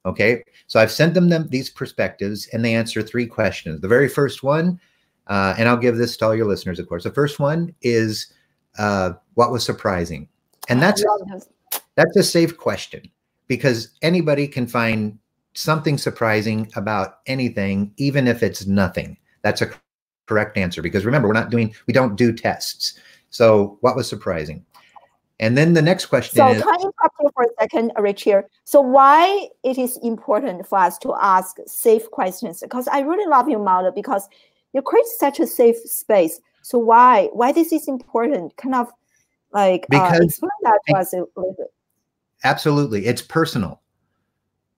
Okay, 0.07 0.45
so 0.67 0.79
I've 0.81 0.93
sent 0.93 1.15
them, 1.15 1.29
them 1.31 1.49
these 1.49 1.71
perspectives 1.71 2.47
and 2.49 2.65
they 2.65 2.75
answer 2.75 3.03
three 3.03 3.27
questions. 3.27 3.81
The 3.81 3.89
very 3.89 4.09
first 4.09 4.43
one, 4.43 4.79
uh, 5.29 5.55
and 5.57 5.69
I'll 5.69 5.79
give 5.79 5.97
this 5.97 6.17
to 6.19 6.27
all 6.27 6.35
your 6.35 6.47
listeners, 6.47 6.79
of 6.79 6.89
course. 6.89 7.05
The 7.05 7.11
first 7.11 7.41
one 7.41 7.75
is 7.81 8.33
uh, 8.79 9.13
what 9.35 9.51
was 9.51 9.65
surprising? 9.65 10.29
And 10.69 10.83
that's 10.83 11.05
that's 11.97 12.17
a 12.17 12.23
safe 12.23 12.57
question 12.59 13.03
because 13.47 13.91
anybody 14.03 14.49
can 14.49 14.67
find 14.67 15.19
something 15.55 15.97
surprising 15.97 16.71
about 16.77 17.21
anything, 17.27 17.93
even 17.97 18.27
if 18.27 18.43
it's 18.43 18.67
nothing. 18.67 19.17
That's 19.43 19.63
a 19.63 19.71
correct 20.27 20.57
answer 20.57 20.83
because 20.83 21.05
remember, 21.05 21.29
we're 21.29 21.35
not 21.35 21.51
doing, 21.51 21.75
we 21.87 21.95
don't 21.95 22.17
do 22.17 22.33
tests. 22.33 22.99
So, 23.31 23.79
what 23.81 23.97
was 23.97 24.09
surprising? 24.09 24.65
And 25.45 25.59
then 25.59 25.75
the 25.75 25.83
next 25.83 26.07
question 26.07 26.37
so 26.37 26.49
is. 26.49 26.59
So 26.59 26.65
can 26.65 26.73
I 26.73 26.77
interrupt 26.77 27.17
you 27.21 27.31
for 27.35 27.43
a 27.43 27.49
second, 27.61 27.93
Rich 27.99 28.23
here? 28.23 28.49
So 28.65 28.81
why 28.81 29.49
it 29.63 29.77
is 29.77 29.99
important 29.99 30.67
for 30.67 30.79
us 30.79 30.97
to 30.99 31.15
ask 31.21 31.59
safe 31.67 32.11
questions? 32.11 32.61
Because 32.63 32.89
I 32.89 33.01
really 33.01 33.29
love 33.29 33.51
your 33.51 33.63
model 33.63 33.93
because 33.93 34.27
you 34.73 34.81
create 34.81 35.05
such 35.19 35.41
a 35.41 35.47
safe 35.47 35.77
space. 35.85 36.41
So 36.63 36.79
why 36.79 37.29
why 37.35 37.53
this 37.53 37.75
is 37.75 37.89
important? 37.89 38.57
Kind 38.57 38.75
of 38.75 38.91
like 39.53 39.83
uh, 39.83 39.87
because, 39.91 40.21
uh, 40.21 40.25
explain 40.25 40.51
that 40.63 40.81
to 40.89 40.97
us 40.97 41.13
a 41.13 41.17
little 41.37 41.55
bit. 41.59 41.67
Absolutely, 42.43 43.05
it's 43.05 43.21
personal. 43.21 43.83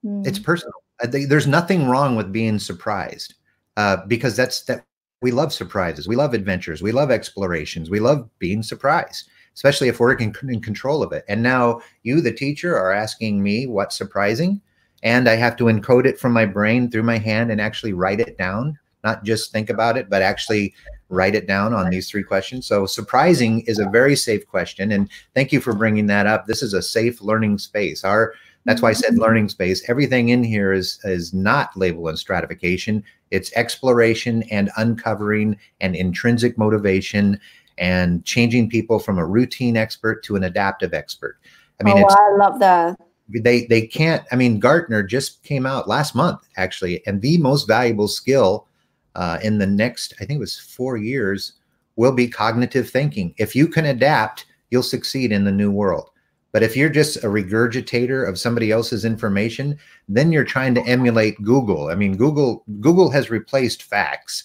Mm. 0.03 0.27
It's 0.27 0.37
personal. 0.37 0.73
Uh, 1.01 1.07
there's 1.29 1.47
nothing 1.47 1.87
wrong 1.87 2.17
with 2.17 2.33
being 2.33 2.59
surprised 2.59 3.35
uh, 3.77 3.97
because 4.07 4.35
that's 4.35 4.63
that 4.63 4.83
we 5.21 5.31
love 5.31 5.53
surprises. 5.53 6.09
We 6.09 6.17
love 6.17 6.33
adventures. 6.33 6.81
We 6.81 6.91
love 6.91 7.09
explorations. 7.09 7.89
We 7.89 8.01
love 8.01 8.29
being 8.37 8.63
surprised 8.63 9.29
especially 9.57 9.87
if 9.87 9.99
we're 9.99 10.13
in, 10.13 10.31
in 10.49 10.61
control 10.61 11.01
of 11.01 11.11
it. 11.11 11.25
And 11.27 11.41
now 11.41 11.81
you, 12.03 12.21
the 12.21 12.31
teacher, 12.31 12.77
are 12.77 12.91
asking 12.91 13.41
me 13.41 13.65
what's 13.65 13.97
surprising, 13.97 14.61
and 15.01 15.27
I 15.27 15.33
have 15.33 15.57
to 15.57 15.63
encode 15.63 16.05
it 16.05 16.19
from 16.19 16.31
my 16.31 16.45
brain 16.45 16.91
through 16.91 17.01
my 17.01 17.17
hand 17.17 17.49
and 17.49 17.59
actually 17.59 17.93
write 17.93 18.19
it 18.19 18.37
down, 18.37 18.77
not 19.03 19.23
just 19.23 19.51
think 19.51 19.71
about 19.71 19.97
it, 19.97 20.11
but 20.11 20.21
actually 20.21 20.75
write 21.09 21.33
it 21.33 21.47
down 21.47 21.73
on 21.73 21.89
these 21.89 22.07
three 22.07 22.21
questions. 22.21 22.67
So 22.67 22.85
surprising 22.85 23.61
is 23.61 23.79
a 23.79 23.89
very 23.89 24.15
safe 24.15 24.47
question, 24.47 24.91
and 24.91 25.09
thank 25.33 25.51
you 25.51 25.59
for 25.59 25.73
bringing 25.73 26.05
that 26.05 26.27
up. 26.27 26.45
This 26.45 26.61
is 26.61 26.75
a 26.75 26.81
safe 26.81 27.19
learning 27.19 27.57
space. 27.57 28.03
Our 28.03 28.35
that's 28.65 28.83
why 28.83 28.89
I 28.89 28.93
said 28.93 29.13
mm-hmm. 29.13 29.21
learning 29.21 29.49
space. 29.49 29.89
Everything 29.89 30.29
in 30.29 30.43
here 30.43 30.71
is 30.71 30.99
is 31.03 31.33
not 31.33 31.75
label 31.75 32.09
and 32.09 32.19
stratification. 32.19 33.03
It's 33.31 33.51
exploration 33.53 34.43
and 34.51 34.69
uncovering 34.77 35.57
and 35.81 35.95
intrinsic 35.95 36.59
motivation 36.59 37.39
and 37.77 38.23
changing 38.25 38.69
people 38.69 38.99
from 38.99 39.17
a 39.17 39.25
routine 39.25 39.77
expert 39.77 40.23
to 40.23 40.35
an 40.35 40.43
adaptive 40.43 40.93
expert. 40.93 41.37
I 41.79 41.83
mean, 41.83 41.97
oh, 41.97 42.07
I 42.09 42.37
love 42.37 42.59
that. 42.59 42.99
They 43.29 43.65
they 43.65 43.85
can't. 43.85 44.23
I 44.31 44.35
mean, 44.35 44.59
Gartner 44.59 45.03
just 45.03 45.43
came 45.43 45.65
out 45.65 45.87
last 45.87 46.15
month 46.15 46.47
actually, 46.57 47.05
and 47.05 47.21
the 47.21 47.37
most 47.37 47.67
valuable 47.67 48.07
skill 48.07 48.67
uh, 49.15 49.39
in 49.43 49.57
the 49.57 49.67
next, 49.67 50.13
I 50.21 50.25
think 50.25 50.37
it 50.37 50.41
was 50.41 50.57
four 50.57 50.97
years, 50.97 51.53
will 51.95 52.13
be 52.13 52.27
cognitive 52.27 52.89
thinking. 52.89 53.33
If 53.37 53.55
you 53.55 53.67
can 53.67 53.85
adapt, 53.85 54.45
you'll 54.69 54.83
succeed 54.83 55.31
in 55.31 55.43
the 55.43 55.51
new 55.51 55.71
world. 55.71 56.09
But 56.53 56.63
if 56.63 56.77
you're 56.77 56.89
just 56.89 57.17
a 57.17 57.27
regurgitator 57.27 58.27
of 58.27 58.39
somebody 58.39 58.71
else's 58.71 59.05
information, 59.05 59.77
then 60.07 60.31
you're 60.31 60.45
trying 60.45 60.73
to 60.75 60.81
emulate 60.81 61.41
Google. 61.43 61.89
I 61.89 61.95
mean, 61.95 62.15
Google 62.15 62.63
Google 62.79 63.11
has 63.11 63.29
replaced 63.29 63.83
facts. 63.83 64.43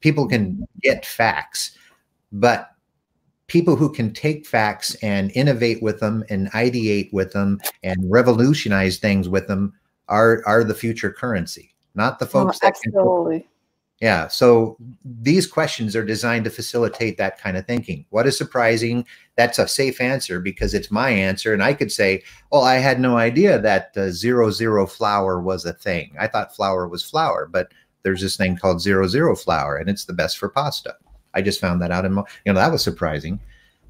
People 0.00 0.28
can 0.28 0.66
get 0.82 1.04
facts 1.04 1.76
but 2.34 2.74
people 3.46 3.76
who 3.76 3.90
can 3.92 4.12
take 4.12 4.46
facts 4.46 4.94
and 4.96 5.30
innovate 5.34 5.82
with 5.82 6.00
them 6.00 6.24
and 6.28 6.50
ideate 6.52 7.12
with 7.12 7.32
them 7.32 7.60
and 7.82 8.10
revolutionize 8.10 8.98
things 8.98 9.28
with 9.28 9.46
them 9.46 9.72
are 10.08 10.42
are 10.46 10.64
the 10.64 10.74
future 10.74 11.10
currency 11.10 11.74
not 11.94 12.18
the 12.18 12.26
folks 12.26 12.58
oh, 12.62 12.66
absolutely. 12.66 13.40
Can, 13.40 13.48
yeah 14.00 14.28
so 14.28 14.76
these 15.04 15.46
questions 15.46 15.94
are 15.94 16.04
designed 16.04 16.44
to 16.44 16.50
facilitate 16.50 17.16
that 17.18 17.38
kind 17.38 17.56
of 17.56 17.66
thinking. 17.66 18.04
What 18.10 18.26
is 18.26 18.36
surprising? 18.36 19.06
That's 19.36 19.58
a 19.58 19.68
safe 19.68 20.00
answer 20.00 20.40
because 20.40 20.74
it's 20.74 20.90
my 20.90 21.10
answer 21.10 21.52
and 21.52 21.62
i 21.62 21.72
could 21.72 21.92
say 21.92 22.22
well, 22.50 22.64
i 22.64 22.74
had 22.74 22.98
no 22.98 23.16
idea 23.16 23.60
that 23.60 23.96
uh, 23.96 24.10
zero 24.10 24.50
zero 24.50 24.86
flour 24.86 25.40
was 25.40 25.64
a 25.64 25.72
thing. 25.72 26.14
I 26.18 26.26
thought 26.26 26.56
flour 26.56 26.88
was 26.88 27.04
flour 27.04 27.46
but 27.46 27.72
there's 28.02 28.20
this 28.20 28.36
thing 28.36 28.56
called 28.56 28.82
zero 28.82 29.06
zero 29.06 29.36
flour 29.36 29.76
and 29.76 29.88
it's 29.88 30.06
the 30.06 30.12
best 30.12 30.38
for 30.38 30.48
pasta 30.48 30.96
I 31.34 31.42
just 31.42 31.60
found 31.60 31.82
that 31.82 31.90
out. 31.90 32.04
And, 32.04 32.14
you 32.16 32.52
know, 32.52 32.54
that 32.54 32.72
was 32.72 32.82
surprising. 32.82 33.40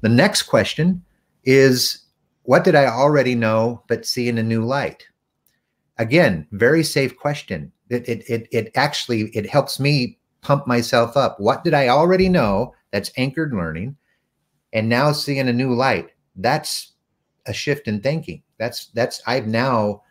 The 0.01 0.09
next 0.09 0.43
question 0.43 1.03
is 1.43 2.05
what 2.43 2.63
did 2.63 2.75
I 2.75 2.85
already 2.85 3.35
know 3.35 3.83
but 3.87 4.05
see 4.05 4.29
in 4.29 4.37
a 4.37 4.43
new 4.43 4.63
light? 4.63 5.07
Again, 5.97 6.47
very 6.51 6.83
safe 6.83 7.17
question. 7.17 7.71
It, 7.89 8.07
it, 8.07 8.29
it, 8.29 8.47
it 8.51 8.71
actually, 8.75 9.29
it 9.35 9.49
helps 9.49 9.79
me 9.79 10.19
pump 10.41 10.67
myself 10.67 11.17
up. 11.17 11.39
What 11.39 11.63
did 11.63 11.73
I 11.73 11.87
already 11.87 12.29
know 12.29 12.73
that's 12.91 13.11
anchored 13.17 13.53
learning 13.53 13.95
and 14.73 14.89
now 14.89 15.11
see 15.11 15.39
in 15.39 15.47
a 15.47 15.53
new 15.53 15.73
light? 15.73 16.09
That's 16.35 16.93
a 17.47 17.53
shift 17.53 17.87
in 17.87 18.01
thinking. 18.01 18.43
That's, 18.57 18.87
that's, 18.87 19.21
I've 19.25 19.47
now 19.47 20.03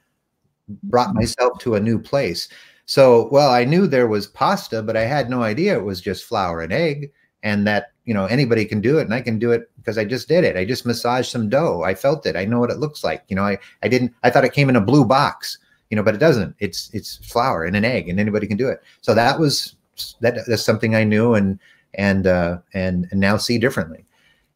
brought 0.85 1.15
myself 1.15 1.59
to 1.61 1.75
a 1.75 1.81
new 1.81 1.99
place. 1.99 2.49
So, 2.87 3.29
well, 3.31 3.51
I 3.51 3.65
knew 3.65 3.87
there 3.87 4.09
was 4.09 4.27
pasta, 4.27 4.83
but 4.83 4.97
I 4.97 5.05
had 5.05 5.31
no 5.31 5.43
idea 5.43 5.77
it 5.77 5.85
was 5.85 6.01
just 6.01 6.25
flour 6.25 6.61
and 6.63 6.73
egg 6.73 7.13
and 7.45 7.67
that 7.67 7.93
you 8.05 8.13
know 8.13 8.25
anybody 8.27 8.65
can 8.65 8.81
do 8.81 8.99
it 8.99 9.03
and 9.03 9.15
i 9.15 9.21
can 9.21 9.39
do 9.39 9.53
it 9.53 9.71
because 9.77 9.97
i 9.97 10.05
just 10.05 10.27
did 10.27 10.43
it. 10.43 10.57
I 10.57 10.65
just 10.65 10.85
massaged 10.85 11.31
some 11.31 11.49
dough. 11.49 11.83
I 11.85 11.95
felt 11.95 12.27
it. 12.27 12.35
I 12.35 12.45
know 12.45 12.59
what 12.59 12.71
it 12.71 12.79
looks 12.79 13.05
like. 13.05 13.23
You 13.29 13.37
know 13.37 13.45
i 13.45 13.59
i 13.83 13.89
didn't 13.89 14.13
i 14.25 14.31
thought 14.31 14.45
it 14.45 14.53
came 14.53 14.69
in 14.69 14.77
a 14.77 14.81
blue 14.81 15.05
box 15.05 15.59
you 15.91 15.97
know 15.97 16.03
but 16.03 16.15
it 16.15 16.19
doesn't. 16.19 16.57
It's 16.59 16.91
it's 16.93 17.19
flour 17.19 17.65
and 17.65 17.77
an 17.77 17.85
egg 17.85 18.09
and 18.09 18.19
anybody 18.19 18.49
can 18.49 18.57
do 18.57 18.69
it. 18.69 18.83
So 19.03 19.15
that 19.15 19.39
was 19.39 19.77
that 20.21 20.39
that's 20.49 20.65
something 20.65 20.97
i 20.97 21.05
knew 21.05 21.35
and 21.35 21.61
and 21.95 22.27
uh 22.27 22.59
and, 22.73 23.07
and 23.13 23.21
now 23.21 23.37
see 23.37 23.59
differently. 23.59 24.05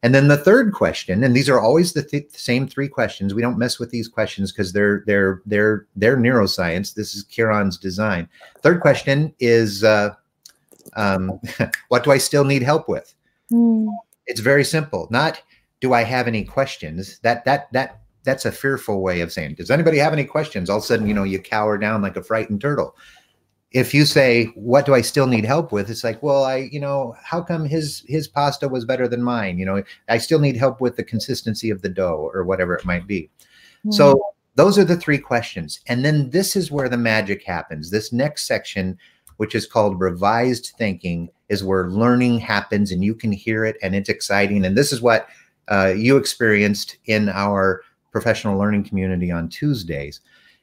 And 0.01 0.15
then 0.15 0.29
the 0.29 0.37
third 0.37 0.73
question, 0.73 1.23
and 1.25 1.35
these 1.35 1.49
are 1.49 1.59
always 1.59 1.91
the 1.91 2.03
th- 2.03 2.31
same 2.31 2.69
three 2.69 2.87
questions. 2.87 3.33
We 3.33 3.41
don't 3.41 3.57
mess 3.57 3.79
with 3.79 3.89
these 3.89 4.07
questions 4.07 4.51
because 4.51 4.71
they're 4.71 5.03
they're 5.05 5.41
they're 5.45 5.87
they're 5.97 6.15
neuroscience. 6.15 6.93
This 6.93 7.13
is 7.15 7.23
Kieran's 7.25 7.77
design. 7.77 8.29
Third 8.59 8.79
question 8.79 9.33
is, 9.39 9.83
uh, 9.83 10.11
um, 10.95 11.39
what 11.89 12.03
do 12.03 12.11
I 12.11 12.17
still 12.17 12.43
need 12.43 12.63
help 12.63 12.87
with? 12.87 13.13
Mm. 13.51 13.87
It's 14.27 14.41
very 14.41 14.63
simple. 14.63 15.07
Not 15.09 15.41
do 15.81 15.93
I 15.93 16.03
have 16.03 16.27
any 16.27 16.43
questions? 16.43 17.19
That 17.19 17.45
that 17.45 17.71
that 17.73 18.01
that's 18.23 18.45
a 18.45 18.51
fearful 18.51 19.01
way 19.01 19.21
of 19.21 19.31
saying. 19.31 19.55
Does 19.55 19.71
anybody 19.71 19.97
have 19.97 20.13
any 20.13 20.25
questions? 20.25 20.69
All 20.69 20.77
of 20.77 20.83
a 20.83 20.85
sudden, 20.85 21.07
you 21.07 21.13
know, 21.13 21.23
you 21.23 21.39
cower 21.39 21.77
down 21.77 22.01
like 22.01 22.17
a 22.17 22.23
frightened 22.23 22.61
turtle 22.61 22.95
if 23.71 23.93
you 23.93 24.05
say 24.05 24.45
what 24.55 24.85
do 24.85 24.93
i 24.93 25.01
still 25.01 25.27
need 25.27 25.45
help 25.45 25.71
with 25.71 25.89
it's 25.89 26.03
like 26.03 26.21
well 26.23 26.43
i 26.43 26.69
you 26.71 26.79
know 26.79 27.15
how 27.23 27.41
come 27.41 27.65
his 27.65 28.03
his 28.07 28.27
pasta 28.27 28.67
was 28.67 28.85
better 28.85 29.07
than 29.07 29.21
mine 29.21 29.57
you 29.57 29.65
know 29.65 29.83
i 30.07 30.17
still 30.17 30.39
need 30.39 30.57
help 30.57 30.81
with 30.81 30.95
the 30.95 31.03
consistency 31.03 31.69
of 31.69 31.81
the 31.81 31.89
dough 31.89 32.29
or 32.33 32.43
whatever 32.43 32.73
it 32.73 32.85
might 32.85 33.05
be 33.05 33.29
mm-hmm. 33.79 33.91
so 33.91 34.19
those 34.55 34.77
are 34.77 34.85
the 34.85 34.97
three 34.97 35.19
questions 35.19 35.81
and 35.87 36.03
then 36.03 36.29
this 36.31 36.55
is 36.55 36.71
where 36.71 36.89
the 36.89 36.97
magic 36.97 37.43
happens 37.43 37.91
this 37.91 38.11
next 38.11 38.47
section 38.47 38.97
which 39.39 39.55
is 39.55 39.65
called 39.65 39.99
revised 39.99 40.73
thinking 40.77 41.29
is 41.47 41.63
where 41.63 41.89
learning 41.89 42.39
happens 42.39 42.91
and 42.91 43.03
you 43.03 43.15
can 43.15 43.31
hear 43.31 43.63
it 43.63 43.77
and 43.81 43.95
it's 43.95 44.09
exciting 44.09 44.65
and 44.65 44.77
this 44.77 44.91
is 44.91 45.01
what 45.01 45.29
uh, 45.69 45.93
you 45.95 46.17
experienced 46.17 46.97
in 47.05 47.29
our 47.29 47.81
professional 48.11 48.57
learning 48.57 48.83
community 48.83 49.31
on 49.31 49.47
tuesdays 49.47 50.19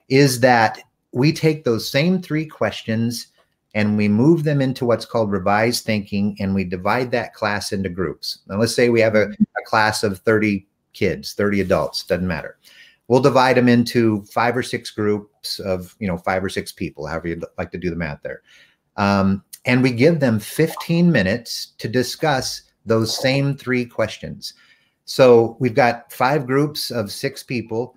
is 0.08 0.40
that 0.40 0.78
we 1.12 1.32
take 1.32 1.64
those 1.64 1.90
same 1.90 2.20
three 2.20 2.44
questions 2.44 3.28
and 3.74 3.96
we 3.96 4.08
move 4.08 4.44
them 4.44 4.60
into 4.60 4.84
what's 4.84 5.06
called 5.06 5.30
revised 5.30 5.84
thinking 5.84 6.36
and 6.38 6.54
we 6.54 6.64
divide 6.64 7.10
that 7.10 7.32
class 7.32 7.72
into 7.72 7.88
groups. 7.88 8.40
Now, 8.46 8.58
let's 8.58 8.74
say 8.74 8.88
we 8.88 9.00
have 9.00 9.14
a, 9.14 9.28
a 9.28 9.62
class 9.64 10.02
of 10.02 10.18
30 10.20 10.66
kids, 10.92 11.32
30 11.34 11.60
adults, 11.62 12.04
doesn't 12.04 12.26
matter. 12.26 12.58
We'll 13.08 13.20
divide 13.20 13.56
them 13.56 13.68
into 13.68 14.24
five 14.24 14.56
or 14.56 14.62
six 14.62 14.90
groups 14.90 15.60
of, 15.60 15.94
you 15.98 16.08
know, 16.08 16.16
five 16.16 16.42
or 16.42 16.48
six 16.48 16.72
people, 16.72 17.06
however 17.06 17.28
you'd 17.28 17.44
like 17.56 17.70
to 17.70 17.78
do 17.78 17.90
the 17.90 17.96
math 17.96 18.20
there. 18.22 18.42
Um, 18.96 19.44
and 19.64 19.82
we 19.82 19.92
give 19.92 20.20
them 20.20 20.40
15 20.40 21.10
minutes 21.10 21.74
to 21.78 21.88
discuss 21.88 22.62
those 22.84 23.20
same 23.20 23.56
three 23.56 23.84
questions. 23.84 24.54
So 25.04 25.56
we've 25.60 25.74
got 25.74 26.12
five 26.12 26.46
groups 26.46 26.90
of 26.90 27.12
six 27.12 27.42
people 27.42 27.96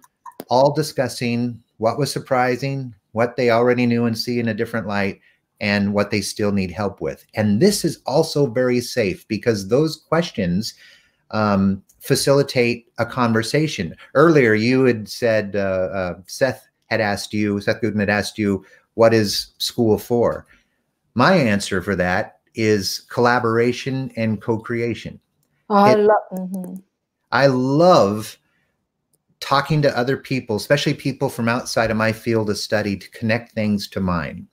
all 0.49 0.73
discussing 0.73 1.61
what 1.77 1.97
was 1.97 2.11
surprising, 2.11 2.93
what 3.11 3.35
they 3.35 3.49
already 3.49 3.85
knew 3.85 4.05
and 4.05 4.17
see 4.17 4.39
in 4.39 4.47
a 4.47 4.53
different 4.53 4.87
light 4.87 5.19
and 5.61 5.93
what 5.93 6.11
they 6.11 6.21
still 6.21 6.51
need 6.51 6.71
help 6.71 7.01
with. 7.01 7.25
And 7.33 7.61
this 7.61 7.83
is 7.83 8.01
also 8.05 8.47
very 8.47 8.79
safe 8.79 9.27
because 9.27 9.67
those 9.67 9.97
questions 9.97 10.73
um, 11.31 11.83
facilitate 12.09 12.87
a 12.97 13.05
conversation. 13.05 13.95
Earlier, 14.15 14.55
you 14.55 14.83
had 14.83 15.07
said, 15.07 15.55
uh, 15.55 15.59
uh, 15.93 16.13
Seth 16.25 16.67
had 16.87 17.01
asked 17.01 17.35
you, 17.35 17.61
Seth 17.61 17.83
Godin 17.83 17.99
had 17.99 18.09
asked 18.09 18.39
you, 18.39 18.65
what 18.95 19.13
is 19.13 19.53
school 19.59 19.99
for? 19.99 20.47
My 21.13 21.35
answer 21.35 21.83
for 21.83 21.95
that 21.97 22.39
is 22.55 23.01
collaboration 23.11 24.11
and 24.15 24.41
co 24.41 24.57
creation. 24.57 25.19
Oh, 25.69 25.75
I, 25.75 25.93
lo- 25.93 26.27
mm-hmm. 26.33 26.75
I 27.31 27.45
love 27.45 28.39
talking 29.39 29.83
to 29.83 29.95
other 29.95 30.17
people, 30.17 30.55
especially 30.55 30.95
people 30.95 31.29
from 31.29 31.47
outside 31.47 31.91
of 31.91 31.97
my 31.97 32.11
field 32.11 32.49
of 32.49 32.57
study, 32.57 32.97
to 32.97 33.09
connect 33.11 33.51
things 33.51 33.87
to 33.89 33.99
mine. 33.99 34.47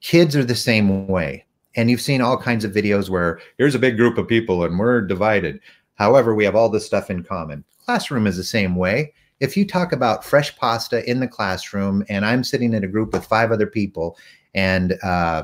Kids 0.00 0.34
are 0.34 0.44
the 0.44 0.56
same 0.56 1.06
way. 1.06 1.44
And 1.76 1.90
you've 1.90 2.00
seen 2.00 2.22
all 2.22 2.38
kinds 2.38 2.64
of 2.64 2.72
videos 2.72 3.10
where 3.10 3.38
here's 3.58 3.74
a 3.74 3.78
big 3.78 3.98
group 3.98 4.16
of 4.16 4.26
people 4.26 4.64
and 4.64 4.78
we're 4.78 5.02
divided. 5.02 5.60
However, 6.00 6.34
we 6.34 6.44
have 6.44 6.56
all 6.56 6.70
this 6.70 6.86
stuff 6.86 7.10
in 7.10 7.22
common. 7.22 7.62
Classroom 7.84 8.26
is 8.26 8.38
the 8.38 8.42
same 8.42 8.74
way. 8.74 9.12
If 9.38 9.54
you 9.54 9.66
talk 9.66 9.92
about 9.92 10.24
fresh 10.24 10.56
pasta 10.56 11.08
in 11.08 11.20
the 11.20 11.28
classroom 11.28 12.02
and 12.08 12.24
I'm 12.24 12.42
sitting 12.42 12.72
in 12.72 12.84
a 12.84 12.88
group 12.88 13.12
with 13.12 13.26
five 13.26 13.52
other 13.52 13.66
people 13.66 14.16
and 14.54 14.94
uh, 15.02 15.42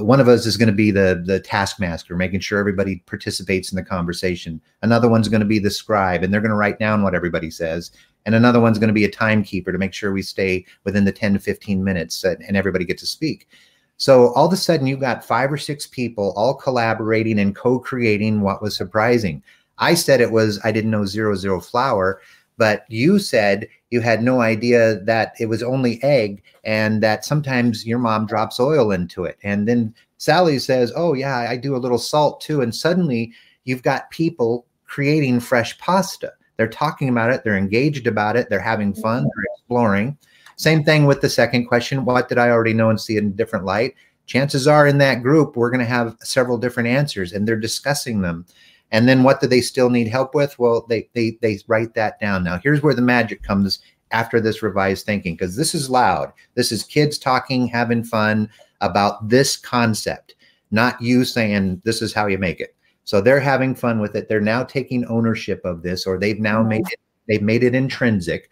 one 0.00 0.20
of 0.20 0.28
us 0.28 0.44
is 0.44 0.58
going 0.58 0.68
to 0.68 0.74
be 0.74 0.90
the 0.90 1.22
the 1.24 1.40
taskmaster 1.40 2.14
making 2.14 2.40
sure 2.40 2.58
everybody 2.58 2.96
participates 3.06 3.72
in 3.72 3.76
the 3.76 3.82
conversation 3.82 4.60
another 4.82 5.08
one's 5.08 5.28
going 5.28 5.40
to 5.40 5.46
be 5.46 5.58
the 5.58 5.70
scribe 5.70 6.22
and 6.22 6.32
they're 6.32 6.40
going 6.40 6.50
to 6.50 6.56
write 6.56 6.78
down 6.78 7.02
what 7.02 7.14
everybody 7.14 7.50
says 7.50 7.90
and 8.24 8.34
another 8.34 8.60
one's 8.60 8.78
going 8.78 8.88
to 8.88 8.94
be 8.94 9.04
a 9.04 9.10
timekeeper 9.10 9.72
to 9.72 9.78
make 9.78 9.92
sure 9.92 10.12
we 10.12 10.22
stay 10.22 10.64
within 10.84 11.04
the 11.04 11.12
10 11.12 11.34
to 11.34 11.38
15 11.38 11.84
minutes 11.84 12.24
and 12.24 12.56
everybody 12.56 12.84
gets 12.84 13.02
to 13.02 13.06
speak 13.06 13.48
so 13.96 14.32
all 14.34 14.46
of 14.46 14.52
a 14.52 14.56
sudden 14.56 14.86
you've 14.86 15.00
got 15.00 15.24
five 15.24 15.52
or 15.52 15.58
six 15.58 15.86
people 15.86 16.32
all 16.36 16.54
collaborating 16.54 17.38
and 17.38 17.54
co-creating 17.54 18.40
what 18.40 18.62
was 18.62 18.76
surprising 18.76 19.42
i 19.78 19.94
said 19.94 20.20
it 20.20 20.32
was 20.32 20.60
i 20.64 20.72
didn't 20.72 20.90
know 20.90 21.04
zero 21.04 21.34
zero 21.34 21.60
flour 21.60 22.20
but 22.58 22.84
you 22.88 23.18
said 23.18 23.68
you 23.90 24.00
had 24.00 24.22
no 24.22 24.40
idea 24.40 25.00
that 25.00 25.34
it 25.38 25.46
was 25.46 25.62
only 25.62 26.02
egg 26.02 26.42
and 26.64 27.02
that 27.02 27.24
sometimes 27.24 27.86
your 27.86 27.98
mom 27.98 28.26
drops 28.26 28.58
oil 28.58 28.90
into 28.90 29.24
it. 29.24 29.38
And 29.42 29.68
then 29.68 29.94
Sally 30.18 30.58
says, 30.58 30.92
Oh, 30.96 31.12
yeah, 31.14 31.46
I 31.48 31.56
do 31.56 31.76
a 31.76 31.78
little 31.78 31.98
salt 31.98 32.40
too. 32.40 32.62
And 32.62 32.74
suddenly 32.74 33.32
you've 33.64 33.82
got 33.82 34.10
people 34.10 34.66
creating 34.86 35.40
fresh 35.40 35.78
pasta. 35.78 36.32
They're 36.56 36.68
talking 36.68 37.08
about 37.10 37.30
it, 37.30 37.44
they're 37.44 37.58
engaged 37.58 38.06
about 38.06 38.36
it, 38.36 38.48
they're 38.48 38.60
having 38.60 38.94
fun, 38.94 39.18
mm-hmm. 39.18 39.28
they're 39.28 39.54
exploring. 39.54 40.16
Same 40.56 40.82
thing 40.82 41.04
with 41.04 41.20
the 41.20 41.28
second 41.28 41.66
question 41.66 42.04
What 42.04 42.28
did 42.28 42.38
I 42.38 42.48
already 42.48 42.72
know 42.72 42.88
and 42.88 43.00
see 43.00 43.18
in 43.18 43.26
a 43.26 43.30
different 43.30 43.66
light? 43.66 43.94
Chances 44.24 44.66
are 44.66 44.86
in 44.86 44.98
that 44.98 45.22
group, 45.22 45.56
we're 45.56 45.70
going 45.70 45.80
to 45.80 45.86
have 45.86 46.16
several 46.20 46.58
different 46.58 46.88
answers 46.88 47.32
and 47.32 47.46
they're 47.46 47.54
discussing 47.54 48.22
them. 48.22 48.46
And 48.92 49.08
then 49.08 49.22
what 49.22 49.40
do 49.40 49.46
they 49.46 49.60
still 49.60 49.90
need 49.90 50.08
help 50.08 50.34
with? 50.34 50.58
Well, 50.58 50.86
they 50.88 51.08
they 51.12 51.38
they 51.42 51.58
write 51.66 51.94
that 51.94 52.20
down. 52.20 52.44
Now, 52.44 52.58
here's 52.58 52.82
where 52.82 52.94
the 52.94 53.02
magic 53.02 53.42
comes 53.42 53.80
after 54.12 54.40
this 54.40 54.62
revised 54.62 55.04
thinking 55.04 55.34
because 55.34 55.56
this 55.56 55.74
is 55.74 55.90
loud. 55.90 56.32
This 56.54 56.70
is 56.70 56.84
kids 56.84 57.18
talking, 57.18 57.66
having 57.66 58.04
fun 58.04 58.48
about 58.80 59.28
this 59.28 59.56
concept, 59.56 60.36
not 60.70 61.00
you 61.00 61.24
saying 61.24 61.82
this 61.84 62.02
is 62.02 62.12
how 62.12 62.26
you 62.26 62.38
make 62.38 62.60
it. 62.60 62.76
So 63.04 63.20
they're 63.20 63.40
having 63.40 63.74
fun 63.74 64.00
with 64.00 64.14
it. 64.14 64.28
They're 64.28 64.40
now 64.40 64.64
taking 64.64 65.04
ownership 65.06 65.64
of 65.64 65.82
this, 65.82 66.06
or 66.06 66.18
they've 66.18 66.40
now 66.40 66.62
made 66.62 66.86
it. 66.86 67.00
They've 67.28 67.42
made 67.42 67.64
it 67.64 67.74
intrinsic, 67.74 68.50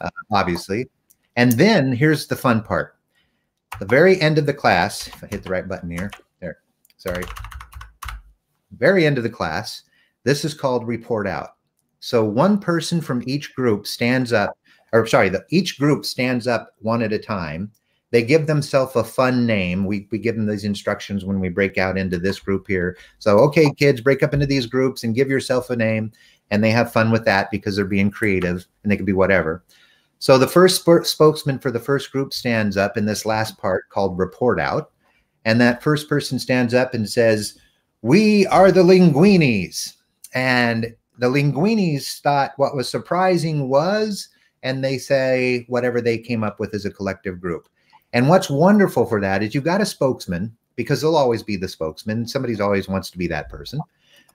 uh, 0.00 0.10
obviously. 0.30 0.86
And 1.34 1.52
then 1.52 1.92
here's 1.92 2.28
the 2.28 2.36
fun 2.36 2.62
part: 2.62 2.96
the 3.80 3.86
very 3.86 4.20
end 4.20 4.38
of 4.38 4.46
the 4.46 4.54
class. 4.54 5.08
If 5.08 5.24
I 5.24 5.26
hit 5.26 5.42
the 5.42 5.50
right 5.50 5.66
button 5.66 5.90
here, 5.90 6.10
there. 6.40 6.58
Sorry 6.98 7.24
very 8.76 9.06
end 9.06 9.18
of 9.18 9.24
the 9.24 9.30
class, 9.30 9.82
this 10.24 10.44
is 10.44 10.54
called 10.54 10.86
report 10.86 11.26
out. 11.26 11.50
So 12.00 12.24
one 12.24 12.58
person 12.58 13.00
from 13.00 13.22
each 13.26 13.54
group 13.54 13.86
stands 13.86 14.32
up, 14.32 14.56
or 14.92 15.06
sorry, 15.06 15.28
the, 15.28 15.44
each 15.50 15.78
group 15.78 16.04
stands 16.04 16.46
up 16.46 16.74
one 16.78 17.02
at 17.02 17.12
a 17.12 17.18
time. 17.18 17.70
They 18.10 18.22
give 18.22 18.46
themselves 18.46 18.94
a 18.94 19.04
fun 19.04 19.46
name. 19.46 19.86
We, 19.86 20.06
we 20.10 20.18
give 20.18 20.36
them 20.36 20.46
these 20.46 20.64
instructions 20.64 21.24
when 21.24 21.40
we 21.40 21.48
break 21.48 21.78
out 21.78 21.96
into 21.96 22.18
this 22.18 22.38
group 22.38 22.66
here. 22.68 22.96
So, 23.18 23.38
okay, 23.38 23.72
kids, 23.72 24.00
break 24.00 24.22
up 24.22 24.34
into 24.34 24.46
these 24.46 24.66
groups 24.66 25.02
and 25.02 25.14
give 25.14 25.30
yourself 25.30 25.70
a 25.70 25.76
name. 25.76 26.12
And 26.50 26.62
they 26.62 26.70
have 26.70 26.92
fun 26.92 27.10
with 27.10 27.24
that 27.24 27.50
because 27.50 27.76
they're 27.76 27.86
being 27.86 28.10
creative 28.10 28.66
and 28.82 28.92
they 28.92 28.96
can 28.96 29.06
be 29.06 29.14
whatever. 29.14 29.64
So 30.18 30.36
the 30.36 30.46
first 30.46 30.82
sp- 30.84 31.02
spokesman 31.06 31.58
for 31.58 31.70
the 31.70 31.80
first 31.80 32.12
group 32.12 32.34
stands 32.34 32.76
up 32.76 32.96
in 32.96 33.06
this 33.06 33.24
last 33.24 33.56
part 33.58 33.88
called 33.88 34.18
report 34.18 34.60
out. 34.60 34.92
And 35.44 35.60
that 35.60 35.82
first 35.82 36.08
person 36.08 36.38
stands 36.38 36.74
up 36.74 36.94
and 36.94 37.08
says, 37.08 37.58
we 38.02 38.46
are 38.48 38.70
the 38.70 38.82
linguinis. 38.82 39.94
And 40.34 40.94
the 41.18 41.28
linguinis 41.28 42.20
thought 42.20 42.52
what 42.56 42.74
was 42.74 42.88
surprising 42.88 43.68
was, 43.68 44.28
and 44.62 44.84
they 44.84 44.98
say 44.98 45.64
whatever 45.68 46.00
they 46.00 46.18
came 46.18 46.44
up 46.44 46.60
with 46.60 46.74
as 46.74 46.84
a 46.84 46.90
collective 46.90 47.40
group. 47.40 47.68
And 48.12 48.28
what's 48.28 48.50
wonderful 48.50 49.06
for 49.06 49.20
that 49.20 49.42
is 49.42 49.54
you've 49.54 49.64
got 49.64 49.80
a 49.80 49.86
spokesman 49.86 50.54
because 50.76 51.00
they'll 51.00 51.16
always 51.16 51.42
be 51.42 51.56
the 51.56 51.68
spokesman. 51.68 52.26
Somebody's 52.26 52.60
always 52.60 52.88
wants 52.88 53.10
to 53.10 53.18
be 53.18 53.26
that 53.28 53.48
person. 53.48 53.80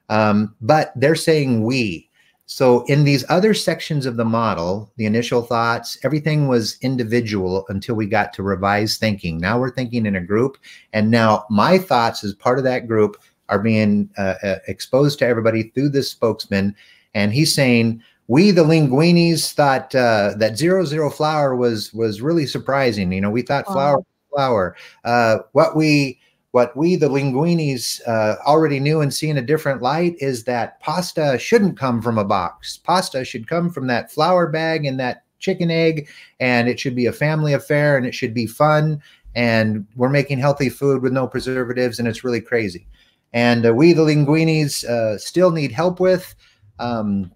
Um, 0.09 0.55
but 0.61 0.93
they're 0.95 1.15
saying 1.15 1.63
we. 1.63 2.09
So 2.45 2.85
in 2.85 3.03
these 3.03 3.25
other 3.27 3.53
sections 3.53 4.05
of 4.05 4.15
the 4.15 4.23
model, 4.23 4.89
the 4.95 5.05
initial 5.05 5.41
thoughts, 5.41 5.97
everything 6.03 6.47
was 6.47 6.77
individual 6.81 7.65
until 7.67 7.95
we 7.95 8.05
got 8.05 8.31
to 8.33 8.43
revised 8.43 9.01
thinking. 9.01 9.37
Now 9.37 9.59
we're 9.59 9.73
thinking 9.73 10.05
in 10.05 10.15
a 10.15 10.21
group. 10.21 10.57
And 10.93 11.11
now 11.11 11.45
my 11.49 11.77
thoughts 11.77 12.23
as 12.23 12.33
part 12.33 12.57
of 12.57 12.63
that 12.63 12.87
group 12.87 13.17
are 13.49 13.59
being 13.59 14.09
uh, 14.17 14.35
uh, 14.43 14.59
exposed 14.67 15.19
to 15.19 15.27
everybody 15.27 15.63
through 15.63 15.89
this 15.89 16.09
spokesman. 16.09 16.75
And 17.13 17.33
he's 17.33 17.53
saying, 17.53 18.01
we 18.27 18.51
the 18.51 18.63
linguinis 18.63 19.53
thought 19.53 19.95
uh, 19.95 20.33
that 20.37 20.57
zero 20.57 20.83
zero 20.85 21.09
flour 21.09 21.55
was 21.55 21.93
was 21.93 22.21
really 22.21 22.45
surprising. 22.45 23.11
You 23.11 23.21
know, 23.21 23.29
we 23.29 23.41
thought 23.41 23.65
flour 23.65 23.99
flour. 24.33 24.75
Uh, 25.05 25.39
what 25.53 25.75
we 25.75 26.19
what 26.51 26.75
we, 26.75 26.95
the 26.95 27.09
linguinis, 27.09 28.01
uh, 28.07 28.35
already 28.45 28.79
knew 28.79 29.01
and 29.01 29.13
see 29.13 29.29
in 29.29 29.37
a 29.37 29.41
different 29.41 29.81
light 29.81 30.15
is 30.19 30.45
that 30.45 30.79
pasta 30.79 31.37
shouldn't 31.37 31.77
come 31.77 32.01
from 32.01 32.17
a 32.17 32.25
box. 32.25 32.77
Pasta 32.77 33.23
should 33.23 33.47
come 33.47 33.69
from 33.69 33.87
that 33.87 34.11
flour 34.11 34.47
bag 34.47 34.85
and 34.85 34.99
that 34.99 35.23
chicken 35.39 35.69
egg, 35.69 36.09
and 36.39 36.67
it 36.67 36.79
should 36.79 36.95
be 36.95 37.05
a 37.05 37.13
family 37.13 37.53
affair 37.53 37.95
and 37.95 38.05
it 38.05 38.15
should 38.15 38.33
be 38.33 38.47
fun. 38.47 39.01
And 39.35 39.85
we're 39.95 40.09
making 40.09 40.39
healthy 40.39 40.69
food 40.69 41.03
with 41.03 41.13
no 41.13 41.27
preservatives, 41.27 41.99
and 41.99 42.07
it's 42.07 42.23
really 42.23 42.41
crazy. 42.41 42.87
And 43.33 43.65
uh, 43.65 43.73
we, 43.73 43.93
the 43.93 44.03
linguinis, 44.03 44.83
uh, 44.85 45.17
still 45.17 45.51
need 45.51 45.71
help 45.71 45.99
with. 45.99 46.35
Um, 46.79 47.31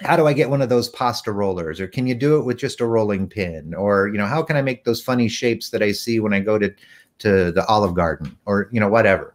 how 0.00 0.16
do 0.16 0.26
I 0.26 0.32
get 0.32 0.50
one 0.50 0.62
of 0.62 0.68
those 0.68 0.88
pasta 0.90 1.32
rollers? 1.32 1.80
Or 1.80 1.86
can 1.86 2.06
you 2.06 2.14
do 2.14 2.38
it 2.38 2.44
with 2.44 2.58
just 2.58 2.80
a 2.80 2.86
rolling 2.86 3.28
pin? 3.28 3.74
Or, 3.74 4.08
you 4.08 4.18
know, 4.18 4.26
how 4.26 4.42
can 4.42 4.56
I 4.56 4.62
make 4.62 4.84
those 4.84 5.02
funny 5.02 5.28
shapes 5.28 5.70
that 5.70 5.82
I 5.82 5.92
see 5.92 6.20
when 6.20 6.34
I 6.34 6.40
go 6.40 6.58
to, 6.58 6.72
to 7.18 7.50
the 7.52 7.64
Olive 7.66 7.94
Garden 7.94 8.36
or, 8.44 8.68
you 8.72 8.80
know, 8.80 8.88
whatever. 8.88 9.34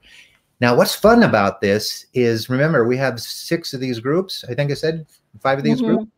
Now, 0.59 0.75
what's 0.75 0.93
fun 0.93 1.23
about 1.23 1.61
this 1.61 2.05
is 2.13 2.49
remember, 2.49 2.85
we 2.85 2.97
have 2.97 3.19
six 3.19 3.73
of 3.73 3.79
these 3.79 3.99
groups. 3.99 4.45
I 4.47 4.53
think 4.53 4.69
I 4.69 4.75
said 4.75 5.07
five 5.39 5.57
of 5.57 5.63
these 5.63 5.81
mm-hmm. 5.81 5.95
groups. 5.95 6.11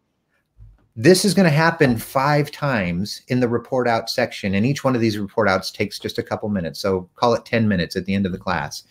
This 0.95 1.26
is 1.26 1.34
going 1.34 1.45
to 1.45 1.49
happen 1.49 1.97
five 1.97 2.51
times 2.51 3.21
in 3.30 3.39
the 3.39 3.47
report 3.47 3.88
out 3.88 4.09
section. 4.09 4.53
And 4.53 4.65
each 4.65 4.84
one 4.84 4.95
of 4.95 5.01
these 5.01 5.17
report 5.17 5.47
outs 5.47 5.71
takes 5.71 5.97
just 5.97 6.19
a 6.19 6.24
couple 6.24 6.49
minutes. 6.49 6.80
So 6.80 7.09
call 7.15 7.34
it 7.34 7.45
10 7.45 7.67
minutes 7.67 7.95
at 7.95 8.05
the 8.05 8.13
end 8.13 8.26
of 8.26 8.32
the 8.32 8.38
class 8.38 8.84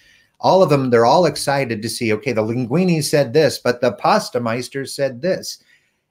all 0.42 0.62
of 0.62 0.70
them, 0.70 0.90
they're 0.90 1.06
all 1.06 1.24
excited 1.24 1.80
to 1.80 1.88
see, 1.88 2.12
okay, 2.12 2.32
the 2.32 2.42
linguini 2.42 3.02
said 3.02 3.32
this, 3.32 3.58
but 3.58 3.80
the 3.80 3.92
pasta 3.92 4.40
meister 4.40 4.84
said 4.84 5.22
this. 5.22 5.62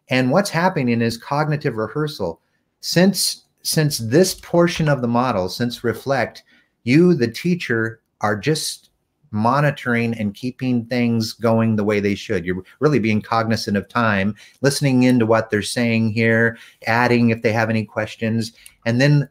And 0.10 0.32
what's 0.32 0.50
happening 0.50 1.02
is 1.02 1.18
cognitive 1.18 1.76
rehearsal. 1.76 2.42
Since 2.80 3.46
since 3.64 4.00
this 4.00 4.34
portion 4.34 4.90
of 4.90 5.02
the 5.02 5.08
model, 5.08 5.48
since 5.48 5.84
reflect, 5.84 6.44
you, 6.84 7.14
the 7.14 7.28
teacher, 7.28 8.02
are 8.22 8.36
just 8.36 8.90
monitoring 9.30 10.14
and 10.16 10.34
keeping 10.34 10.86
things 10.86 11.34
going 11.34 11.76
the 11.76 11.84
way 11.84 12.00
they 12.00 12.16
should. 12.16 12.44
You're 12.44 12.64
really 12.80 13.00
being 13.00 13.22
cognizant 13.22 13.78
of 13.78 13.88
time, 13.88 14.36
listening 14.62 15.04
into 15.04 15.26
what 15.26 15.50
they're 15.50 15.62
saying 15.62 16.12
here, 16.12 16.58
adding 16.88 17.30
if 17.30 17.42
they 17.42 17.54
have 17.54 17.70
any 17.70 17.86
questions, 17.86 18.52
and 18.86 19.00
then 19.00 19.30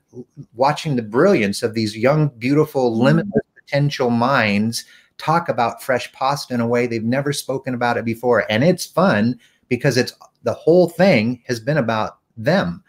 watching 0.55 0.95
the 0.95 1.03
brilliance 1.03 1.63
of 1.63 1.75
these 1.75 1.97
young, 1.97 2.29
beautiful, 2.39 2.93
mm-hmm. 2.93 3.03
limitless 3.03 3.45
potential 3.71 4.11
minds 4.11 4.85
talk 5.19 5.49
about 5.49 5.83
fresh 5.83 6.11
pasta 6.13 6.55
in 6.55 6.61
a 6.61 6.67
way 6.67 6.87
they've 6.87 7.05
never 7.05 7.33
spoken 7.33 7.75
about 7.75 7.97
it 7.97 8.05
before. 8.05 8.51
And 8.51 8.65
it's 8.65 8.87
fun 8.87 9.39
because 9.69 9.97
it's 9.97 10.13
the 10.43 10.55
whole 10.55 10.89
thing 10.89 11.43
has 11.47 11.61
been 11.61 11.77
about 11.77 12.19
them. 12.37 12.83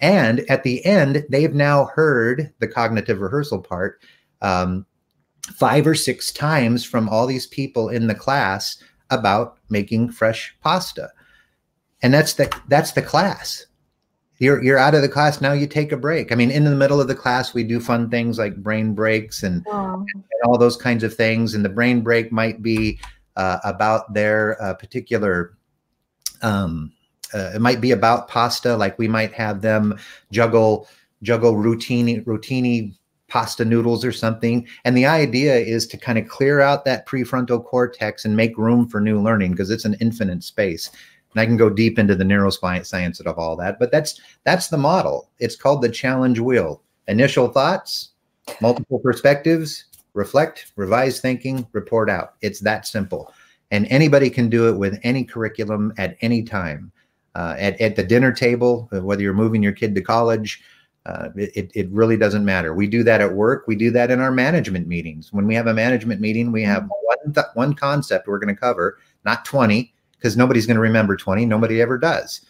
And 0.00 0.40
at 0.50 0.62
the 0.62 0.84
end, 0.84 1.24
they've 1.28 1.54
now 1.54 1.86
heard 1.86 2.52
the 2.60 2.68
cognitive 2.68 3.20
rehearsal 3.20 3.60
part 3.60 4.00
um, 4.42 4.86
five 5.42 5.86
or 5.86 5.94
six 5.94 6.30
times 6.30 6.84
from 6.84 7.08
all 7.08 7.26
these 7.26 7.46
people 7.46 7.88
in 7.88 8.06
the 8.06 8.14
class 8.14 8.80
about 9.10 9.58
making 9.70 10.10
fresh 10.10 10.54
pasta. 10.60 11.10
And 12.02 12.14
that's 12.14 12.34
the 12.34 12.54
that's 12.68 12.92
the 12.92 13.02
class 13.02 13.66
you're 14.38 14.62
you're 14.62 14.78
out 14.78 14.94
of 14.94 15.02
the 15.02 15.08
class 15.08 15.40
now 15.40 15.52
you 15.52 15.66
take 15.66 15.92
a 15.92 15.96
break. 15.96 16.32
I 16.32 16.34
mean 16.34 16.50
in 16.50 16.64
the 16.64 16.74
middle 16.74 17.00
of 17.00 17.08
the 17.08 17.14
class 17.14 17.54
we 17.54 17.64
do 17.64 17.80
fun 17.80 18.08
things 18.10 18.38
like 18.38 18.56
brain 18.56 18.94
breaks 18.94 19.42
and, 19.42 19.66
and 19.66 20.42
all 20.44 20.58
those 20.58 20.76
kinds 20.76 21.02
of 21.02 21.14
things 21.14 21.54
and 21.54 21.64
the 21.64 21.68
brain 21.68 22.00
break 22.00 22.30
might 22.32 22.62
be 22.62 22.98
uh, 23.36 23.58
about 23.64 24.12
their 24.14 24.60
uh, 24.62 24.74
particular 24.74 25.56
um, 26.42 26.92
uh, 27.34 27.52
it 27.54 27.60
might 27.60 27.80
be 27.80 27.90
about 27.90 28.28
pasta 28.28 28.76
like 28.76 28.98
we 28.98 29.08
might 29.08 29.32
have 29.32 29.60
them 29.60 29.98
juggle 30.30 30.88
juggle 31.22 31.56
routine 31.56 32.22
routine 32.24 32.94
pasta 33.28 33.64
noodles 33.64 34.04
or 34.04 34.12
something. 34.12 34.66
And 34.84 34.96
the 34.96 35.06
idea 35.06 35.54
is 35.56 35.86
to 35.88 35.96
kind 35.96 36.18
of 36.18 36.28
clear 36.28 36.60
out 36.60 36.84
that 36.86 37.06
prefrontal 37.06 37.64
cortex 37.64 38.24
and 38.24 38.34
make 38.34 38.56
room 38.56 38.88
for 38.88 39.00
new 39.00 39.20
learning 39.20 39.52
because 39.52 39.70
it's 39.70 39.84
an 39.84 39.96
infinite 40.00 40.42
space 40.42 40.90
and 41.34 41.40
I 41.40 41.46
can 41.46 41.56
go 41.56 41.70
deep 41.70 41.98
into 41.98 42.14
the 42.14 42.24
neuroscience 42.24 43.24
of 43.24 43.38
all 43.38 43.56
that, 43.56 43.78
but 43.78 43.90
that's 43.90 44.20
that's 44.44 44.68
the 44.68 44.78
model. 44.78 45.28
It's 45.38 45.56
called 45.56 45.82
the 45.82 45.88
challenge 45.88 46.40
wheel. 46.40 46.82
Initial 47.06 47.48
thoughts, 47.48 48.10
multiple 48.60 48.98
perspectives, 48.98 49.84
reflect, 50.14 50.72
revise 50.76 51.20
thinking, 51.20 51.66
report 51.72 52.10
out. 52.10 52.34
It's 52.40 52.60
that 52.60 52.86
simple. 52.86 53.32
And 53.70 53.86
anybody 53.86 54.30
can 54.30 54.48
do 54.48 54.68
it 54.68 54.78
with 54.78 54.98
any 55.02 55.24
curriculum 55.24 55.92
at 55.98 56.16
any 56.20 56.42
time. 56.42 56.92
Uh, 57.34 57.54
at, 57.58 57.80
at 57.80 57.94
the 57.94 58.02
dinner 58.02 58.32
table, 58.32 58.88
uh, 58.92 59.00
whether 59.00 59.22
you're 59.22 59.32
moving 59.32 59.62
your 59.62 59.72
kid 59.72 59.94
to 59.94 60.00
college, 60.00 60.60
uh, 61.06 61.28
it, 61.36 61.70
it 61.74 61.88
really 61.90 62.16
doesn't 62.16 62.44
matter. 62.44 62.74
We 62.74 62.86
do 62.86 63.02
that 63.04 63.20
at 63.20 63.32
work. 63.32 63.64
We 63.68 63.76
do 63.76 63.90
that 63.92 64.10
in 64.10 64.20
our 64.20 64.32
management 64.32 64.88
meetings. 64.88 65.32
When 65.32 65.46
we 65.46 65.54
have 65.54 65.68
a 65.68 65.74
management 65.74 66.20
meeting, 66.20 66.50
we 66.50 66.64
have 66.64 66.88
one, 66.88 67.32
th- 67.32 67.46
one 67.54 67.74
concept 67.74 68.26
we're 68.26 68.40
going 68.40 68.54
to 68.54 68.60
cover, 68.60 68.98
not 69.24 69.44
20 69.44 69.94
because 70.18 70.36
nobody's 70.36 70.66
going 70.66 70.76
to 70.76 70.80
remember 70.80 71.16
20. 71.16 71.46
Nobody 71.46 71.80
ever 71.80 71.96
does. 71.98 72.42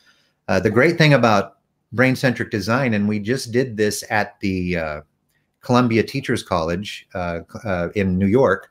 Uh, 0.48 0.58
the 0.58 0.70
great 0.70 0.96
thing 0.96 1.14
about 1.14 1.58
brain 1.92 2.16
centric 2.16 2.50
design, 2.50 2.94
and 2.94 3.08
we 3.08 3.18
just 3.18 3.52
did 3.52 3.76
this 3.76 4.02
at 4.10 4.40
the 4.40 4.76
uh, 4.76 5.00
Columbia 5.60 6.02
Teachers 6.02 6.42
College 6.42 7.06
uh, 7.14 7.40
uh, 7.64 7.88
in 7.94 8.18
New 8.18 8.26
York, 8.26 8.70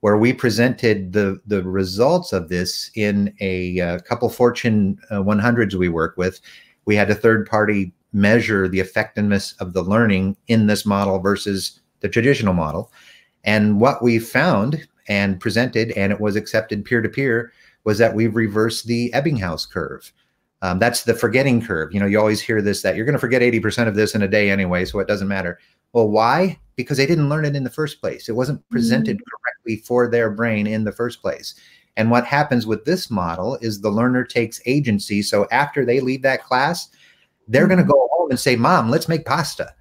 where 0.00 0.16
we 0.16 0.32
presented 0.32 1.12
the 1.12 1.40
the 1.46 1.62
results 1.62 2.32
of 2.32 2.48
this 2.48 2.90
in 2.94 3.34
a, 3.40 3.80
uh, 3.80 3.98
couple 4.00 4.28
Fortune 4.30 4.98
100s 5.10 5.74
we 5.74 5.88
work 5.88 6.16
with. 6.16 6.40
We 6.84 6.96
had 6.96 7.10
a 7.10 7.14
third 7.14 7.48
party 7.48 7.92
measure 8.12 8.68
the 8.68 8.80
effectiveness 8.80 9.52
of 9.60 9.74
the 9.74 9.82
learning 9.82 10.36
in 10.46 10.66
this 10.66 10.86
model 10.86 11.18
versus 11.18 11.80
the 12.00 12.08
traditional 12.08 12.54
model. 12.54 12.90
And 13.44 13.80
what 13.80 14.02
we 14.02 14.18
found 14.18 14.86
and 15.08 15.40
presented, 15.40 15.90
and 15.92 16.12
it 16.12 16.20
was 16.20 16.36
accepted 16.36 16.84
peer 16.84 17.02
to 17.02 17.08
peer, 17.08 17.52
was 17.88 17.96
that 17.96 18.14
we've 18.14 18.36
reversed 18.36 18.86
the 18.86 19.10
Ebbinghaus 19.14 19.66
curve. 19.66 20.12
Um, 20.60 20.78
that's 20.78 21.04
the 21.04 21.14
forgetting 21.14 21.62
curve. 21.62 21.90
You 21.90 21.98
know, 21.98 22.04
you 22.04 22.18
always 22.18 22.38
hear 22.38 22.60
this 22.60 22.82
that 22.82 22.96
you're 22.96 23.06
going 23.06 23.14
to 23.14 23.18
forget 23.18 23.40
80% 23.40 23.88
of 23.88 23.94
this 23.94 24.14
in 24.14 24.20
a 24.20 24.28
day 24.28 24.50
anyway, 24.50 24.84
so 24.84 24.98
it 24.98 25.08
doesn't 25.08 25.26
matter. 25.26 25.58
Well, 25.94 26.10
why? 26.10 26.58
Because 26.76 26.98
they 26.98 27.06
didn't 27.06 27.30
learn 27.30 27.46
it 27.46 27.56
in 27.56 27.64
the 27.64 27.70
first 27.70 28.02
place. 28.02 28.28
It 28.28 28.36
wasn't 28.36 28.68
presented 28.68 29.16
mm-hmm. 29.16 29.24
correctly 29.30 29.86
for 29.86 30.06
their 30.06 30.28
brain 30.28 30.66
in 30.66 30.84
the 30.84 30.92
first 30.92 31.22
place. 31.22 31.54
And 31.96 32.10
what 32.10 32.26
happens 32.26 32.66
with 32.66 32.84
this 32.84 33.10
model 33.10 33.56
is 33.62 33.80
the 33.80 33.88
learner 33.88 34.22
takes 34.22 34.60
agency. 34.66 35.22
So 35.22 35.48
after 35.50 35.86
they 35.86 36.00
leave 36.00 36.20
that 36.24 36.44
class, 36.44 36.90
they're 37.46 37.62
mm-hmm. 37.62 37.70
going 37.70 37.86
to 37.86 37.90
go 37.90 38.06
home 38.12 38.28
and 38.28 38.38
say, 38.38 38.54
"Mom, 38.54 38.90
let's 38.90 39.08
make 39.08 39.24
pasta." 39.24 39.72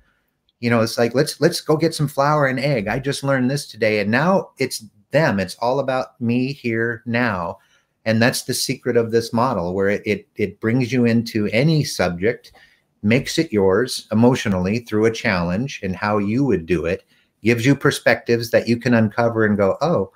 You 0.62 0.70
know, 0.70 0.80
it's 0.80 0.97
like 0.97 1.14
let's 1.14 1.41
let's 1.41 1.60
go 1.60 1.76
get 1.76 1.93
some 1.93 2.08
flour 2.08 2.47
and 2.47 2.58
egg. 2.58 2.88
I 2.88 2.99
just 2.99 3.22
learned 3.22 3.51
this 3.51 3.68
today, 3.68 3.99
and 3.99 4.10
now 4.10 4.51
it's 4.60 4.86
them. 5.12 5.41
It's 5.41 5.55
all 5.55 5.80
about 5.80 6.22
me 6.22 6.53
here 6.53 7.03
now 7.05 7.58
and 8.08 8.22
that's 8.22 8.43
the 8.43 8.53
secret 8.53 8.95
of 8.95 9.12
this 9.12 9.34
model 9.34 9.76
where 9.76 9.89
it, 9.89 10.01
it, 10.05 10.28
it 10.38 10.60
brings 10.62 10.93
you 10.93 11.05
into 11.05 11.47
any 11.47 11.84
subject 11.84 12.53
makes 13.03 13.38
it 13.38 13.51
yours 13.51 14.08
emotionally 14.12 14.80
through 14.80 15.05
a 15.05 15.12
challenge 15.12 15.82
and 15.84 15.95
how 15.95 16.18
you 16.18 16.43
would 16.43 16.66
do 16.66 16.86
it 16.86 17.03
gives 17.43 17.66
you 17.66 17.76
perspectives 17.76 18.49
that 18.49 18.68
you 18.68 18.78
can 18.78 18.93
uncover 18.93 19.45
and 19.45 19.58
go 19.58 19.78
oh 19.82 20.12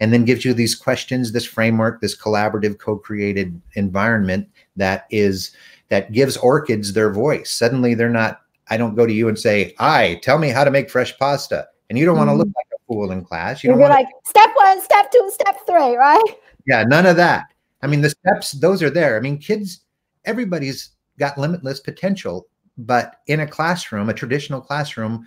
and 0.00 0.12
then 0.12 0.24
gives 0.24 0.44
you 0.44 0.52
these 0.54 0.74
questions 0.74 1.30
this 1.30 1.44
framework 1.44 2.00
this 2.00 2.16
collaborative 2.20 2.78
co-created 2.78 3.60
environment 3.74 4.48
that 4.74 5.06
is 5.10 5.54
that 5.88 6.10
gives 6.10 6.36
orchids 6.38 6.94
their 6.94 7.12
voice. 7.12 7.52
Suddenly 7.52 7.94
they're 7.94 8.08
not 8.08 8.40
i 8.68 8.76
don't 8.76 8.96
go 8.96 9.06
to 9.06 9.12
you 9.12 9.28
and 9.28 9.38
say 9.38 9.74
i 9.78 10.18
tell 10.22 10.38
me 10.38 10.48
how 10.48 10.64
to 10.64 10.72
make 10.72 10.90
fresh 10.90 11.16
pasta 11.18 11.68
and 11.88 11.98
you 11.98 12.04
don't 12.04 12.16
want 12.16 12.28
to 12.28 12.34
look 12.34 12.48
mm-hmm. 12.48 12.58
like 12.58 12.66
a 12.74 12.82
fool 12.86 13.12
in 13.12 13.24
class. 13.24 13.62
You 13.62 13.70
are 13.70 13.72
don't 13.74 13.80
want 13.80 13.92
like 13.92 14.08
step 14.24 14.50
one 14.56 14.82
step 14.82 15.10
two 15.12 15.30
step 15.32 15.58
three 15.66 15.94
right 15.96 16.24
yeah, 16.66 16.82
none 16.84 17.06
of 17.06 17.16
that. 17.16 17.46
I 17.82 17.86
mean, 17.86 18.00
the 18.00 18.10
steps, 18.10 18.52
those 18.52 18.82
are 18.82 18.90
there. 18.90 19.16
I 19.16 19.20
mean, 19.20 19.38
kids, 19.38 19.80
everybody's 20.24 20.90
got 21.18 21.38
limitless 21.38 21.80
potential, 21.80 22.46
but 22.78 23.20
in 23.26 23.40
a 23.40 23.46
classroom, 23.46 24.08
a 24.08 24.14
traditional 24.14 24.60
classroom, 24.60 25.26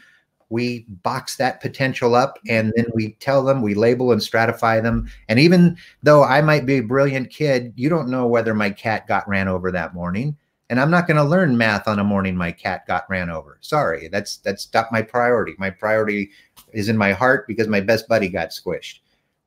we 0.49 0.85
box 1.03 1.35
that 1.37 1.61
potential 1.61 2.15
up 2.15 2.39
and 2.49 2.73
then 2.75 2.87
we 2.93 3.13
tell 3.19 3.43
them, 3.43 3.61
we 3.61 3.75
label 3.75 4.11
and 4.11 4.21
stratify 4.21 4.81
them. 4.81 5.07
And 5.29 5.39
even 5.39 5.77
though 6.01 6.23
I 6.23 6.41
might 6.41 6.65
be 6.65 6.79
a 6.79 6.83
brilliant 6.83 7.29
kid, 7.29 7.71
you 7.75 7.87
don't 7.87 8.09
know 8.09 8.25
whether 8.27 8.53
my 8.53 8.71
cat 8.71 9.07
got 9.07 9.27
ran 9.27 9.47
over 9.47 9.71
that 9.71 9.93
morning. 9.93 10.35
And 10.71 10.79
I'm 10.79 10.91
not 10.91 11.07
going 11.07 11.17
to 11.17 11.23
learn 11.23 11.57
math 11.57 11.87
on 11.87 11.99
a 11.99 12.03
morning 12.03 12.35
my 12.35 12.51
cat 12.51 12.85
got 12.85 13.09
ran 13.09 13.29
over. 13.29 13.57
Sorry, 13.61 14.07
that's 14.07 14.37
that's 14.37 14.71
not 14.71 14.91
my 14.91 15.01
priority. 15.01 15.55
My 15.57 15.71
priority 15.71 16.29
is 16.73 16.89
in 16.89 16.97
my 16.97 17.11
heart 17.11 17.47
because 17.47 17.67
my 17.67 17.81
best 17.81 18.07
buddy 18.07 18.29
got 18.29 18.49
squished 18.49 18.99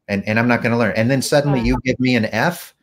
and 0.09 0.27
and 0.27 0.39
I'm 0.39 0.49
not 0.49 0.63
going 0.63 0.73
to 0.73 0.79
learn. 0.79 0.95
And 0.97 1.11
then 1.11 1.23
suddenly 1.23 1.61
you 1.61 1.79
give 1.85 1.99
me 2.01 2.17
an 2.17 2.27
F. 2.27 2.75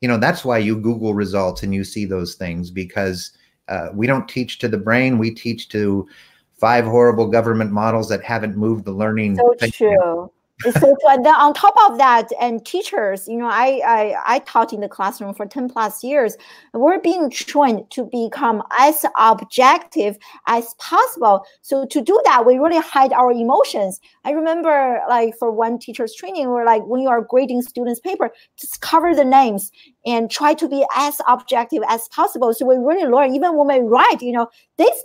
You 0.00 0.08
know 0.08 0.18
that's 0.18 0.44
why 0.44 0.58
you 0.58 0.76
Google 0.76 1.14
results 1.14 1.62
and 1.62 1.74
you 1.74 1.84
see 1.84 2.04
those 2.04 2.34
things 2.34 2.70
because 2.70 3.32
uh, 3.68 3.88
we 3.94 4.06
don't 4.06 4.28
teach 4.28 4.58
to 4.58 4.68
the 4.68 4.78
brain. 4.78 5.18
We 5.18 5.30
teach 5.32 5.68
to 5.70 6.08
five 6.52 6.84
horrible 6.84 7.28
government 7.28 7.72
models 7.72 8.08
that 8.08 8.22
haven't 8.22 8.56
moved 8.56 8.84
the 8.84 8.92
learning. 8.92 9.36
So 9.36 9.54
true. 9.70 10.32
So, 10.60 10.96
and 11.08 11.24
then 11.24 11.34
on 11.34 11.52
top 11.52 11.74
of 11.88 11.98
that, 11.98 12.30
and 12.40 12.64
teachers, 12.64 13.28
you 13.28 13.36
know, 13.36 13.46
I, 13.46 13.80
I 13.86 14.36
I 14.36 14.38
taught 14.40 14.72
in 14.72 14.80
the 14.80 14.88
classroom 14.88 15.34
for 15.34 15.44
10 15.44 15.68
plus 15.68 16.02
years. 16.02 16.36
We're 16.72 16.98
being 17.00 17.30
trained 17.30 17.90
to 17.90 18.04
become 18.04 18.62
as 18.78 19.04
objective 19.18 20.16
as 20.46 20.74
possible. 20.78 21.44
So 21.60 21.84
to 21.86 22.00
do 22.00 22.20
that, 22.24 22.46
we 22.46 22.56
really 22.56 22.80
hide 22.80 23.12
our 23.12 23.32
emotions. 23.32 24.00
I 24.24 24.30
remember 24.30 25.00
like 25.08 25.34
for 25.38 25.52
one 25.52 25.78
teacher's 25.78 26.14
training, 26.14 26.48
we're 26.48 26.64
like, 26.64 26.84
when 26.86 27.02
you 27.02 27.08
are 27.08 27.20
grading 27.20 27.62
students' 27.62 28.00
paper, 28.00 28.30
just 28.58 28.80
cover 28.80 29.14
the 29.14 29.24
names 29.24 29.70
and 30.06 30.30
try 30.30 30.54
to 30.54 30.68
be 30.68 30.86
as 30.96 31.20
objective 31.28 31.82
as 31.88 32.08
possible. 32.08 32.54
So 32.54 32.64
we 32.64 32.76
really 32.76 33.06
learn, 33.06 33.34
even 33.34 33.56
when 33.56 33.68
we 33.68 33.86
write, 33.86 34.22
you 34.22 34.32
know, 34.32 34.48
this 34.78 35.04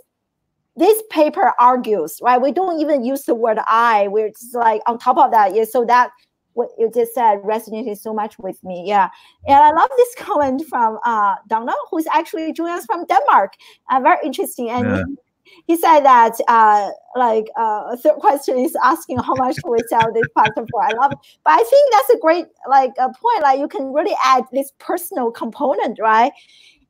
this 0.76 1.02
paper 1.10 1.52
argues, 1.58 2.18
right? 2.22 2.40
We 2.40 2.52
don't 2.52 2.80
even 2.80 3.04
use 3.04 3.24
the 3.24 3.34
word 3.34 3.58
I. 3.68 4.08
We're 4.08 4.30
just 4.30 4.54
like 4.54 4.80
on 4.86 4.98
top 4.98 5.18
of 5.18 5.30
that. 5.32 5.54
Yeah. 5.54 5.64
So 5.64 5.84
that 5.84 6.10
what 6.54 6.68
you 6.78 6.90
just 6.92 7.14
said 7.14 7.40
resonated 7.42 7.98
so 7.98 8.12
much 8.12 8.38
with 8.38 8.62
me. 8.62 8.84
Yeah. 8.86 9.08
And 9.46 9.56
I 9.56 9.70
love 9.70 9.90
this 9.96 10.14
comment 10.18 10.62
from 10.68 10.98
uh, 11.04 11.36
Donna, 11.48 11.72
who's 11.90 12.06
actually 12.06 12.52
joining 12.52 12.74
us 12.74 12.84
from 12.84 13.04
Denmark. 13.06 13.54
Uh, 13.90 14.00
very 14.00 14.18
interesting. 14.24 14.70
And 14.70 14.86
yeah. 14.86 15.02
he, 15.44 15.74
he, 15.74 15.76
said 15.76 16.00
that 16.00 16.38
uh, 16.48 16.90
like 17.16 17.46
uh, 17.56 17.96
third 17.96 18.16
question 18.16 18.58
is 18.58 18.76
asking 18.82 19.18
how 19.18 19.34
much 19.34 19.56
we 19.66 19.78
sell 19.88 20.12
this 20.12 20.26
pasta 20.34 20.66
for. 20.70 20.82
I 20.82 20.92
love 20.92 21.12
it. 21.12 21.18
But 21.44 21.52
I 21.52 21.64
think 21.64 21.92
that's 21.92 22.10
a 22.10 22.18
great 22.18 22.46
like 22.68 22.92
a 22.98 23.08
point. 23.08 23.42
Like 23.42 23.58
you 23.58 23.68
can 23.68 23.92
really 23.92 24.16
add 24.24 24.44
this 24.52 24.72
personal 24.78 25.30
component, 25.30 25.98
right? 26.00 26.32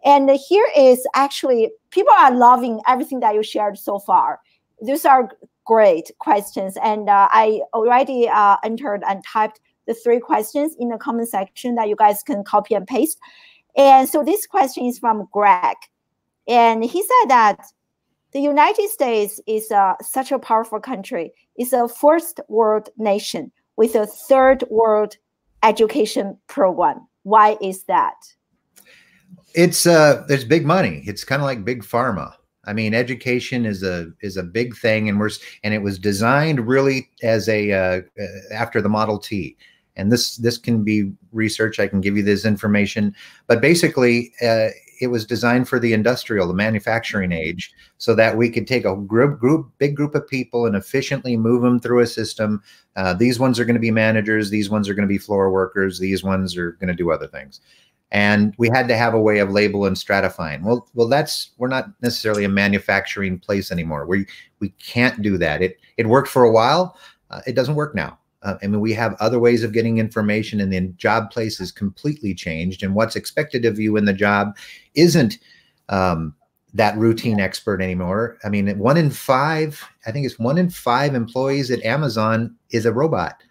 And 0.04 0.28
here 0.30 0.68
is 0.76 1.06
actually 1.14 1.70
people 1.90 2.12
are 2.12 2.34
loving 2.34 2.80
everything 2.86 3.20
that 3.20 3.34
you 3.34 3.42
shared 3.42 3.78
so 3.78 3.98
far. 3.98 4.40
These 4.80 5.04
are 5.04 5.28
great 5.64 6.10
questions, 6.18 6.76
and 6.82 7.08
uh, 7.08 7.28
I 7.30 7.60
already 7.72 8.28
uh, 8.28 8.56
entered 8.64 9.04
and 9.06 9.22
typed 9.24 9.60
the 9.86 9.94
three 9.94 10.18
questions 10.18 10.74
in 10.78 10.88
the 10.88 10.98
comment 10.98 11.28
section 11.28 11.76
that 11.76 11.88
you 11.88 11.96
guys 11.96 12.22
can 12.22 12.42
copy 12.42 12.74
and 12.74 12.86
paste. 12.86 13.18
And 13.76 14.08
so 14.08 14.24
this 14.24 14.46
question 14.46 14.84
is 14.86 14.98
from 14.98 15.28
Greg, 15.32 15.76
and 16.48 16.84
he 16.84 17.02
said 17.02 17.28
that 17.28 17.58
the 18.32 18.40
United 18.40 18.88
States 18.88 19.40
is 19.46 19.70
uh, 19.70 19.94
such 20.02 20.32
a 20.32 20.38
powerful 20.38 20.80
country. 20.80 21.32
It's 21.56 21.72
a 21.72 21.86
first 21.86 22.40
world 22.48 22.88
nation 22.96 23.52
with 23.76 23.94
a 23.94 24.06
third 24.06 24.64
world 24.70 25.16
education 25.62 26.38
program. 26.48 27.06
Why 27.22 27.56
is 27.60 27.84
that? 27.84 28.16
It's 29.54 29.86
uh 29.86 30.24
there's 30.28 30.44
big 30.44 30.64
money. 30.64 31.02
It's 31.06 31.24
kind 31.24 31.42
of 31.42 31.46
like 31.46 31.64
big 31.64 31.82
pharma. 31.82 32.34
I 32.64 32.72
mean, 32.72 32.94
education 32.94 33.66
is 33.66 33.82
a 33.82 34.10
is 34.20 34.36
a 34.36 34.42
big 34.42 34.76
thing, 34.76 35.08
and 35.08 35.18
we're 35.18 35.30
and 35.64 35.74
it 35.74 35.82
was 35.82 35.98
designed 35.98 36.66
really 36.66 37.10
as 37.22 37.48
a 37.48 37.72
uh, 37.72 38.00
uh, 38.20 38.54
after 38.54 38.80
the 38.80 38.88
Model 38.88 39.18
T. 39.18 39.56
And 39.96 40.10
this 40.10 40.36
this 40.36 40.58
can 40.58 40.84
be 40.84 41.12
research. 41.32 41.80
I 41.80 41.88
can 41.88 42.00
give 42.00 42.16
you 42.16 42.22
this 42.22 42.44
information, 42.44 43.14
but 43.46 43.60
basically, 43.60 44.32
uh, 44.42 44.68
it 45.00 45.08
was 45.08 45.26
designed 45.26 45.68
for 45.68 45.80
the 45.80 45.92
industrial, 45.92 46.46
the 46.46 46.54
manufacturing 46.54 47.32
age, 47.32 47.74
so 47.98 48.14
that 48.14 48.36
we 48.36 48.48
could 48.48 48.66
take 48.68 48.84
a 48.84 48.94
group, 48.94 49.40
group 49.40 49.70
big 49.78 49.96
group 49.96 50.14
of 50.14 50.26
people 50.28 50.64
and 50.64 50.76
efficiently 50.76 51.36
move 51.36 51.62
them 51.62 51.80
through 51.80 52.00
a 52.00 52.06
system. 52.06 52.62
Uh, 52.94 53.12
these 53.12 53.40
ones 53.40 53.58
are 53.58 53.64
going 53.64 53.74
to 53.74 53.80
be 53.80 53.90
managers. 53.90 54.48
These 54.48 54.70
ones 54.70 54.88
are 54.88 54.94
going 54.94 55.06
to 55.06 55.12
be 55.12 55.18
floor 55.18 55.50
workers. 55.50 55.98
These 55.98 56.22
ones 56.22 56.56
are 56.56 56.72
going 56.72 56.88
to 56.88 56.94
do 56.94 57.10
other 57.10 57.26
things 57.26 57.60
and 58.12 58.54
we 58.58 58.68
had 58.68 58.88
to 58.88 58.96
have 58.96 59.14
a 59.14 59.20
way 59.20 59.38
of 59.38 59.50
label 59.50 59.86
and 59.86 59.96
stratifying. 59.96 60.62
Well, 60.62 60.86
well, 60.94 61.08
that's 61.08 61.50
we're 61.56 61.68
not 61.68 61.88
necessarily 62.02 62.44
a 62.44 62.48
manufacturing 62.48 63.38
place 63.38 63.72
anymore. 63.72 64.06
We 64.06 64.26
we 64.60 64.68
can't 64.70 65.22
do 65.22 65.38
that. 65.38 65.62
It 65.62 65.80
it 65.96 66.06
worked 66.06 66.28
for 66.28 66.44
a 66.44 66.52
while. 66.52 66.96
Uh, 67.30 67.40
it 67.46 67.56
doesn't 67.56 67.74
work 67.74 67.94
now. 67.94 68.18
Uh, 68.42 68.56
I 68.62 68.66
mean, 68.66 68.80
we 68.80 68.92
have 68.92 69.16
other 69.18 69.38
ways 69.38 69.64
of 69.64 69.72
getting 69.72 69.96
information, 69.96 70.60
and 70.60 70.70
the 70.72 70.80
job 70.96 71.30
place 71.30 71.58
is 71.58 71.72
completely 71.72 72.34
changed. 72.34 72.82
And 72.82 72.94
what's 72.94 73.16
expected 73.16 73.64
of 73.64 73.80
you 73.80 73.96
in 73.96 74.04
the 74.04 74.12
job 74.12 74.56
isn't 74.94 75.38
um, 75.88 76.34
that 76.74 76.96
routine 76.98 77.40
expert 77.40 77.80
anymore. 77.80 78.36
I 78.44 78.50
mean, 78.50 78.78
one 78.78 78.98
in 78.98 79.10
five, 79.10 79.82
I 80.06 80.12
think 80.12 80.26
it's 80.26 80.38
one 80.38 80.58
in 80.58 80.68
five 80.68 81.14
employees 81.14 81.70
at 81.70 81.82
Amazon 81.84 82.56
is 82.70 82.84
a 82.84 82.92
robot. 82.92 83.42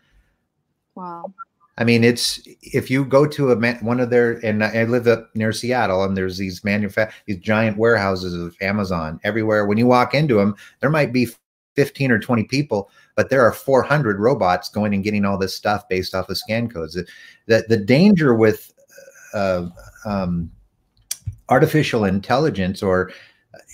Wow. 0.93 1.33
I 1.77 1.83
mean, 1.83 2.03
it's 2.03 2.41
if 2.61 2.91
you 2.91 3.05
go 3.05 3.25
to 3.25 3.51
a 3.51 3.73
one 3.75 3.99
of 3.99 4.09
their 4.09 4.33
and 4.45 4.63
I 4.63 4.83
live 4.83 5.07
up 5.07 5.29
near 5.35 5.53
Seattle, 5.53 6.03
and 6.03 6.17
there's 6.17 6.37
these 6.37 6.61
manufact 6.61 7.13
these 7.25 7.37
giant 7.37 7.77
warehouses 7.77 8.33
of 8.33 8.55
Amazon 8.61 9.19
everywhere. 9.23 9.65
When 9.65 9.77
you 9.77 9.87
walk 9.87 10.13
into 10.13 10.35
them, 10.35 10.55
there 10.81 10.89
might 10.89 11.13
be 11.13 11.29
15 11.75 12.11
or 12.11 12.19
20 12.19 12.43
people, 12.45 12.91
but 13.15 13.29
there 13.29 13.41
are 13.41 13.53
400 13.53 14.19
robots 14.19 14.67
going 14.67 14.93
and 14.93 15.03
getting 15.03 15.23
all 15.23 15.37
this 15.37 15.55
stuff 15.55 15.87
based 15.87 16.13
off 16.13 16.29
of 16.29 16.37
scan 16.37 16.69
codes. 16.69 16.97
That 17.47 17.69
the 17.69 17.77
danger 17.77 18.35
with 18.35 18.73
uh, 19.33 19.67
um, 20.05 20.51
artificial 21.47 22.03
intelligence 22.03 22.83
or 22.83 23.11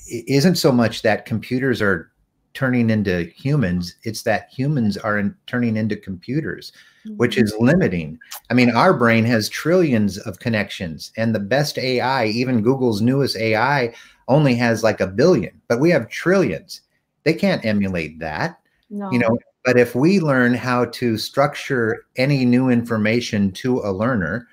isn't 0.07 0.55
so 0.55 0.71
much 0.71 1.01
that 1.01 1.25
computers 1.25 1.81
are 1.81 2.11
turning 2.53 2.91
into 2.91 3.23
humans; 3.35 3.95
it's 4.03 4.21
that 4.23 4.49
humans 4.51 4.97
are 4.97 5.17
in, 5.17 5.35
turning 5.47 5.75
into 5.75 5.95
computers 5.95 6.71
which 7.15 7.37
is 7.37 7.55
limiting. 7.59 8.19
I 8.49 8.53
mean, 8.53 8.69
our 8.71 8.93
brain 8.93 9.23
has 9.25 9.49
trillions 9.49 10.17
of 10.17 10.39
connections, 10.39 11.11
and 11.17 11.33
the 11.33 11.39
best 11.39 11.77
AI, 11.77 12.25
even 12.25 12.61
Google's 12.61 13.01
newest 13.01 13.37
AI, 13.37 13.93
only 14.27 14.55
has 14.55 14.83
like 14.83 14.99
a 14.99 15.07
billion, 15.07 15.61
but 15.67 15.79
we 15.79 15.89
have 15.91 16.09
trillions. 16.09 16.81
They 17.23 17.33
can't 17.33 17.65
emulate 17.65 18.19
that. 18.19 18.59
No. 18.89 19.11
You 19.11 19.19
know, 19.19 19.37
but 19.65 19.77
if 19.77 19.95
we 19.95 20.19
learn 20.19 20.53
how 20.53 20.85
to 20.85 21.17
structure 21.17 22.05
any 22.15 22.45
new 22.45 22.69
information 22.69 23.51
to 23.53 23.79
a 23.79 23.91
learner, 23.91 24.47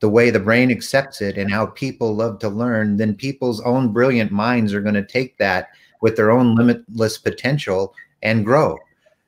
the 0.00 0.08
way 0.08 0.30
the 0.30 0.38
brain 0.38 0.70
accepts 0.70 1.20
it 1.20 1.38
and 1.38 1.50
how 1.50 1.66
people 1.66 2.14
love 2.14 2.38
to 2.40 2.48
learn, 2.48 2.96
then 2.96 3.14
people's 3.14 3.60
own 3.62 3.92
brilliant 3.92 4.30
minds 4.30 4.74
are 4.74 4.80
going 4.80 4.94
to 4.94 5.04
take 5.04 5.38
that 5.38 5.70
with 6.02 6.14
their 6.14 6.30
own 6.30 6.54
limitless 6.54 7.18
potential 7.18 7.94
and 8.22 8.44
grow. 8.44 8.78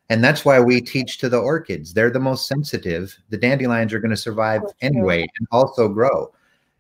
And 0.09 0.23
that's 0.23 0.45
why 0.45 0.61
we 0.61 0.81
teach 0.81 1.19
to 1.19 1.29
the 1.29 1.39
orchids. 1.39 1.93
They're 1.93 2.11
the 2.11 2.21
most 2.21 2.47
sensitive. 2.47 3.17
The 3.31 3.37
dandelions 3.37 3.93
are 3.93 3.99
going 3.99 4.11
to 4.11 4.17
survive 4.17 4.63
anyway 4.81 5.27
and 5.39 5.49
also 5.51 5.89
grow. 5.89 6.33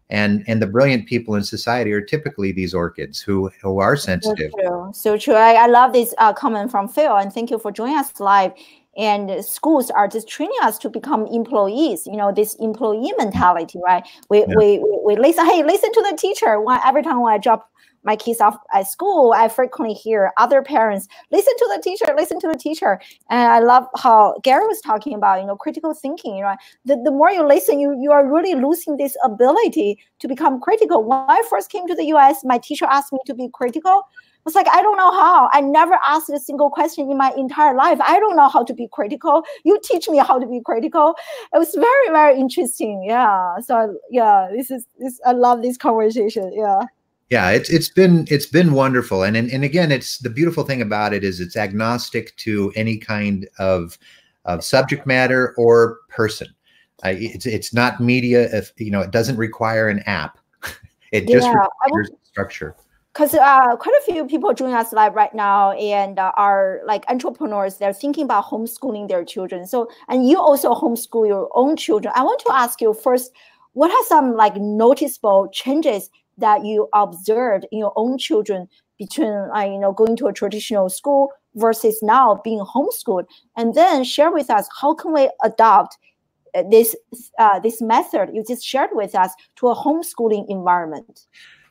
And 0.09 0.45
and 0.47 0.63
the 0.63 0.69
brilliant 0.69 1.09
people 1.09 1.35
in 1.35 1.43
society 1.43 1.93
are 1.93 2.01
typically 2.01 2.53
these 2.53 2.73
orchids 2.73 3.21
who 3.21 3.51
who 3.61 3.81
are 3.81 3.97
sensitive. 3.97 4.53
So 4.53 4.63
true. 4.63 4.91
So 4.95 5.19
true. 5.19 5.35
I, 5.35 5.55
I 5.55 5.67
love 5.67 5.93
this 5.93 6.15
uh, 6.19 6.33
comment 6.33 6.71
from 6.71 6.87
Phil, 6.87 7.17
and 7.17 7.33
thank 7.33 7.51
you 7.51 7.59
for 7.59 7.73
joining 7.73 7.97
us 7.97 8.21
live. 8.21 8.53
And 8.97 9.45
schools 9.45 9.91
are 9.91 10.07
just 10.07 10.29
training 10.29 10.57
us 10.63 10.79
to 10.79 10.89
become 10.89 11.27
employees. 11.27 12.07
You 12.07 12.17
know, 12.17 12.33
this 12.33 12.55
employee 12.55 13.13
mentality, 13.19 13.81
right? 13.85 14.07
We 14.31 14.41
yeah. 14.41 14.55
we, 14.57 14.85
we, 15.05 15.17
listen. 15.17 15.45
Hey, 15.45 15.65
listen 15.65 15.91
to 15.93 16.07
the 16.09 16.17
teacher. 16.17 16.61
When, 16.61 16.79
every 16.85 17.03
time 17.03 17.21
when 17.21 17.35
I 17.35 17.39
drop 17.39 17.69
my 18.07 18.17
kids 18.17 18.41
off 18.41 18.57
at 18.73 18.87
school, 18.87 19.35
I 19.37 19.49
frequently 19.49 19.95
hear 19.95 20.33
other 20.39 20.63
parents 20.63 21.09
listen 21.33 21.53
to 21.59 21.71
the 21.75 21.83
teacher, 21.83 22.07
listen 22.17 22.39
to 22.41 22.49
the 22.49 22.57
teacher. 22.57 23.01
And 23.29 23.51
I 23.51 23.59
love 23.59 23.85
how 23.97 24.39
Gary 24.43 24.67
was 24.67 24.81
talking 24.81 25.15
about, 25.15 25.41
you 25.41 25.47
know, 25.47 25.57
critical 25.57 25.93
thinking. 25.93 26.41
Know, 26.41 26.55
the, 26.85 26.97
the 27.05 27.11
more 27.11 27.31
you 27.31 27.47
listen, 27.47 27.81
you 27.81 27.99
you 28.01 28.13
are 28.13 28.25
really 28.33 28.55
losing 28.55 28.97
this 28.97 29.17
ability 29.25 29.99
to 30.21 30.29
become 30.29 30.61
critical. 30.61 31.03
When 31.05 31.19
I 31.29 31.43
first 31.51 31.71
came 31.71 31.87
to 31.89 31.95
the 31.95 32.05
US, 32.15 32.45
my 32.45 32.59
teacher 32.59 32.87
asked 32.87 33.13
me 33.13 33.19
to 33.27 33.35
be 33.35 33.49
critical. 33.53 33.91
I 33.91 34.47
was 34.47 34.55
like, 34.55 34.69
I 34.69 34.81
don't 34.81 34.97
know 34.97 35.11
how. 35.11 35.51
I 35.53 35.61
never 35.61 35.99
asked 36.07 36.31
a 36.31 36.39
single 36.39 36.71
question 36.71 37.11
in 37.11 37.19
my 37.19 37.33
entire 37.37 37.75
life. 37.75 37.99
I 38.01 38.21
don't 38.21 38.37
know 38.37 38.49
how 38.49 38.63
to 38.63 38.73
be 38.73 38.87
critical. 38.93 39.43
You 39.65 39.81
teach 39.83 40.09
me 40.09 40.19
how 40.19 40.39
to 40.39 40.47
be 40.47 40.61
critical. 40.65 41.17
It 41.53 41.59
was 41.59 41.75
very, 41.75 42.09
very 42.11 42.39
interesting. 42.39 43.03
Yeah. 43.05 43.59
So 43.59 43.99
yeah, 44.09 44.49
this 44.53 44.71
is 44.71 44.87
this. 45.01 45.21
I 45.27 45.33
love 45.33 45.63
this 45.63 45.77
conversation. 45.77 46.53
Yeah 46.55 46.83
yeah 47.31 47.51
it's 47.51 47.71
it's 47.71 47.89
been 47.89 48.27
it's 48.31 48.47
been 48.47 48.73
wonderful. 48.73 49.23
And, 49.23 49.37
and 49.37 49.51
and 49.51 49.65
again 49.65 49.93
it's 49.93 50.19
the 50.19 50.31
beautiful 50.31 50.65
thing 50.65 50.83
about 50.83 51.13
it 51.13 51.25
is 51.25 51.41
it's 51.41 51.57
agnostic 51.57 52.37
to 52.37 52.73
any 52.77 52.99
kind 52.99 53.49
of 53.59 53.99
of 54.45 54.65
subject 54.65 55.07
matter 55.07 55.55
or 55.59 55.99
person. 56.09 56.49
Uh, 57.05 57.15
it's 57.15 57.47
it's 57.47 57.75
not 57.75 58.01
media 58.01 58.49
if 58.57 58.73
you 58.77 58.91
know 58.91 59.01
it 59.01 59.11
doesn't 59.11 59.37
require 59.37 59.89
an 59.89 60.01
app. 60.01 60.39
It 61.13 61.29
just 61.29 61.47
yeah, 61.47 61.55
requires 61.85 62.11
structure. 62.25 62.75
Because 63.13 63.33
uh, 63.35 63.77
quite 63.77 63.95
a 63.95 64.13
few 64.13 64.27
people 64.27 64.53
join 64.53 64.75
us 64.75 64.93
live 64.93 65.15
right 65.15 65.33
now 65.33 65.71
and 65.71 66.19
uh, 66.19 66.33
are 66.37 66.81
like 66.85 67.05
entrepreneurs. 67.09 67.79
They're 67.79 67.93
thinking 67.93 68.25
about 68.25 68.45
homeschooling 68.47 69.09
their 69.09 69.25
children. 69.25 69.67
So 69.67 69.89
and 70.09 70.29
you 70.29 70.39
also 70.39 70.75
homeschool 70.75 71.29
your 71.29 71.49
own 71.55 71.77
children. 71.77 72.13
I 72.17 72.25
want 72.25 72.41
to 72.41 72.53
ask 72.53 72.81
you 72.81 72.93
first 72.93 73.31
what 73.75 73.91
are 73.91 74.05
some 74.09 74.35
like 74.35 74.57
noticeable 74.57 75.49
changes 75.53 76.11
that 76.39 76.65
you 76.65 76.89
observed 76.93 77.67
in 77.73 77.79
your 77.79 77.93
own 77.97 78.19
children 78.19 78.69
between 78.99 79.33
uh, 79.55 79.61
you 79.61 79.79
know 79.79 79.93
going 79.93 80.17
to 80.17 80.27
a 80.27 80.33
traditional 80.33 80.89
school 80.89 81.31
versus 81.55 81.99
now 82.03 82.41
being 82.45 82.61
homeschooled? 82.61 83.25
And 83.57 83.75
then 83.75 84.05
share 84.05 84.31
with 84.31 84.51
us 84.51 84.69
how 84.81 84.95
can 84.95 85.13
we 85.13 85.31
adopt 85.43 85.97
uh, 86.55 86.63
this 86.71 86.95
uh, 87.39 87.59
this 87.61 87.81
method 87.81 88.31
you 88.33 88.45
just 88.47 88.65
shared 88.65 88.91
with 88.93 89.15
us 89.15 89.33
to 89.57 89.69
a 89.69 89.75
homeschooling 89.75 90.47
environment? 90.49 91.27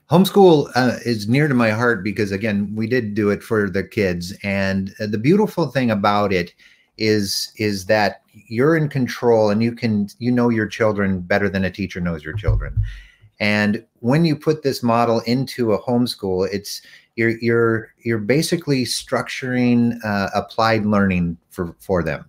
Homeschool 0.10 0.70
uh, 0.76 0.98
is 1.04 1.28
near 1.28 1.48
to 1.48 1.56
my 1.56 1.72
heart 1.72 2.04
because 2.04 2.32
again 2.32 2.72
we 2.76 2.88
did 2.88 3.16
do 3.16 3.30
it 3.30 3.42
for 3.42 3.70
the 3.70 3.84
kids. 3.84 4.34
And 4.44 4.94
uh, 5.00 5.08
the 5.08 5.18
beautiful 5.18 5.72
thing 5.72 5.90
about 5.90 6.32
it 6.32 6.54
is 6.98 7.52
is 7.58 7.88
that 7.88 8.22
you're 8.48 8.76
in 8.76 8.88
control 8.88 9.50
and 9.50 9.64
you 9.64 9.72
can 9.72 10.08
you 10.20 10.32
know 10.32 10.50
your 10.50 10.68
children 10.68 11.22
better 11.22 11.50
than 11.50 11.66
a 11.66 11.72
teacher 11.72 12.00
knows 12.00 12.24
your 12.24 12.36
children. 12.36 12.84
And 13.40 13.84
when 14.06 14.24
you 14.24 14.36
put 14.36 14.62
this 14.62 14.84
model 14.84 15.20
into 15.22 15.74
a 15.74 15.82
homeschool 15.82 16.48
it's 16.52 16.84
you're 17.16 17.38
you're 17.40 17.92
you're 18.04 18.20
basically 18.20 18.86
structuring 18.86 19.98
uh, 20.06 20.30
applied 20.36 20.86
learning 20.86 21.36
for 21.50 21.76
for 21.80 22.04
them 22.04 22.24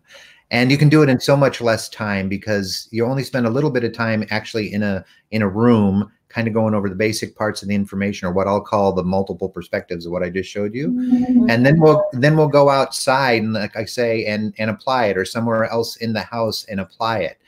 and 0.50 0.70
you 0.70 0.78
can 0.78 0.88
do 0.88 1.02
it 1.02 1.10
in 1.10 1.20
so 1.20 1.36
much 1.36 1.60
less 1.60 1.90
time 1.90 2.30
because 2.30 2.88
you 2.92 3.04
only 3.04 3.22
spend 3.22 3.46
a 3.46 3.50
little 3.50 3.70
bit 3.70 3.84
of 3.84 3.92
time 3.92 4.24
actually 4.30 4.72
in 4.72 4.82
a 4.82 5.04
in 5.32 5.42
a 5.42 5.48
room 5.48 6.10
kind 6.28 6.48
of 6.48 6.54
going 6.54 6.74
over 6.74 6.88
the 6.88 6.94
basic 6.94 7.36
parts 7.36 7.60
of 7.60 7.68
the 7.68 7.74
information 7.74 8.26
or 8.26 8.32
what 8.32 8.48
I'll 8.48 8.60
call 8.60 8.92
the 8.92 9.04
multiple 9.04 9.48
perspectives 9.48 10.06
of 10.06 10.12
what 10.12 10.22
I 10.22 10.30
just 10.30 10.50
showed 10.50 10.74
you. 10.74 10.88
Mm-hmm. 10.88 11.50
And 11.50 11.64
then 11.64 11.78
we'll 11.78 12.04
then 12.12 12.36
we'll 12.36 12.48
go 12.48 12.70
outside 12.70 13.42
and 13.42 13.52
like 13.52 13.76
I 13.76 13.84
say 13.84 14.24
and 14.24 14.54
and 14.58 14.70
apply 14.70 15.06
it 15.06 15.18
or 15.18 15.26
somewhere 15.26 15.64
else 15.64 15.96
in 15.96 16.14
the 16.14 16.22
house 16.22 16.64
and 16.70 16.80
apply 16.80 17.18
it. 17.20 17.38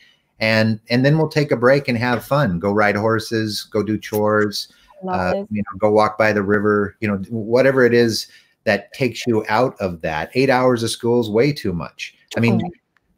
And 0.41 0.81
and 0.89 1.05
then 1.05 1.19
we'll 1.19 1.29
take 1.29 1.51
a 1.51 1.57
break 1.57 1.89
and 1.89 1.99
have 1.99 2.25
fun. 2.25 2.59
Go 2.59 2.73
ride 2.73 2.97
horses, 2.97 3.65
go 3.71 3.83
do 3.83 3.99
chores, 3.99 4.73
uh, 5.09 5.45
you 5.51 5.63
know, 5.63 5.79
go 5.79 5.91
walk 5.91 6.17
by 6.17 6.33
the 6.33 6.43
river, 6.43 6.97
you 7.01 7.09
know, 7.09 7.17
whatever 7.29 7.85
it 7.85 7.95
is 7.95 8.29
that 8.65 8.93
takes 8.93 9.27
you 9.27 9.45
out 9.49 9.75
of 9.81 10.01
that. 10.03 10.31
8 10.35 10.51
hours 10.51 10.83
of 10.83 10.91
school 10.91 11.21
is 11.21 11.31
way 11.31 11.53
too 11.53 11.73
much. 11.73 12.15
I 12.37 12.41
mean, 12.41 12.61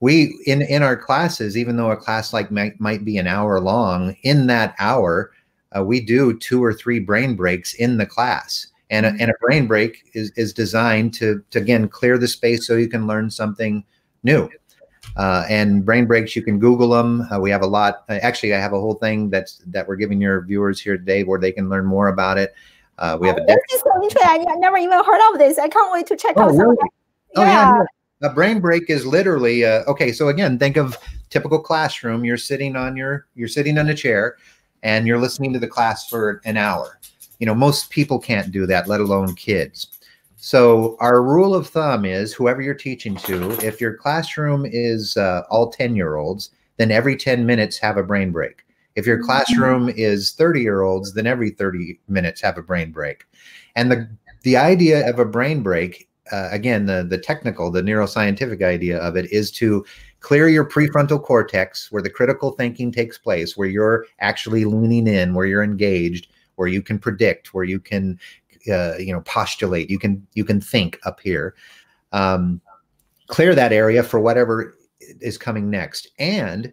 we 0.01 0.39
in 0.47 0.63
in 0.63 0.83
our 0.83 0.97
classes 0.97 1.57
even 1.59 1.77
though 1.77 1.91
a 1.91 1.97
class 1.97 2.33
like 2.33 2.51
might, 2.51 2.81
might 2.81 3.05
be 3.05 3.19
an 3.19 3.27
hour 3.27 3.61
long, 3.61 4.17
in 4.23 4.47
that 4.47 4.75
hour 4.79 5.33
uh, 5.77 5.85
we 5.85 6.01
do 6.01 6.37
two 6.39 6.63
or 6.63 6.75
three 6.75 6.99
brain 6.99 7.37
breaks 7.37 7.75
in 7.75 7.97
the 7.97 8.07
class. 8.07 8.67
And 8.91 9.07
a, 9.07 9.11
mm-hmm. 9.11 9.21
and 9.21 9.31
a 9.31 9.35
brain 9.41 9.67
break 9.67 10.11
is, 10.15 10.33
is 10.37 10.53
designed 10.53 11.15
to, 11.15 11.45
to, 11.51 11.61
again, 11.61 11.89
clear 11.89 12.19
the 12.19 12.27
space 12.27 12.67
so 12.67 12.75
you 12.75 12.89
can 12.89 13.07
learn 13.07 13.31
something 13.31 13.85
new. 14.25 14.49
Uh, 15.21 15.45
and 15.51 15.85
brain 15.85 16.07
breaks, 16.07 16.35
you 16.35 16.41
can 16.41 16.59
Google 16.59 16.89
them. 16.89 17.29
Uh, 17.31 17.39
we 17.39 17.51
have 17.51 17.61
a 17.61 17.67
lot. 17.67 18.05
Uh, 18.09 18.19
actually, 18.23 18.55
I 18.55 18.59
have 18.59 18.73
a 18.73 18.81
whole 18.81 18.95
thing 18.95 19.29
that's 19.29 19.61
that 19.67 19.87
we're 19.87 19.97
giving 19.97 20.19
your 20.19 20.41
viewers 20.41 20.81
here 20.81 20.97
today 20.97 21.25
where 21.25 21.39
they 21.39 21.53
can 21.53 21.69
learn 21.69 21.85
more 21.85 22.09
about 22.09 22.39
it. 22.39 22.55
Uh, 22.97 23.19
we 23.21 23.29
have 23.29 23.37
oh, 23.39 23.43
a. 23.43 23.47
This 23.47 23.59
is 23.75 23.81
so 23.83 24.03
interesting. 24.03 24.47
I 24.49 24.55
never 24.55 24.79
even 24.79 25.05
heard 25.05 25.31
of 25.31 25.39
this. 25.39 25.59
I 25.59 25.69
can't 25.69 25.93
wait 25.93 26.07
to 26.07 26.17
check 26.17 26.37
oh, 26.39 26.45
out. 26.45 26.53
Really? 26.53 26.77
Oh 27.37 27.43
yeah. 27.43 27.71
yeah. 28.23 28.31
A 28.31 28.33
brain 28.33 28.61
break 28.61 28.89
is 28.89 29.05
literally 29.05 29.63
uh, 29.63 29.85
okay. 29.87 30.11
So 30.11 30.29
again, 30.29 30.59
think 30.59 30.79
of 30.79 30.97
typical 31.29 31.59
classroom. 31.59 32.25
You're 32.25 32.39
sitting 32.39 32.75
on 32.75 32.97
your 32.97 33.27
you're 33.35 33.47
sitting 33.47 33.77
on 33.77 33.91
a 33.91 33.95
chair 33.95 34.37
and 34.83 35.07
you're 35.07 35.21
listening 35.21 35.53
to 35.53 35.59
the 35.59 35.69
class 35.69 36.09
for 36.09 36.41
an 36.47 36.57
hour. 36.57 36.99
You 37.41 37.47
know, 37.47 37.55
most 37.55 37.91
people 37.91 38.19
can't 38.19 38.51
do 38.51 38.65
that, 38.69 38.89
let 38.89 39.01
alone 39.01 39.35
kids. 39.35 40.00
So 40.43 40.97
our 41.01 41.23
rule 41.23 41.55
of 41.55 41.69
thumb 41.69 42.07
is 42.07 42.33
whoever 42.33 42.63
you're 42.63 42.73
teaching 42.73 43.15
to, 43.17 43.51
if 43.63 43.79
your 43.79 43.93
classroom 43.93 44.65
is 44.65 45.19
uh, 45.19 45.43
all 45.51 45.71
10 45.71 45.95
year 45.95 46.17
olds, 46.17 46.49
then 46.79 46.91
every 46.91 47.15
10 47.15 47.45
minutes 47.45 47.77
have 47.77 47.99
a 47.99 48.03
brain 48.03 48.33
break. 48.33 48.65
If 48.97 49.07
your 49.07 49.23
classroom 49.23 49.91
is 49.91 50.33
30 50.33 50.63
year 50.63 50.81
olds, 50.81 51.13
then 51.13 51.27
every 51.27 51.51
30 51.51 52.01
minutes 52.09 52.41
have 52.41 52.57
a 52.57 52.63
brain 52.63 52.91
break. 52.91 53.25
And 53.77 53.93
the, 53.93 54.09
the 54.43 54.57
idea 54.57 55.07
of 55.11 55.19
a 55.19 55.27
brain 55.27 55.63
break, 55.63 56.09
uh, 56.33 56.49
again, 56.51 56.87
the, 56.87 57.05
the 57.05 57.19
technical, 57.19 57.71
the 57.71 57.83
neuroscientific 57.83 58.63
idea 58.63 58.99
of 58.99 59.19
it 59.19 59.31
is 59.31 59.51
to 59.53 59.85
clear 60.21 60.49
your 60.49 60.65
prefrontal 60.65 61.23
cortex 61.23 61.93
where 61.93 62.03
the 62.03 62.09
critical 62.09 62.53
thinking 62.53 62.91
takes 62.91 63.19
place 63.19 63.59
where 63.59 63.69
you're 63.69 64.07
actually 64.21 64.65
leaning 64.65 65.07
in 65.07 65.35
where 65.35 65.47
you're 65.47 65.63
engaged 65.63 66.29
where 66.57 66.69
you 66.69 66.83
can 66.83 66.99
predict 66.99 67.55
where 67.55 67.65
you 67.65 67.81
can 67.81 68.19
uh, 68.69 68.97
you 68.99 69.13
know 69.13 69.21
postulate. 69.23 69.91
You 69.91 69.99
can 69.99 70.27
you 70.35 70.45
can 70.45 70.61
think 70.61 70.99
up 71.05 71.21
here. 71.21 71.55
Um, 72.13 72.61
clear 73.29 73.55
that 73.55 73.73
area 73.73 74.03
for 74.03 74.19
whatever 74.21 74.77
is 75.21 75.39
coming 75.39 75.71
next. 75.71 76.09
And 76.19 76.73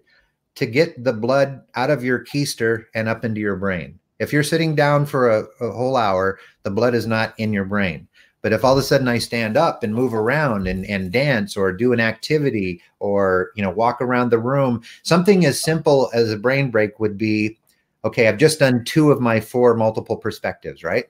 to 0.55 0.65
get 0.65 1.03
the 1.03 1.13
blood 1.13 1.61
out 1.75 1.91
of 1.91 2.03
your 2.03 2.25
keister 2.25 2.85
and 2.95 3.07
up 3.07 3.23
into 3.23 3.39
your 3.39 3.55
brain. 3.55 3.99
If 4.19 4.33
you're 4.33 4.43
sitting 4.43 4.73
down 4.73 5.05
for 5.05 5.29
a, 5.29 5.45
a 5.61 5.71
whole 5.71 5.95
hour 5.95 6.39
the 6.63 6.71
blood 6.71 6.95
is 6.95 7.07
not 7.07 7.33
in 7.38 7.53
your 7.53 7.65
brain. 7.65 8.07
But 8.41 8.53
if 8.53 8.63
all 8.63 8.73
of 8.73 8.79
a 8.79 8.83
sudden 8.83 9.07
I 9.07 9.17
stand 9.17 9.57
up 9.57 9.83
and 9.83 9.93
move 9.93 10.13
around 10.13 10.67
and, 10.67 10.85
and 10.85 11.11
dance 11.11 11.57
or 11.57 11.71
do 11.73 11.91
an 11.91 11.99
activity 11.99 12.81
or, 12.99 13.51
you 13.55 13.63
know, 13.63 13.69
walk 13.69 14.01
around 14.01 14.29
the 14.29 14.39
room, 14.39 14.81
something 15.03 15.45
as 15.45 15.61
simple 15.61 16.09
as 16.13 16.31
a 16.31 16.38
brain 16.38 16.71
break 16.71 16.99
would 16.99 17.17
be, 17.17 17.57
okay, 18.05 18.27
I've 18.27 18.38
just 18.38 18.59
done 18.59 18.83
two 18.83 19.11
of 19.11 19.19
my 19.19 19.39
four 19.39 19.75
multiple 19.75 20.17
perspectives, 20.17 20.83
right? 20.83 21.05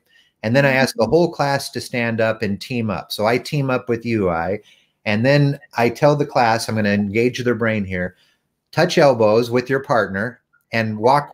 And 0.48 0.56
then 0.56 0.66
I 0.66 0.72
ask 0.72 0.96
the 0.96 1.06
whole 1.06 1.30
class 1.30 1.70
to 1.72 1.82
stand 1.82 2.22
up 2.22 2.42
and 2.42 2.60
team 2.60 2.90
up. 2.90 3.12
So 3.12 3.26
I 3.26 3.38
team 3.38 3.70
up 3.70 3.90
with 3.90 4.06
you, 4.06 4.30
I, 4.30 4.62
and 5.04 5.26
then 5.26 5.60
I 5.78 5.90
tell 5.90 6.16
the 6.16 6.26
class, 6.26 6.70
I'm 6.70 6.76
going 6.76 6.86
to 6.86 6.94
engage 6.94 7.44
their 7.44 7.54
brain 7.54 7.84
here, 7.84 8.16
touch 8.72 8.98
elbows 8.98 9.52
with 9.52 9.70
your 9.70 9.82
partner 9.82 10.40
and 10.72 10.98
walk 10.98 11.34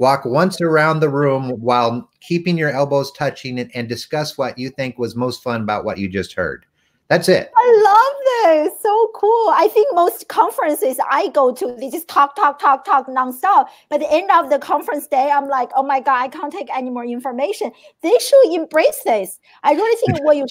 Walk 0.00 0.24
once 0.24 0.60
around 0.60 1.00
the 1.00 1.08
room 1.08 1.50
while 1.60 2.08
keeping 2.20 2.56
your 2.56 2.70
elbows 2.70 3.10
touching 3.10 3.58
and, 3.58 3.68
and 3.74 3.88
discuss 3.88 4.38
what 4.38 4.56
you 4.56 4.70
think 4.70 4.96
was 4.96 5.16
most 5.16 5.42
fun 5.42 5.62
about 5.62 5.84
what 5.84 5.98
you 5.98 6.08
just 6.08 6.34
heard. 6.34 6.64
That's 7.08 7.28
it. 7.28 7.50
I 7.56 7.82
love 7.84 8.72
this. 8.72 8.77
So 8.98 9.12
cool. 9.14 9.50
I 9.50 9.68
think 9.68 9.94
most 9.94 10.26
conferences 10.26 10.96
I 11.08 11.28
go 11.28 11.52
to, 11.52 11.76
they 11.78 11.88
just 11.88 12.08
talk, 12.08 12.34
talk, 12.34 12.58
talk, 12.58 12.84
talk 12.84 13.06
nonstop. 13.06 13.68
By 13.90 13.98
the 13.98 14.12
end 14.12 14.28
of 14.32 14.50
the 14.50 14.58
conference 14.58 15.06
day, 15.06 15.30
I'm 15.32 15.46
like, 15.46 15.70
oh 15.76 15.84
my 15.84 16.00
God, 16.00 16.16
I 16.20 16.26
can't 16.26 16.52
take 16.52 16.66
any 16.74 16.90
more 16.90 17.04
information. 17.04 17.70
They 18.02 18.16
should 18.18 18.54
embrace 18.54 19.00
this. 19.04 19.38
I 19.62 19.74
really 19.74 19.96
think 20.04 20.24
what 20.24 20.36
you 20.36 20.46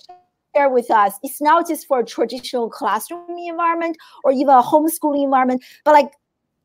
share 0.55 0.69
with 0.69 0.89
us, 0.89 1.15
it's 1.23 1.41
not 1.41 1.67
just 1.67 1.87
for 1.87 1.99
a 1.99 2.05
traditional 2.05 2.69
classroom 2.69 3.37
environment 3.37 3.97
or 4.23 4.31
even 4.31 4.49
a 4.49 4.61
homeschooling 4.61 5.25
environment, 5.25 5.61
but 5.83 5.91
like 5.91 6.11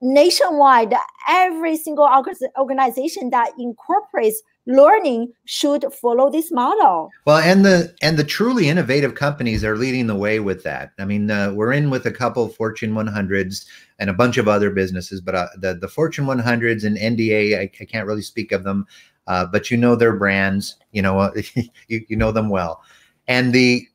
nationwide, 0.01 0.95
every 1.29 1.77
single 1.77 2.09
organization 2.57 3.31
that 3.31 3.51
incorporates 3.59 4.41
learning 4.67 5.33
should 5.45 5.85
follow 5.93 6.31
this 6.31 6.53
model. 6.53 7.11
Well, 7.25 7.39
and 7.39 7.65
the 7.65 7.95
and 8.03 8.17
the 8.17 8.25
truly 8.25 8.69
innovative 8.69 9.15
companies 9.15 9.65
are 9.65 9.77
leading 9.77 10.07
the 10.07 10.17
way 10.17 10.41
with 10.41 10.63
that. 10.65 10.93
I 10.99 11.05
mean, 11.05 11.31
uh, 11.31 11.53
we're 11.53 11.73
in 11.73 11.91
with 11.91 12.07
a 12.07 12.13
couple 12.13 12.49
Fortune 12.49 12.93
100s 12.93 13.67
and 13.99 14.11
a 14.11 14.15
bunch 14.15 14.39
of 14.39 14.49
other 14.49 14.71
businesses, 14.71 15.21
but 15.21 15.35
uh, 15.35 15.49
the 15.57 15.75
the 15.75 15.89
Fortune 15.89 16.27
100s 16.27 16.85
and 16.85 16.97
NDA, 16.97 17.59
I, 17.59 17.63
I 17.63 17.85
can't 17.85 18.07
really 18.07 18.23
speak 18.23 18.53
of 18.53 18.65
them, 18.65 18.87
uh, 19.27 19.47
but 19.47 19.71
you 19.71 19.77
know 19.77 19.97
their 19.97 20.17
brands, 20.17 20.77
you 20.93 21.03
know 21.03 21.33
you, 21.89 22.05
you 22.09 22.17
know 22.17 22.33
them 22.33 22.49
well, 22.49 22.83
and 23.27 23.53
the 23.53 23.87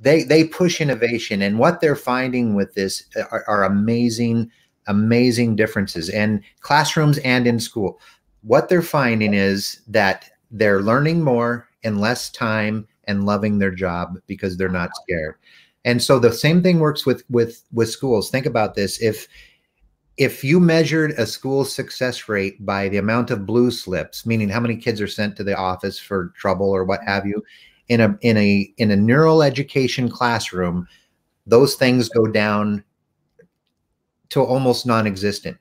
they 0.00 0.24
they 0.24 0.44
push 0.44 0.80
innovation, 0.80 1.42
and 1.42 1.58
what 1.58 1.80
they're 1.80 1.96
finding 1.96 2.54
with 2.54 2.74
this 2.74 3.04
are, 3.30 3.44
are 3.46 3.64
amazing 3.64 4.50
amazing 4.88 5.56
differences 5.56 6.08
in 6.08 6.42
classrooms 6.60 7.18
and 7.18 7.46
in 7.46 7.58
school. 7.58 8.00
What 8.46 8.68
they're 8.68 8.80
finding 8.80 9.34
is 9.34 9.80
that 9.88 10.30
they're 10.52 10.80
learning 10.80 11.22
more 11.22 11.68
in 11.82 11.98
less 11.98 12.30
time 12.30 12.86
and 13.04 13.26
loving 13.26 13.58
their 13.58 13.72
job 13.72 14.18
because 14.28 14.56
they're 14.56 14.68
not 14.68 14.90
scared. 15.02 15.34
And 15.84 16.00
so 16.00 16.18
the 16.18 16.32
same 16.32 16.62
thing 16.62 16.78
works 16.78 17.04
with 17.04 17.24
with 17.28 17.62
with 17.72 17.90
schools. 17.90 18.30
Think 18.30 18.46
about 18.46 18.74
this. 18.74 19.00
If 19.02 19.26
if 20.16 20.44
you 20.44 20.60
measured 20.60 21.10
a 21.12 21.26
school's 21.26 21.74
success 21.74 22.28
rate 22.28 22.64
by 22.64 22.88
the 22.88 22.96
amount 22.96 23.30
of 23.30 23.46
blue 23.46 23.70
slips, 23.70 24.24
meaning 24.24 24.48
how 24.48 24.60
many 24.60 24.76
kids 24.76 25.00
are 25.00 25.08
sent 25.08 25.36
to 25.36 25.44
the 25.44 25.56
office 25.56 25.98
for 25.98 26.32
trouble 26.36 26.70
or 26.70 26.84
what 26.84 27.02
have 27.04 27.26
you, 27.26 27.42
in 27.88 28.00
a 28.00 28.16
in 28.20 28.36
a 28.36 28.72
in 28.78 28.90
a 28.92 28.96
neural 28.96 29.42
education 29.42 30.08
classroom, 30.08 30.86
those 31.46 31.74
things 31.74 32.08
go 32.08 32.26
down 32.26 32.84
to 34.28 34.42
almost 34.42 34.86
non-existent 34.86 35.56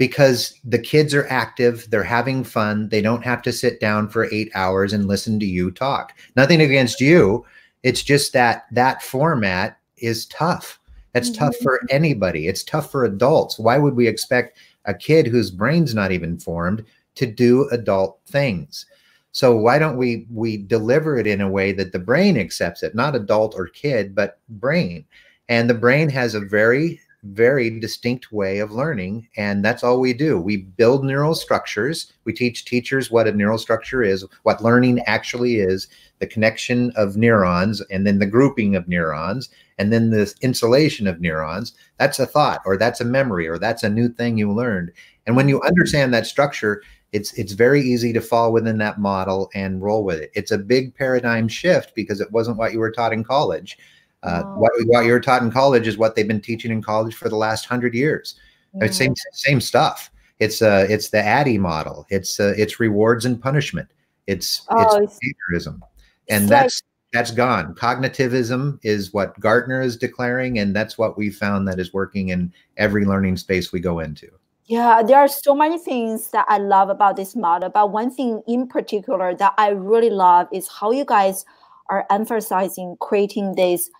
because 0.00 0.58
the 0.64 0.78
kids 0.78 1.14
are 1.14 1.28
active 1.28 1.86
they're 1.90 2.02
having 2.02 2.42
fun 2.42 2.88
they 2.88 3.02
don't 3.02 3.22
have 3.22 3.42
to 3.42 3.52
sit 3.52 3.78
down 3.80 4.08
for 4.08 4.32
eight 4.32 4.50
hours 4.54 4.94
and 4.94 5.06
listen 5.06 5.38
to 5.38 5.46
you 5.46 5.70
talk. 5.70 6.16
Nothing 6.34 6.62
against 6.62 7.00
you 7.00 7.44
it's 7.82 8.02
just 8.02 8.32
that 8.32 8.66
that 8.72 9.02
format 9.02 9.78
is 9.98 10.26
tough. 10.26 10.78
That's 11.12 11.30
mm-hmm. 11.30 11.44
tough 11.44 11.56
for 11.62 11.80
anybody. 11.90 12.46
It's 12.46 12.62
tough 12.62 12.90
for 12.90 13.04
adults. 13.04 13.58
Why 13.58 13.78
would 13.78 13.94
we 13.94 14.06
expect 14.06 14.58
a 14.84 14.94
kid 14.94 15.26
whose 15.26 15.50
brain's 15.50 15.94
not 15.94 16.12
even 16.12 16.38
formed 16.38 16.84
to 17.16 17.26
do 17.26 17.68
adult 17.70 18.20
things? 18.26 18.86
So 19.32 19.56
why 19.56 19.78
don't 19.78 19.96
we 19.96 20.26
we 20.32 20.56
deliver 20.56 21.16
it 21.18 21.26
in 21.26 21.40
a 21.40 21.50
way 21.50 21.72
that 21.72 21.92
the 21.92 21.98
brain 21.98 22.36
accepts 22.36 22.82
it? 22.82 22.94
Not 22.94 23.14
adult 23.14 23.54
or 23.54 23.66
kid 23.66 24.14
but 24.14 24.40
brain. 24.48 25.04
And 25.48 25.68
the 25.68 25.74
brain 25.74 26.08
has 26.10 26.34
a 26.34 26.40
very 26.40 27.00
very 27.22 27.78
distinct 27.78 28.32
way 28.32 28.58
of 28.58 28.72
learning 28.72 29.28
and 29.36 29.64
that's 29.64 29.84
all 29.84 30.00
we 30.00 30.12
do. 30.12 30.40
We 30.40 30.58
build 30.58 31.04
neural 31.04 31.34
structures. 31.34 32.12
We 32.24 32.32
teach 32.32 32.64
teachers 32.64 33.10
what 33.10 33.28
a 33.28 33.32
neural 33.32 33.58
structure 33.58 34.02
is 34.02 34.24
what 34.42 34.62
learning 34.62 35.00
actually 35.06 35.56
is 35.56 35.88
the 36.18 36.26
connection 36.26 36.92
of 36.96 37.16
neurons 37.16 37.82
and 37.90 38.06
then 38.06 38.18
the 38.18 38.26
grouping 38.26 38.74
of 38.74 38.88
neurons 38.88 39.50
and 39.78 39.92
then 39.92 40.10
the 40.10 40.32
insulation 40.40 41.06
of 41.06 41.20
neurons. 41.20 41.74
That's 41.98 42.18
a 42.18 42.26
thought 42.26 42.62
or 42.64 42.76
that's 42.76 43.00
a 43.00 43.04
memory 43.04 43.48
or 43.48 43.58
that's 43.58 43.82
a 43.82 43.90
new 43.90 44.08
thing 44.08 44.38
you 44.38 44.52
learned. 44.52 44.92
And 45.26 45.36
when 45.36 45.48
you 45.48 45.60
understand 45.62 46.14
that 46.14 46.26
structure 46.26 46.82
it's 47.12 47.32
it's 47.32 47.52
very 47.52 47.82
easy 47.82 48.12
to 48.12 48.20
fall 48.20 48.52
within 48.52 48.78
that 48.78 49.00
model 49.00 49.50
and 49.54 49.82
roll 49.82 50.04
with 50.04 50.20
it. 50.20 50.30
It's 50.34 50.52
a 50.52 50.58
big 50.58 50.94
paradigm 50.94 51.48
shift 51.48 51.94
because 51.94 52.20
it 52.20 52.30
wasn't 52.30 52.56
what 52.56 52.72
you 52.72 52.78
were 52.78 52.92
taught 52.92 53.12
in 53.12 53.24
college 53.24 53.76
Uh, 54.22 54.42
what, 54.42 54.72
what 54.86 55.04
you're 55.06 55.20
taught 55.20 55.42
in 55.42 55.50
college 55.50 55.86
is 55.86 55.96
what 55.96 56.14
they've 56.14 56.28
been 56.28 56.40
teaching 56.40 56.70
in 56.70 56.82
college 56.82 57.14
for 57.14 57.28
the 57.28 57.36
last 57.36 57.64
hundred 57.64 57.94
years. 57.94 58.34
Mm. 58.76 58.92
Same 58.92 59.14
same 59.32 59.60
stuff. 59.60 60.10
It's 60.38 60.62
uh 60.62 60.86
it's 60.88 61.10
the 61.10 61.18
ADDIE 61.18 61.58
model. 61.58 62.06
It's 62.10 62.38
uh, 62.38 62.54
it's 62.56 62.80
rewards 62.80 63.24
and 63.24 63.40
punishment. 63.40 63.88
It's 64.26 64.66
oh, 64.70 64.96
it's 65.02 65.18
behaviorism, 65.18 65.80
and 66.28 66.48
that's 66.48 66.82
that's 67.12 67.30
gone. 67.30 67.74
Cognitivism 67.74 68.78
is 68.82 69.12
what 69.12 69.38
Gartner 69.40 69.80
is 69.80 69.96
declaring, 69.96 70.58
and 70.58 70.74
that's 70.74 70.96
what 70.96 71.18
we 71.18 71.30
found 71.30 71.66
that 71.68 71.80
is 71.80 71.92
working 71.92 72.28
in 72.28 72.52
every 72.76 73.04
learning 73.04 73.36
space 73.36 73.72
we 73.72 73.80
go 73.80 73.98
into. 73.98 74.30
Yeah, 74.66 75.02
there 75.02 75.18
are 75.18 75.26
so 75.26 75.54
many 75.54 75.78
things 75.78 76.30
that 76.30 76.46
I 76.48 76.58
love 76.58 76.90
about 76.90 77.16
this 77.16 77.34
model, 77.34 77.70
but 77.70 77.90
one 77.90 78.10
thing 78.10 78.42
in 78.46 78.68
particular 78.68 79.34
that 79.34 79.54
I 79.58 79.70
really 79.70 80.10
love 80.10 80.46
is 80.52 80.68
how 80.68 80.92
you 80.92 81.04
guys 81.04 81.44
are 81.88 82.06
emphasizing 82.08 82.96
creating 83.00 83.56
this 83.56 83.90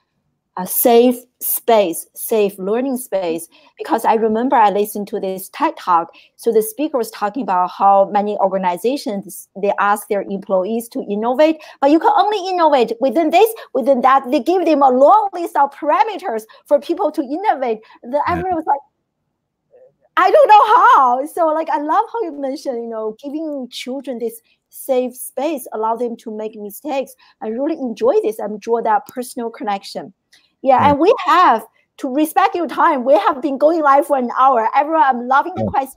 a 0.57 0.67
safe 0.67 1.17
space, 1.41 2.07
safe 2.15 2.59
learning 2.59 2.97
space. 2.97 3.49
Because 3.79 4.05
I 4.05 4.15
remember 4.15 4.57
I 4.57 4.71
listened 4.71 5.09
to 5.09 5.21
this 5.21 5.49
TED 5.51 5.77
talk. 5.77 6.13
So 6.37 6.53
the 6.53 6.63
speaker 6.63 6.99
was 6.99 7.11
talking 7.11 7.43
about 7.43 7.71
how 7.71 8.11
many 8.11 8.37
organizations 8.39 9.49
they 9.61 9.73
ask 9.79 10.09
their 10.09 10.23
employees 10.23 10.89
to 10.91 11.05
innovate, 11.09 11.57
but 11.81 11.91
you 11.91 11.99
can 11.99 12.13
only 12.17 12.49
innovate 12.49 12.93
within 13.01 13.31
this, 13.31 13.51
within 13.75 14.01
that. 14.03 14.31
They 14.31 14.41
give 14.41 14.65
them 14.65 14.83
a 14.83 14.91
long 14.91 15.31
list 15.33 15.57
of 15.57 15.75
parameters 15.75 16.43
for 16.67 16.81
people 16.81 17.11
to 17.13 17.23
innovate. 17.23 17.79
The 18.03 18.23
everyone 18.29 18.57
was 18.57 18.67
like, 18.67 18.81
I 20.17 20.31
don't 20.31 20.49
know 20.49 20.67
how. 20.67 21.27
So 21.27 21.47
like 21.47 21.71
I 21.71 21.79
love 21.79 22.05
how 22.13 22.23
you 22.23 22.33
mentioned, 22.33 22.83
you 22.83 22.89
know, 22.89 23.17
giving 23.23 23.69
children 23.71 24.19
this 24.19 24.41
safe 24.69 25.17
space, 25.17 25.67
allow 25.73 25.97
them 25.97 26.17
to 26.19 26.37
make 26.37 26.55
mistakes. 26.57 27.15
I 27.41 27.49
really 27.49 27.77
enjoy 27.77 28.15
this. 28.23 28.39
I 28.41 28.47
enjoy 28.47 28.83
that 28.83 29.07
personal 29.07 29.51
connection. 29.51 30.13
Yeah, 30.63 30.79
mm. 30.79 30.91
and 30.91 30.99
we 30.99 31.15
have 31.27 31.67
to 31.99 32.09
respect 32.09 32.55
your 32.55 32.67
time. 32.67 33.05
We 33.05 33.15
have 33.15 33.43
been 33.43 33.59
going 33.59 33.83
live 33.83 34.07
for 34.07 34.17
an 34.17 34.31
hour. 34.39 34.69
Everyone, 34.75 35.03
I'm 35.03 35.29
loving 35.29 35.55
the 35.55 35.65
oh. 35.65 35.69
questions. 35.69 35.97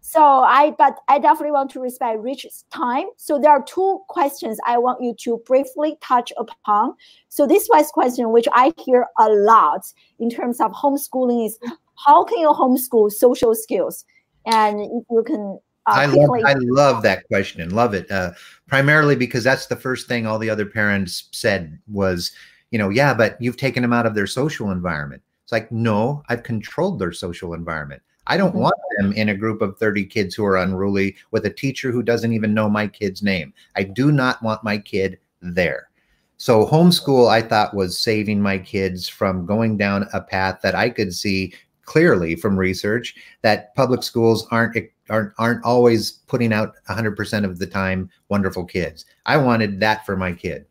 So 0.00 0.22
I, 0.22 0.74
but 0.78 0.98
I 1.08 1.18
definitely 1.18 1.52
want 1.52 1.70
to 1.72 1.80
respect 1.80 2.20
Rich's 2.20 2.64
time. 2.70 3.06
So 3.16 3.38
there 3.38 3.50
are 3.50 3.62
two 3.62 4.00
questions 4.08 4.58
I 4.66 4.78
want 4.78 5.02
you 5.02 5.14
to 5.20 5.42
briefly 5.44 5.96
touch 6.02 6.32
upon. 6.38 6.94
So 7.28 7.46
this 7.46 7.68
first 7.70 7.92
question, 7.92 8.32
which 8.32 8.48
I 8.52 8.72
hear 8.84 9.06
a 9.18 9.28
lot 9.28 9.84
in 10.18 10.30
terms 10.30 10.60
of 10.60 10.72
homeschooling, 10.72 11.46
is 11.46 11.58
how 12.06 12.24
can 12.24 12.38
you 12.38 12.48
homeschool 12.48 13.12
social 13.12 13.54
skills? 13.54 14.04
And 14.46 14.80
if 14.80 15.04
you 15.10 15.22
can 15.26 15.58
uh, 15.86 15.92
I 15.96 16.06
love 16.06 16.30
I 16.46 16.54
love 16.58 17.02
that 17.02 17.26
question 17.28 17.60
and 17.60 17.72
love 17.72 17.92
it. 17.92 18.10
Uh, 18.10 18.32
primarily 18.66 19.16
because 19.16 19.44
that's 19.44 19.66
the 19.66 19.76
first 19.76 20.08
thing 20.08 20.26
all 20.26 20.38
the 20.38 20.48
other 20.48 20.64
parents 20.64 21.28
said 21.32 21.78
was 21.86 22.32
you 22.74 22.78
know, 22.78 22.88
yeah, 22.88 23.14
but 23.14 23.40
you've 23.40 23.56
taken 23.56 23.82
them 23.82 23.92
out 23.92 24.04
of 24.04 24.16
their 24.16 24.26
social 24.26 24.72
environment. 24.72 25.22
It's 25.44 25.52
like, 25.52 25.70
no, 25.70 26.24
I've 26.28 26.42
controlled 26.42 26.98
their 26.98 27.12
social 27.12 27.54
environment. 27.54 28.02
I 28.26 28.36
don't 28.36 28.50
mm-hmm. 28.50 28.62
want 28.62 28.74
them 28.98 29.12
in 29.12 29.28
a 29.28 29.36
group 29.36 29.62
of 29.62 29.78
30 29.78 30.06
kids 30.06 30.34
who 30.34 30.44
are 30.44 30.56
unruly 30.56 31.14
with 31.30 31.46
a 31.46 31.50
teacher 31.50 31.92
who 31.92 32.02
doesn't 32.02 32.32
even 32.32 32.52
know 32.52 32.68
my 32.68 32.88
kid's 32.88 33.22
name. 33.22 33.54
I 33.76 33.84
do 33.84 34.10
not 34.10 34.42
want 34.42 34.64
my 34.64 34.78
kid 34.78 35.20
there. 35.40 35.88
So 36.36 36.66
homeschool 36.66 37.30
I 37.30 37.42
thought 37.42 37.76
was 37.76 37.96
saving 37.96 38.42
my 38.42 38.58
kids 38.58 39.08
from 39.08 39.46
going 39.46 39.76
down 39.76 40.08
a 40.12 40.20
path 40.20 40.58
that 40.64 40.74
I 40.74 40.90
could 40.90 41.14
see 41.14 41.54
clearly 41.84 42.34
from 42.34 42.58
research 42.58 43.14
that 43.42 43.72
public 43.76 44.02
schools 44.02 44.48
aren't 44.50 44.76
aren't 45.08 45.32
aren't 45.38 45.64
always 45.64 46.10
putting 46.26 46.52
out 46.52 46.74
100% 46.88 47.44
of 47.44 47.60
the 47.60 47.68
time 47.68 48.10
wonderful 48.30 48.64
kids. 48.64 49.04
I 49.26 49.36
wanted 49.36 49.78
that 49.78 50.04
for 50.04 50.16
my 50.16 50.32
kid. 50.32 50.66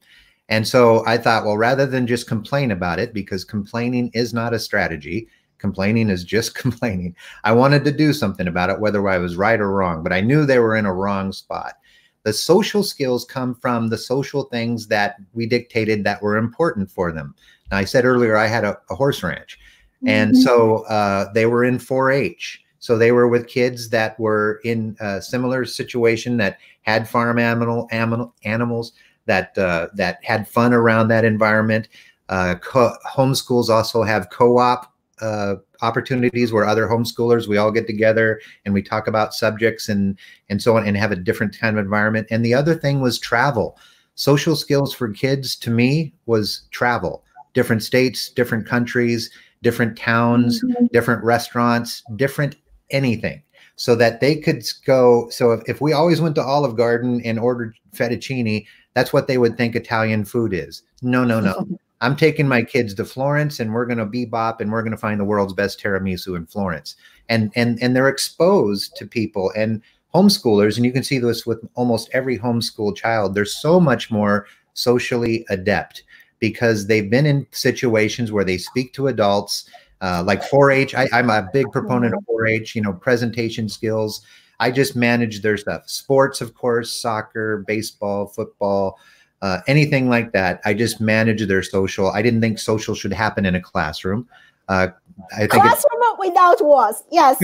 And 0.50 0.68
so 0.68 1.06
I 1.06 1.18
thought, 1.18 1.46
well, 1.46 1.58
rather 1.58 1.86
than 1.86 2.08
just 2.08 2.28
complain 2.28 2.72
about 2.72 3.00
it, 3.00 3.14
because 3.14 3.44
complaining 3.44 4.12
is 4.14 4.34
not 4.34 4.54
a 4.54 4.60
strategy, 4.60 5.28
complaining 5.58 6.10
is 6.10 6.24
just 6.24 6.56
complaining. 6.64 7.16
I 7.44 7.54
wanted 7.54 7.86
to 7.86 7.92
do 7.92 8.14
something 8.14 8.48
about 8.48 8.70
it, 8.70 8.80
whether 8.80 9.08
I 9.08 9.18
was 9.18 9.36
right 9.36 9.60
or 9.60 9.72
wrong, 9.72 10.04
but 10.04 10.14
I 10.14 10.22
knew 10.22 10.46
they 10.46 10.60
were 10.60 10.76
in 10.76 10.86
a 10.86 10.94
wrong 10.94 11.32
spot. 11.32 11.76
The 12.24 12.34
social 12.34 12.84
skills 12.84 13.26
come 13.26 13.56
from 13.56 13.90
the 13.90 13.98
social 13.98 14.44
things 14.44 14.88
that 14.88 15.16
we 15.34 15.46
dictated 15.46 16.04
that 16.04 16.22
were 16.22 16.38
important 16.38 16.90
for 16.90 17.12
them. 17.12 17.36
Now, 17.72 17.78
I 17.78 17.86
said 17.86 18.06
earlier 18.06 18.38
I 18.38 18.48
had 18.48 18.64
a, 18.64 18.78
a 18.90 18.96
horse 18.96 19.24
ranch, 19.24 19.60
and 20.06 20.32
mm-hmm. 20.32 20.42
so 20.42 20.84
uh, 20.86 21.32
they 21.34 21.46
were 21.46 21.64
in 21.66 21.80
4 21.80 22.12
H. 22.12 22.62
So 22.80 22.98
they 22.98 23.14
were 23.14 23.30
with 23.30 23.48
kids 23.48 23.90
that 23.90 24.20
were 24.20 24.60
in 24.66 24.98
a 25.00 25.22
similar 25.22 25.64
situation 25.64 26.36
that 26.38 26.58
had 26.82 27.08
farm 27.08 27.40
animal, 27.40 27.88
animal 27.92 28.36
animals 28.44 28.92
that 29.26 29.58
uh, 29.58 29.88
that 29.96 30.24
had 30.24 30.48
fun 30.48 30.74
around 30.74 31.08
that 31.08 31.26
environment. 31.26 31.88
Uh, 32.30 32.56
co- 32.56 32.96
homeschools 33.08 33.70
also 33.70 34.04
have 34.04 34.30
co-op 34.30 34.92
uh, 35.22 35.56
opportunities 35.82 36.52
where 36.52 36.66
other 36.66 36.88
homeschoolers 36.88 37.48
we 37.48 37.58
all 37.58 37.72
get 37.72 37.86
together 37.86 38.40
and 38.66 38.74
we 38.74 38.82
talk 38.82 39.08
about 39.08 39.34
subjects 39.34 39.90
and 39.90 40.18
and 40.50 40.62
so 40.62 40.78
on 40.78 40.88
and 40.88 40.98
have 40.98 41.12
a 41.12 41.16
different 41.16 41.58
kind 41.58 41.78
of 41.78 41.84
environment. 41.84 42.28
And 42.32 42.44
the 42.44 42.54
other 42.54 42.76
thing 42.76 43.02
was 43.02 43.20
travel. 43.20 43.78
Social 44.16 44.56
skills 44.56 44.94
for 44.94 45.10
kids 45.10 45.56
to 45.58 45.72
me 45.72 46.14
was 46.26 46.64
travel, 46.72 47.24
different 47.54 47.84
states, 47.84 48.30
different 48.30 48.68
countries, 48.68 49.32
different 49.64 49.98
towns, 49.98 50.64
mm-hmm. 50.64 50.86
different 50.94 51.24
restaurants, 51.24 52.04
different 52.16 52.56
anything 52.92 53.42
so 53.76 53.96
that 53.96 54.22
they 54.22 54.36
could 54.36 54.64
go. 54.86 55.30
So 55.30 55.52
if, 55.52 55.62
if 55.68 55.82
we 55.82 55.94
always 55.94 56.22
went 56.22 56.36
to 56.36 56.44
Olive 56.44 56.76
Garden 56.76 57.22
and 57.26 57.40
ordered 57.40 57.76
fettuccine, 57.96 58.66
that's 58.94 59.14
what 59.14 59.28
they 59.28 59.38
would 59.38 59.58
think 59.58 59.76
Italian 59.76 60.26
food 60.26 60.54
is. 60.54 60.84
No, 61.02 61.24
no, 61.24 61.40
no. 61.40 61.68
I'm 62.02 62.18
taking 62.18 62.50
my 62.50 62.64
kids 62.64 62.94
to 62.96 63.06
Florence 63.06 63.62
and 63.62 63.74
we're 63.74 63.86
going 63.86 63.98
to 63.98 64.06
bebop 64.06 64.60
and 64.60 64.72
we're 64.72 64.82
going 64.82 64.92
to 64.92 64.98
find 64.98 65.20
the 65.20 65.26
world's 65.26 65.54
best 65.54 65.82
tiramisu 65.82 66.36
in 66.36 66.46
Florence. 66.46 66.98
And 67.30 67.52
and 67.56 67.82
and 67.82 67.96
they're 67.96 68.10
exposed 68.10 68.98
to 68.98 69.08
people 69.08 69.54
and 69.56 69.82
homeschoolers 70.14 70.76
and 70.76 70.86
you 70.86 70.92
can 70.92 71.04
see 71.04 71.18
this 71.18 71.46
with 71.46 71.66
almost 71.76 72.10
every 72.12 72.38
homeschool 72.38 72.96
child. 72.96 73.34
They're 73.34 73.46
so 73.46 73.80
much 73.80 74.12
more 74.12 74.48
socially 74.74 75.46
adept 75.50 76.04
because 76.40 76.88
they've 76.88 77.10
been 77.10 77.26
in 77.26 77.48
situations 77.52 78.34
where 78.34 78.44
they 78.44 78.58
speak 78.58 78.94
to 78.94 79.08
adults 79.08 79.70
uh, 80.02 80.22
like 80.26 80.42
4-H. 80.42 80.94
I, 80.94 81.08
I'm 81.14 81.30
a 81.30 81.48
big 81.54 81.72
proponent 81.72 82.14
of 82.14 82.20
4-H. 82.30 82.76
You 82.76 82.82
know, 82.82 82.92
presentation 82.92 83.70
skills. 83.70 84.26
I 84.64 84.72
just 84.72 84.96
manage 84.96 85.42
their 85.42 85.58
stuff. 85.58 85.90
Sports, 85.90 86.40
of 86.40 86.54
course, 86.56 86.90
soccer, 86.90 87.66
baseball, 87.68 88.28
football, 88.28 88.98
uh, 89.42 89.60
anything 89.68 90.08
like 90.08 90.32
that. 90.32 90.62
I 90.64 90.74
just 90.74 91.02
manage 91.02 91.46
their 91.46 91.62
social. 91.62 92.08
I 92.08 92.22
didn't 92.22 92.40
think 92.40 92.60
social 92.60 92.96
should 92.96 93.12
happen 93.12 93.46
in 93.46 93.56
a 93.56 93.62
classroom. 93.62 94.26
Uh, 94.70 94.88
I 95.36 95.40
think 95.40 95.64
classroom 95.64 96.02
without 96.18 96.64
walls. 96.64 97.04
Yes. 97.12 97.44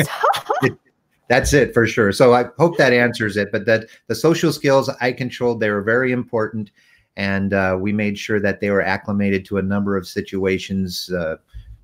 that's 1.28 1.52
it 1.52 1.74
for 1.74 1.86
sure. 1.86 2.14
So 2.14 2.34
I 2.34 2.46
hope 2.58 2.78
that 2.78 2.94
answers 2.94 3.36
it. 3.36 3.52
But 3.52 3.66
that 3.66 3.88
the 4.08 4.16
social 4.16 4.54
skills 4.54 4.90
I 5.02 5.12
controlled, 5.12 5.60
they 5.60 5.72
were 5.72 5.82
very 5.82 6.14
important, 6.14 6.72
and 7.18 7.54
uh, 7.54 7.78
we 7.78 7.92
made 7.92 8.18
sure 8.18 8.40
that 8.40 8.62
they 8.62 8.70
were 8.70 8.82
acclimated 8.82 9.44
to 9.48 9.58
a 9.58 9.62
number 9.62 9.98
of 9.98 10.08
situations 10.08 11.12
uh, 11.12 11.36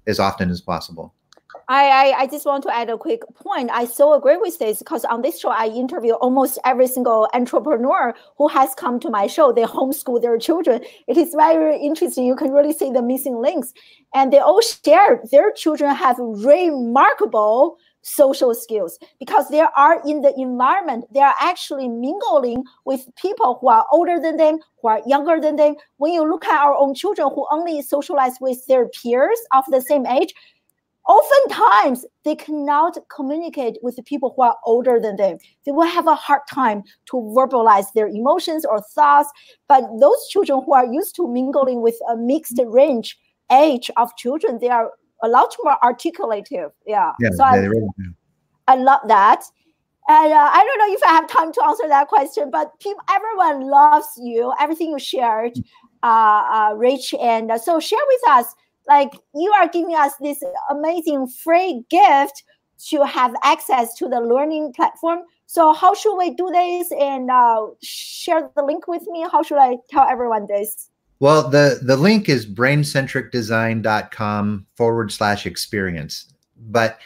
as 0.08 0.18
often 0.18 0.50
as 0.50 0.62
possible. 0.62 1.14
I, 1.68 1.90
I, 1.90 2.20
I 2.20 2.28
just 2.28 2.46
want 2.46 2.64
to 2.64 2.76
add 2.76 2.90
a 2.90 2.98
quick 2.98 3.22
point. 3.36 3.72
I 3.74 3.86
so 3.86 4.14
agree 4.14 4.38
with 4.38 4.60
this 4.60 4.80
because 4.80 5.04
on 5.06 5.22
this 5.22 5.40
show, 5.40 5.50
I 5.50 5.68
interview 5.68 6.14
almost 6.14 6.60
every 6.64 6.88
single 6.88 7.28
entrepreneur 7.34 8.14
who 8.38 8.48
has 8.50 8.76
come 8.76 9.00
to 9.00 9.10
my 9.10 9.28
show. 9.28 9.52
They 9.52 9.64
homeschool 9.64 10.22
their 10.22 10.38
children. 10.38 10.84
It 11.08 11.18
is 11.18 11.34
very 11.36 11.80
interesting. 11.80 12.26
You 12.26 12.36
can 12.36 12.52
really 12.52 12.74
see 12.74 12.92
the 12.92 13.02
missing 13.02 13.42
links. 13.42 13.74
And 14.14 14.32
they 14.32 14.40
all 14.40 14.62
share 14.62 15.22
their 15.32 15.52
children 15.52 15.94
have 15.96 16.18
remarkable 16.20 17.78
social 18.06 18.54
skills 18.54 19.00
because 19.20 19.50
they 19.50 19.62
are 19.62 20.02
in 20.08 20.22
the 20.22 20.34
environment. 20.40 21.06
They 21.12 21.22
are 21.22 21.34
actually 21.42 21.90
mingling 21.90 22.64
with 22.86 23.08
people 23.20 23.58
who 23.60 23.70
are 23.70 23.86
older 23.92 24.20
than 24.20 24.38
them, 24.38 24.60
who 24.82 24.90
are 24.90 25.02
younger 25.08 25.42
than 25.42 25.56
them. 25.56 25.76
When 25.98 26.14
you 26.14 26.30
look 26.30 26.46
at 26.46 26.64
our 26.64 26.76
own 26.76 26.94
children 26.94 27.30
who 27.34 27.48
only 27.52 27.82
socialize 27.82 28.36
with 28.40 28.66
their 28.68 28.88
peers 28.90 29.40
of 29.54 29.66
the 29.70 29.82
same 29.82 30.06
age, 30.06 30.34
oftentimes 31.08 32.06
they 32.24 32.36
cannot 32.36 32.98
communicate 33.16 33.78
with 33.82 33.96
the 33.96 34.04
people 34.04 34.34
who 34.36 34.44
are 34.44 34.58
older 34.66 35.00
than 35.00 35.16
them. 35.16 35.38
They 35.66 35.72
will 35.72 35.88
have 35.88 36.08
a 36.08 36.16
hard 36.16 36.42
time 36.52 36.84
to 37.12 37.18
verbalize 37.36 37.94
their 37.94 38.08
emotions 38.08 38.66
or 38.66 38.82
thoughts. 38.82 39.30
But 39.68 39.84
those 40.00 40.28
children 40.30 40.62
who 40.66 40.74
are 40.74 40.86
used 40.86 41.16
to 41.18 41.28
mingling 41.28 41.82
with 41.82 41.96
a 42.10 42.18
mixed 42.18 42.60
range 42.66 43.18
age 43.52 43.92
of 43.98 44.16
children, 44.18 44.60
they 44.60 44.70
are 44.70 44.92
a 45.24 45.28
lot 45.28 45.56
more 45.64 45.78
articulative. 45.84 46.72
Yeah. 46.86 47.12
yeah 47.20 47.30
so 47.32 47.44
I, 47.44 47.58
really 47.58 47.88
I 48.68 48.76
love 48.76 49.02
that. 49.08 49.44
And 50.08 50.34
uh, 50.34 50.50
I 50.54 50.64
don't 50.64 50.80
know 50.80 50.94
if 50.94 51.04
I 51.04 51.14
have 51.14 51.28
time 51.28 51.52
to 51.54 51.64
answer 51.66 51.88
that 51.88 52.08
question, 52.08 52.52
but 52.52 52.80
people, 52.80 53.02
everyone 53.10 53.68
loves 53.70 54.08
you, 54.18 54.54
everything 54.60 54.92
you 54.92 55.00
shared, 55.00 55.54
uh, 56.04 56.44
uh, 56.72 56.74
Rich. 56.76 57.16
And 57.20 57.52
uh, 57.52 57.58
so 57.58 57.80
share 57.80 58.00
with 58.08 58.30
us 58.30 58.54
like 58.88 59.12
you 59.34 59.52
are 59.54 59.68
giving 59.68 59.96
us 59.96 60.14
this 60.22 60.44
amazing 60.70 61.28
free 61.28 61.84
gift 61.90 62.44
to 62.90 63.06
have 63.06 63.34
access 63.44 63.94
to 63.96 64.08
the 64.08 64.20
learning 64.20 64.74
platform 64.74 65.20
so 65.48 65.74
how 65.74 65.94
should 65.94 66.18
we 66.18 66.32
do 66.32 66.50
this 66.52 66.92
and 67.00 67.32
uh, 67.32 67.68
share 67.82 68.50
the 68.56 68.64
link 68.64 68.88
with 68.88 69.04
me 69.08 69.26
how 69.32 69.44
should 69.44 69.58
i 69.58 69.78
tell 69.90 70.08
everyone 70.08 70.46
this 70.48 70.90
Well, 71.20 71.50
the 71.50 71.80
the 71.82 71.98
link 71.98 72.28
is 72.28 72.46
braincentricdesign.com 72.46 74.66
forward 74.76 75.12
slash 75.12 75.46
experience. 75.46 76.34
But 76.70 77.00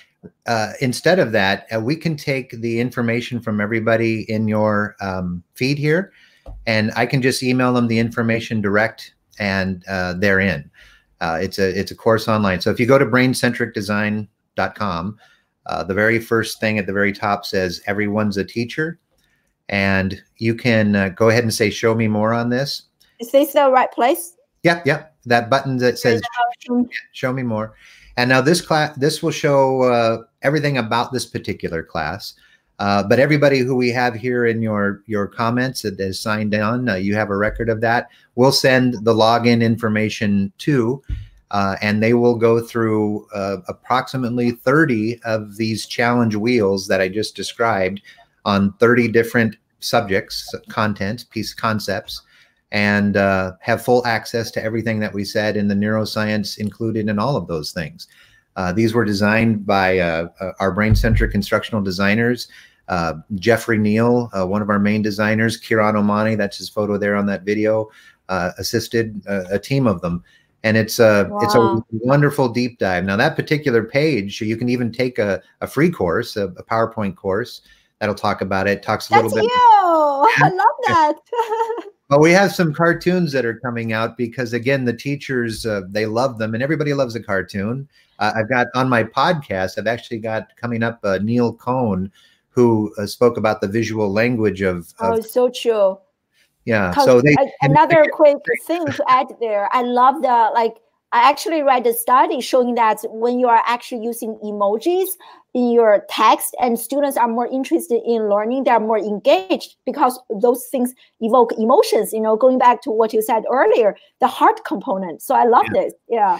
uh, 0.47 0.73
instead 0.81 1.19
of 1.19 1.31
that, 1.31 1.67
uh, 1.73 1.79
we 1.79 1.95
can 1.95 2.17
take 2.17 2.51
the 2.51 2.79
information 2.79 3.39
from 3.39 3.61
everybody 3.61 4.29
in 4.29 4.47
your 4.47 4.95
um, 4.99 5.43
feed 5.55 5.77
here, 5.77 6.11
and 6.65 6.91
I 6.95 7.05
can 7.05 7.21
just 7.21 7.43
email 7.43 7.73
them 7.73 7.87
the 7.87 7.99
information 7.99 8.61
direct, 8.61 9.13
and 9.37 9.83
uh, 9.87 10.13
they're 10.13 10.39
in. 10.39 10.69
Uh, 11.21 11.39
it's 11.41 11.59
a 11.59 11.79
it's 11.79 11.91
a 11.91 11.95
course 11.95 12.27
online. 12.27 12.59
So 12.61 12.71
if 12.71 12.79
you 12.79 12.85
go 12.85 12.97
to 12.97 13.05
braincentricdesign.com, 13.05 15.17
uh, 15.65 15.83
the 15.83 15.93
very 15.93 16.19
first 16.19 16.59
thing 16.59 16.79
at 16.79 16.87
the 16.87 16.93
very 16.93 17.13
top 17.13 17.45
says 17.45 17.81
everyone's 17.85 18.37
a 18.37 18.45
teacher, 18.45 18.99
and 19.67 20.23
you 20.37 20.55
can 20.55 20.95
uh, 20.95 21.09
go 21.09 21.29
ahead 21.29 21.43
and 21.43 21.53
say 21.53 21.69
show 21.69 21.93
me 21.93 22.07
more 22.07 22.33
on 22.33 22.49
this. 22.49 22.83
Is 23.19 23.31
this 23.31 23.53
the 23.53 23.69
right 23.69 23.91
place? 23.91 24.35
Yep, 24.63 24.85
yep. 24.85 25.15
That 25.25 25.49
button 25.49 25.77
that 25.77 25.99
says 25.99 26.21
show 27.11 27.33
me 27.33 27.43
more 27.43 27.75
and 28.19 28.27
now 28.27 28.41
this 28.41 28.59
class, 28.59 28.93
this 28.97 29.23
will 29.23 29.31
show 29.31 29.83
uh, 29.83 30.23
everything 30.41 30.77
about 30.77 31.13
this 31.13 31.25
particular 31.25 31.81
class. 31.81 32.33
Uh, 32.79 33.03
but 33.03 33.19
everybody 33.19 33.59
who 33.59 33.75
we 33.75 33.89
have 33.89 34.15
here 34.15 34.45
in 34.45 34.61
your 34.61 35.03
your 35.05 35.27
comments 35.27 35.81
that 35.81 35.99
is 35.99 36.17
signed 36.17 36.55
on, 36.55 36.87
uh, 36.87 36.95
you 36.95 37.13
have 37.13 37.29
a 37.29 37.35
record 37.37 37.69
of 37.69 37.81
that. 37.81 38.07
We'll 38.35 38.53
send 38.53 39.03
the 39.03 39.13
login 39.13 39.61
information 39.61 40.53
to, 40.59 41.01
uh, 41.51 41.75
and 41.81 42.01
they 42.01 42.13
will 42.13 42.35
go 42.35 42.61
through 42.61 43.27
uh, 43.33 43.57
approximately 43.67 44.51
30 44.51 45.19
of 45.23 45.57
these 45.57 45.87
challenge 45.87 46.35
wheels 46.35 46.87
that 46.87 47.01
I 47.01 47.09
just 47.09 47.35
described 47.35 48.01
on 48.45 48.71
30 48.73 49.09
different 49.09 49.57
subjects, 49.81 50.55
content, 50.69 51.25
piece 51.31 51.53
concepts 51.53 52.21
and 52.71 53.17
uh, 53.17 53.53
have 53.61 53.83
full 53.83 54.05
access 54.05 54.51
to 54.51 54.63
everything 54.63 54.99
that 54.99 55.13
we 55.13 55.25
said 55.25 55.57
in 55.57 55.67
the 55.67 55.75
neuroscience 55.75 56.59
included 56.59 57.09
in 57.09 57.17
all 57.17 57.35
of 57.35 57.47
those 57.47 57.71
things. 57.71 58.07
These 58.75 58.93
were 58.93 59.05
designed 59.05 59.65
by 59.65 60.01
our 60.59 60.71
brain 60.73 60.93
centric 60.93 61.33
instructional 61.33 61.81
designers. 61.81 62.49
Uh, 62.89 63.13
Jeffrey 63.35 63.77
Neal, 63.77 64.29
uh, 64.33 64.45
one 64.45 64.61
of 64.61 64.69
our 64.69 64.79
main 64.79 65.01
designers, 65.01 65.57
Kieran 65.57 65.95
O'Mahony, 65.95 66.35
that's 66.35 66.57
his 66.57 66.69
photo 66.69 66.97
there 66.97 67.15
on 67.15 67.25
that 67.27 67.43
video, 67.43 67.89
assisted 68.29 69.21
a 69.27 69.57
team 69.57 69.87
of 69.87 70.01
them. 70.01 70.23
And 70.63 70.75
it's 70.75 70.99
a 70.99 71.25
wow. 71.29 71.39
it's 71.41 71.55
a 71.55 71.81
wonderful 71.91 72.49
deep 72.49 72.79
dive. 72.79 73.05
Now 73.05 73.15
that 73.15 73.37
particular 73.37 73.81
page, 73.83 74.41
you 74.41 74.57
can 74.57 74.67
even 74.67 74.91
take 74.91 75.17
a, 75.17 75.41
a 75.61 75.67
free 75.67 75.89
course, 75.89 76.35
a, 76.35 76.47
a 76.47 76.63
PowerPoint 76.63 77.15
course 77.15 77.61
that'll 77.99 78.15
talk 78.15 78.41
about 78.41 78.67
it. 78.67 78.83
Talks 78.83 79.07
a 79.07 79.11
That's 79.11 79.23
little 79.23 79.37
bit. 79.37 79.43
You. 79.45 79.49
I 79.55 80.51
love 80.53 80.75
that. 80.87 81.15
But 82.09 82.21
we 82.21 82.31
have 82.31 82.55
some 82.55 82.73
cartoons 82.73 83.31
that 83.33 83.45
are 83.45 83.59
coming 83.59 83.93
out 83.93 84.17
because 84.17 84.53
again, 84.53 84.83
the 84.83 84.93
teachers 84.93 85.63
uh, 85.63 85.81
they 85.89 86.07
love 86.07 86.39
them, 86.39 86.55
and 86.55 86.63
everybody 86.63 86.95
loves 86.95 87.15
a 87.15 87.21
cartoon. 87.21 87.87
Uh, 88.17 88.33
I've 88.35 88.49
got 88.49 88.65
on 88.73 88.89
my 88.89 89.03
podcast. 89.03 89.77
I've 89.77 89.85
actually 89.85 90.17
got 90.17 90.47
coming 90.55 90.81
up 90.81 90.99
uh, 91.03 91.19
Neil 91.21 91.53
Cohn, 91.53 92.11
who 92.49 92.93
uh, 92.97 93.05
spoke 93.05 93.37
about 93.37 93.61
the 93.61 93.67
visual 93.67 94.11
language 94.11 94.61
of. 94.61 94.93
of 94.99 95.13
oh, 95.13 95.21
so 95.21 95.49
true. 95.49 95.97
Yeah. 96.65 96.91
So 96.91 97.21
they, 97.21 97.35
another 97.61 98.05
quick 98.11 98.37
thing 98.65 98.85
to 98.85 99.03
add 99.07 99.27
there. 99.39 99.69
I 99.71 99.81
love 99.81 100.21
the 100.21 100.51
like. 100.53 100.75
I 101.11 101.27
actually 101.27 101.63
read 101.63 101.87
a 101.87 101.93
study 101.93 102.39
showing 102.39 102.75
that 102.75 102.99
when 103.05 103.39
you 103.39 103.47
are 103.47 103.63
actually 103.65 104.03
using 104.03 104.37
emojis, 104.43 105.07
in 105.53 105.71
your 105.71 106.05
text 106.09 106.55
and 106.61 106.77
students 106.77 107.17
are 107.17 107.27
more 107.27 107.47
interested 107.47 108.01
in 108.05 108.29
learning 108.29 108.63
they're 108.63 108.79
more 108.79 108.99
engaged 108.99 109.77
because 109.85 110.19
those 110.41 110.65
things 110.67 110.93
evoke 111.21 111.51
emotions 111.53 112.13
you 112.13 112.21
know 112.21 112.35
going 112.35 112.59
back 112.59 112.81
to 112.81 112.91
what 112.91 113.13
you 113.13 113.21
said 113.21 113.43
earlier 113.51 113.95
the 114.19 114.27
heart 114.27 114.63
component 114.63 115.21
so 115.21 115.33
i 115.33 115.45
love 115.45 115.65
yeah. 115.73 115.81
this 115.81 115.93
yeah 116.07 116.39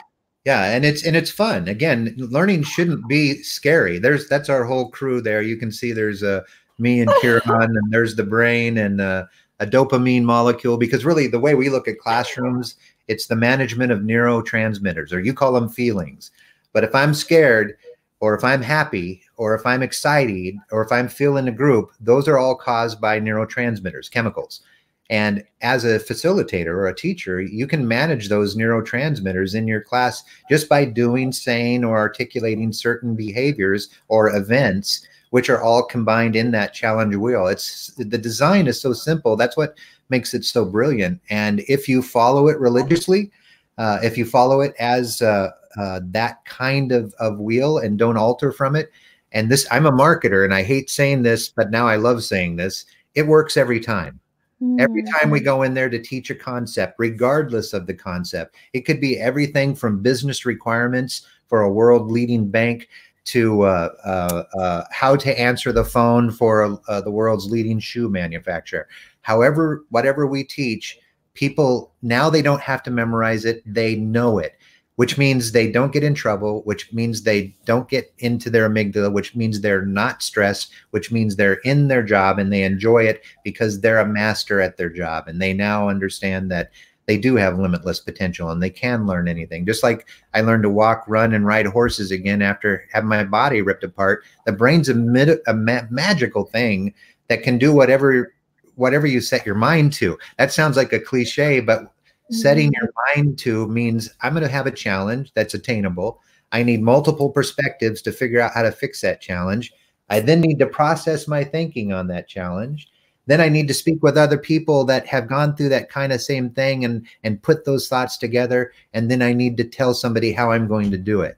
yeah 0.50 0.76
and 0.76 0.84
it's 0.84 1.06
and 1.06 1.16
it's 1.16 1.30
fun. 1.30 1.68
Again 1.68 2.16
learning 2.18 2.64
shouldn't 2.64 3.08
be 3.08 3.44
scary. 3.44 4.00
There's 4.00 4.28
that's 4.28 4.50
our 4.50 4.64
whole 4.64 4.90
crew 4.90 5.22
there. 5.22 5.42
You 5.42 5.58
can 5.58 5.72
see 5.72 5.92
there's 5.92 6.24
a 6.24 6.40
uh, 6.40 6.44
me 6.80 7.02
and 7.02 7.12
Kieran 7.22 7.42
and 7.46 7.92
there's 7.92 8.16
the 8.16 8.24
brain 8.24 8.78
and 8.78 9.02
uh, 9.02 9.26
a 9.60 9.68
dopamine 9.68 10.24
molecule 10.24 10.78
because 10.78 11.06
really 11.06 11.28
the 11.28 11.40
way 11.40 11.54
we 11.54 11.70
look 11.70 11.88
at 11.88 12.00
classrooms 12.00 12.76
it's 13.08 13.28
the 13.28 13.36
management 13.36 13.92
of 13.92 14.00
neurotransmitters 14.00 15.12
or 15.12 15.20
you 15.20 15.34
call 15.34 15.54
them 15.54 15.70
feelings. 15.70 16.32
But 16.74 16.84
if 16.84 16.94
i'm 16.94 17.14
scared 17.14 17.76
or 18.20 18.36
if 18.36 18.44
I'm 18.44 18.62
happy, 18.62 19.22
or 19.38 19.56
if 19.56 19.66
I'm 19.66 19.82
excited, 19.82 20.56
or 20.72 20.84
if 20.84 20.92
I'm 20.92 21.08
feeling 21.08 21.48
a 21.48 21.54
group, 21.54 21.92
those 22.02 22.28
are 22.28 22.38
all 22.38 22.56
caused 22.56 23.00
by 23.00 23.20
neurotransmitters, 23.20 24.12
chemicals. 24.12 24.62
And 25.10 25.44
as 25.62 25.86
a 25.86 26.00
facilitator 26.00 26.68
or 26.68 26.88
a 26.88 26.96
teacher, 26.96 27.42
you 27.42 27.66
can 27.66 27.88
manage 27.88 28.30
those 28.30 28.56
neurotransmitters 28.56 29.56
in 29.56 29.68
your 29.68 29.82
class 29.82 30.24
just 30.50 30.70
by 30.70 30.86
doing, 30.86 31.32
saying, 31.32 31.84
or 31.84 31.98
articulating 31.98 32.72
certain 32.72 33.16
behaviors 33.16 33.90
or 34.08 34.36
events, 34.36 35.08
which 35.32 35.50
are 35.50 35.62
all 35.62 35.84
combined 35.84 36.36
in 36.36 36.52
that 36.52 36.74
challenge 36.74 37.16
wheel. 37.16 37.48
It's 37.48 37.88
the 37.96 38.18
design 38.18 38.68
is 38.68 38.80
so 38.80 38.94
simple. 38.94 39.36
That's 39.36 39.58
what 39.58 39.76
makes 40.10 40.34
it 40.34 40.46
so 40.46 40.64
brilliant. 40.64 41.22
And 41.30 41.62
if 41.68 41.88
you 41.88 42.02
follow 42.04 42.48
it 42.48 42.60
religiously, 42.60 43.32
uh, 43.80 44.00
if 44.04 44.18
you 44.18 44.26
follow 44.26 44.62
it 44.62 44.76
as 44.80 45.22
uh, 45.22 45.50
uh, 45.78 46.02
that 46.04 46.44
kind 46.46 46.92
of, 46.92 47.14
of 47.20 47.40
wheel 47.40 47.78
and 47.78 47.98
don't 47.98 48.18
alter 48.18 48.52
from 48.52 48.76
it. 48.76 48.92
And 49.32 49.50
this, 49.50 49.68
I'm 49.72 49.86
a 49.86 49.92
marketer 49.92 50.44
and 50.44 50.54
I 50.54 50.64
hate 50.64 50.90
saying 50.90 51.24
this, 51.24 51.50
but 51.50 51.72
now 51.72 51.88
I 51.88 51.96
love 51.96 52.24
saying 52.24 52.56
this. 52.56 52.86
It 53.16 53.28
works 53.28 53.58
every 53.58 53.80
time. 53.80 54.20
Mm. 54.62 54.80
Every 54.80 55.04
time 55.04 55.30
we 55.30 55.40
go 55.40 55.64
in 55.64 55.74
there 55.74 55.90
to 55.90 56.00
teach 56.00 56.30
a 56.30 56.36
concept, 56.36 56.96
regardless 56.98 57.74
of 57.74 57.88
the 57.88 57.94
concept, 57.94 58.56
it 58.74 58.82
could 58.82 59.00
be 59.00 59.18
everything 59.18 59.76
from 59.76 60.02
business 60.02 60.46
requirements 60.46 61.26
for 61.48 61.62
a 61.62 61.72
world 61.72 62.12
leading 62.12 62.50
bank 62.50 62.90
to 63.26 63.62
uh, 63.62 63.90
uh, 64.06 64.44
uh, 64.60 64.84
how 64.92 65.16
to 65.16 65.40
answer 65.40 65.72
the 65.72 65.84
phone 65.84 66.32
for 66.32 66.80
uh, 66.88 67.02
the 67.02 67.12
world's 67.12 67.50
leading 67.50 67.80
shoe 67.80 68.10
manufacturer. 68.10 68.88
However, 69.22 69.86
whatever 69.90 70.26
we 70.26 70.44
teach, 70.44 71.00
people 71.36 71.94
now 72.02 72.30
they 72.30 72.42
don't 72.42 72.62
have 72.62 72.84
to 72.84 72.92
memorize 72.92 73.46
it, 73.46 73.62
they 73.66 73.96
know 73.96 74.40
it 74.40 74.58
which 75.00 75.18
means 75.18 75.54
they 75.54 75.72
don't 75.72 75.94
get 75.94 76.04
in 76.04 76.14
trouble, 76.14 76.62
which 76.66 76.92
means 76.92 77.24
they 77.24 77.56
don't 77.64 77.88
get 77.88 78.14
into 78.18 78.50
their 78.50 78.70
amygdala, 78.70 79.10
which 79.14 79.34
means 79.34 79.62
they're 79.62 79.86
not 79.86 80.22
stressed, 80.22 80.74
which 80.90 81.10
means 81.10 81.38
they're 81.38 81.62
in 81.64 81.88
their 81.88 82.04
job 82.04 82.38
and 82.38 82.52
they 82.52 82.64
enjoy 82.64 83.06
it 83.06 83.24
because 83.46 83.80
they're 83.80 84.00
a 84.00 84.06
master 84.06 84.60
at 84.60 84.76
their 84.76 84.90
job. 84.90 85.30
And 85.30 85.42
they 85.42 85.54
now 85.54 85.88
understand 85.88 86.52
that 86.52 86.72
they 87.06 87.18
do 87.18 87.38
have 87.38 87.58
limitless 87.58 88.02
potential 88.02 88.50
and 88.50 88.62
they 88.62 88.70
can 88.70 89.08
learn 89.08 89.30
anything. 89.30 89.66
Just 89.66 89.84
like 89.84 90.06
I 90.34 90.42
learned 90.42 90.64
to 90.64 90.70
walk, 90.70 91.06
run, 91.08 91.34
and 91.34 91.46
ride 91.46 91.68
horses 91.68 92.12
again 92.12 92.42
after 92.42 92.86
having 92.92 93.08
my 93.08 93.24
body 93.24 93.62
ripped 93.62 93.86
apart. 93.86 94.26
The 94.46 94.52
brain's 94.52 94.90
a, 94.90 94.96
mid- 94.96 95.40
a 95.48 95.54
ma- 95.54 95.88
magical 95.90 96.44
thing 96.44 96.94
that 97.30 97.42
can 97.42 97.58
do 97.58 97.72
whatever 97.72 98.34
whatever 98.76 99.08
you 99.08 99.22
set 99.22 99.46
your 99.46 99.56
mind 99.56 99.94
to. 99.94 100.18
That 100.38 100.52
sounds 100.52 100.76
like 100.76 100.92
a 100.92 101.00
cliche, 101.00 101.62
but 101.62 101.94
Setting 102.32 102.72
mm-hmm. 102.72 102.84
your 102.84 102.94
mind 103.16 103.40
to 103.40 103.68
means 103.68 104.14
I'm 104.22 104.34
going 104.34 104.44
to 104.44 104.50
have 104.50 104.68
a 104.68 104.72
challenge 104.72 105.32
that's 105.34 105.54
attainable. 105.54 106.22
I 106.52 106.64
need 106.64 106.82
multiple 106.82 107.30
perspectives 107.30 108.02
to 108.04 108.12
figure 108.12 108.40
out 108.40 108.54
how 108.54 108.64
to 108.64 108.72
fix 108.72 109.02
that 109.02 109.22
challenge. 109.22 109.72
I 110.10 110.20
then 110.20 110.42
need 110.42 110.60
to 110.60 110.68
process 110.68 111.28
my 111.28 111.44
thinking 111.44 111.94
on 111.94 112.08
that 112.08 112.28
challenge. 112.28 112.88
Then 113.28 113.42
I 113.42 113.50
need 113.50 113.68
to 113.68 113.76
speak 113.76 114.02
with 114.02 114.18
other 114.18 114.40
people 114.40 114.84
that 114.86 115.06
have 115.06 115.28
gone 115.28 115.56
through 115.56 115.70
that 115.70 115.90
kind 115.90 116.12
of 116.12 116.22
same 116.22 116.50
thing 116.50 116.84
and 116.84 117.06
and 117.24 117.42
put 117.42 117.64
those 117.66 117.88
thoughts 117.88 118.18
together. 118.18 118.74
And 118.94 119.12
then 119.12 119.22
I 119.22 119.34
need 119.34 119.56
to 119.58 119.64
tell 119.64 119.94
somebody 119.94 120.32
how 120.32 120.52
I'm 120.52 120.68
going 120.68 120.90
to 120.90 120.98
do 120.98 121.22
it. 121.22 121.38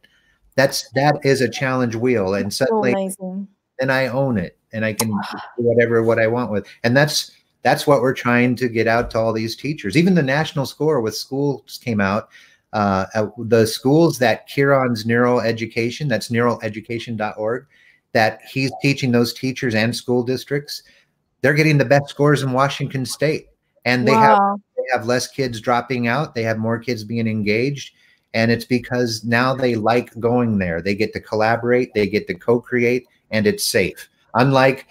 That's 0.56 0.90
that 0.92 1.18
is 1.24 1.42
a 1.42 1.50
challenge 1.50 1.96
wheel. 1.96 2.34
And 2.34 2.54
suddenly 2.54 3.10
so 3.10 3.46
then 3.80 3.90
I 3.90 4.08
own 4.08 4.38
it 4.38 4.58
and 4.72 4.86
I 4.86 4.94
can 4.94 5.10
do 5.10 5.40
whatever 5.58 6.02
what 6.02 6.20
I 6.20 6.28
want 6.28 6.52
with. 6.52 6.66
And 6.84 6.96
that's 6.96 7.32
that's 7.64 7.86
what 7.86 8.02
we're 8.02 8.14
trying 8.14 8.56
to 8.56 8.68
get 8.68 8.88
out 8.88 9.12
to 9.12 9.20
all 9.20 9.34
these 9.34 9.56
teachers. 9.56 9.96
Even 9.96 10.16
the 10.16 10.24
national 10.24 10.66
score 10.66 11.02
with 11.02 11.16
schools 11.16 11.80
came 11.84 12.02
out. 12.02 12.30
Uh, 12.74 13.06
the 13.38 13.68
schools 13.68 14.18
that 14.20 14.48
Kieran's 14.48 15.06
Neural 15.06 15.42
Education, 15.42 16.08
that's 16.08 16.30
neuraleducation.org, 16.30 17.68
that 18.14 18.40
he's 18.50 18.72
teaching 18.82 19.12
those 19.12 19.34
teachers 19.34 19.76
and 19.76 19.96
school 19.96 20.24
districts, 20.24 20.84
they're 21.42 21.54
getting 21.54 21.78
the 21.78 21.86
best 21.86 22.08
scores 22.08 22.44
in 22.44 22.54
Washington 22.54 23.06
State, 23.06 23.50
and 23.86 24.08
they 24.08 24.14
wow. 24.14 24.22
have 24.22 24.60
they 24.78 24.98
have 24.98 25.06
less 25.06 25.28
kids 25.28 25.60
dropping 25.60 26.08
out. 26.08 26.34
They 26.34 26.44
have 26.44 26.58
more 26.58 26.80
kids 26.80 27.04
being 27.04 27.28
engaged, 27.28 27.94
and 28.34 28.52
it's 28.52 28.66
because 28.66 29.24
now 29.24 29.54
they 29.54 29.76
like 29.76 30.18
going 30.20 30.58
there. 30.60 30.82
They 30.82 30.96
get 30.96 31.14
to 31.14 31.20
collaborate, 31.20 31.94
they 31.94 32.08
get 32.08 32.28
to 32.28 32.36
co-create, 32.36 33.08
and 33.32 33.48
it's 33.48 33.66
safe. 33.66 34.08
Unlike 34.36 34.88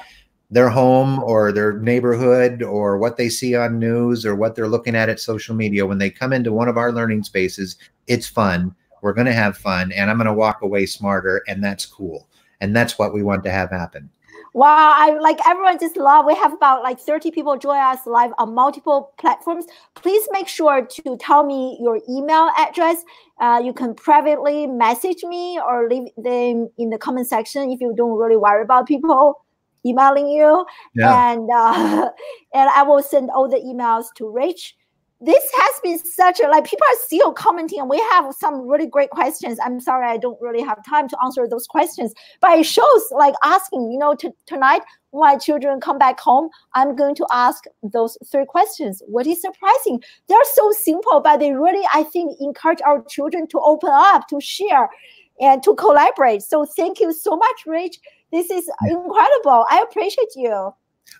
their 0.51 0.69
home 0.69 1.23
or 1.23 1.53
their 1.53 1.75
neighborhood 1.75 2.63
or 2.63 2.99
what 2.99 3.17
they 3.17 3.29
see 3.29 3.55
on 3.55 3.79
news 3.79 4.27
or 4.27 4.35
what 4.35 4.55
they're 4.55 4.69
looking 4.69 4.97
at 4.97 5.09
at 5.09 5.21
social 5.21 5.55
media 5.55 5.87
when 5.87 5.99
they 5.99 6.11
come 6.11 6.33
into 6.33 6.53
one 6.53 6.69
of 6.69 6.77
our 6.77 6.93
learning 6.93 7.23
spaces 7.23 7.77
it's 8.07 8.27
fun 8.27 8.75
we're 9.03 9.13
going 9.13 9.27
to 9.27 9.33
have 9.33 9.57
fun 9.57 9.93
and 9.93 10.11
i'm 10.11 10.17
going 10.17 10.27
to 10.27 10.33
walk 10.33 10.63
away 10.63 10.85
smarter 10.85 11.43
and 11.47 11.63
that's 11.63 11.87
cool 11.87 12.29
and 12.61 12.75
that's 12.75 12.99
what 12.99 13.15
we 13.15 13.23
want 13.23 13.45
to 13.45 13.51
have 13.51 13.71
happen 13.71 14.11
Wow, 14.53 14.95
I 14.97 15.17
like 15.21 15.39
everyone 15.47 15.79
just 15.79 15.97
love. 15.97 16.27
We 16.27 16.35
have 16.35 16.53
about 16.53 16.83
like 16.83 16.99
30 16.99 17.31
people 17.31 17.57
join 17.57 17.79
us 17.79 18.01
live 18.05 18.33
on 18.37 18.53
multiple 18.53 19.13
platforms. 19.17 19.67
Please 19.95 20.27
make 20.33 20.49
sure 20.49 20.85
to 20.85 21.17
tell 21.21 21.45
me 21.45 21.79
your 21.81 22.01
email 22.09 22.51
address. 22.59 23.05
Uh, 23.41 23.63
you 23.65 23.73
can 23.73 23.95
privately 23.95 24.67
message 24.67 25.23
me 25.23 25.61
or 25.65 25.89
leave 25.89 26.09
them 26.17 26.69
in 26.79 26.91
the 26.91 26.99
comment 26.99 27.29
section 27.29 27.71
if 27.71 27.81
you 27.81 27.95
don't 27.97 28.19
really 28.19 28.37
worry 28.37 28.63
about 28.63 28.89
people 28.89 29.41
emailing 29.85 30.29
you. 30.29 30.65
Yeah. 30.95 31.33
And 31.33 31.49
uh, 31.53 32.11
and 32.55 32.71
I 32.71 32.83
will 32.83 33.03
send 33.03 33.31
all 33.31 33.49
the 33.49 33.59
emails 33.59 34.07
to 34.17 34.29
Rich. 34.29 34.77
This 35.23 35.45
has 35.55 35.81
been 35.83 35.99
such 35.99 36.41
a 36.41 36.49
like 36.49 36.65
people 36.65 36.87
are 36.91 36.99
still 37.05 37.33
commenting. 37.35 37.81
And 37.81 37.91
we 37.91 37.99
have 38.13 38.35
some 38.35 38.67
really 38.67 38.87
great 38.87 39.11
questions. 39.11 39.59
I'm 39.63 39.79
sorry 39.79 40.07
i 40.07 40.17
don't 40.17 40.41
really 40.41 40.63
have 40.63 40.83
time 40.87 41.09
to 41.09 41.17
answer 41.23 41.47
those 41.47 41.67
questions. 41.67 42.15
But 42.41 42.59
it 42.59 42.65
shows 42.65 43.03
like 43.11 43.35
asking 43.45 43.93
you 43.93 43.99
know 43.99 44.15
t- 44.15 44.31
tonight 44.47 44.81
when 45.11 45.29
my 45.29 45.37
children 45.37 45.79
come 45.81 45.99
back 45.99 46.21
home 46.21 46.49
i'm 46.75 46.97
going 46.97 47.15
to 47.17 47.27
ask 47.31 47.65
those 47.83 48.17
three 48.33 48.47
questions. 48.47 49.03
What 49.09 49.27
is 49.27 49.43
surprising? 49.43 50.03
They're 50.27 50.39
so 50.55 50.73
simple 50.73 51.21
but 51.21 51.37
they 51.37 51.53
really 51.53 51.87
i 51.93 52.03
think 52.03 52.41
encourage 52.41 52.81
our 52.87 53.05
children 53.05 53.47
to 53.49 53.61
open 53.61 53.91
up 53.93 54.27
to 54.29 54.41
share 54.41 54.89
and 55.39 55.63
to 55.63 55.75
collaborate. 55.75 56.43
So 56.43 56.65
thank 56.65 57.01
you 57.01 57.13
so 57.13 57.37
much 57.37 57.67
rich 57.67 57.99
this 58.31 58.51
is 58.51 58.71
incredible 58.83 59.67
i 59.71 59.85
appreciate 59.89 60.35
you 60.37 60.73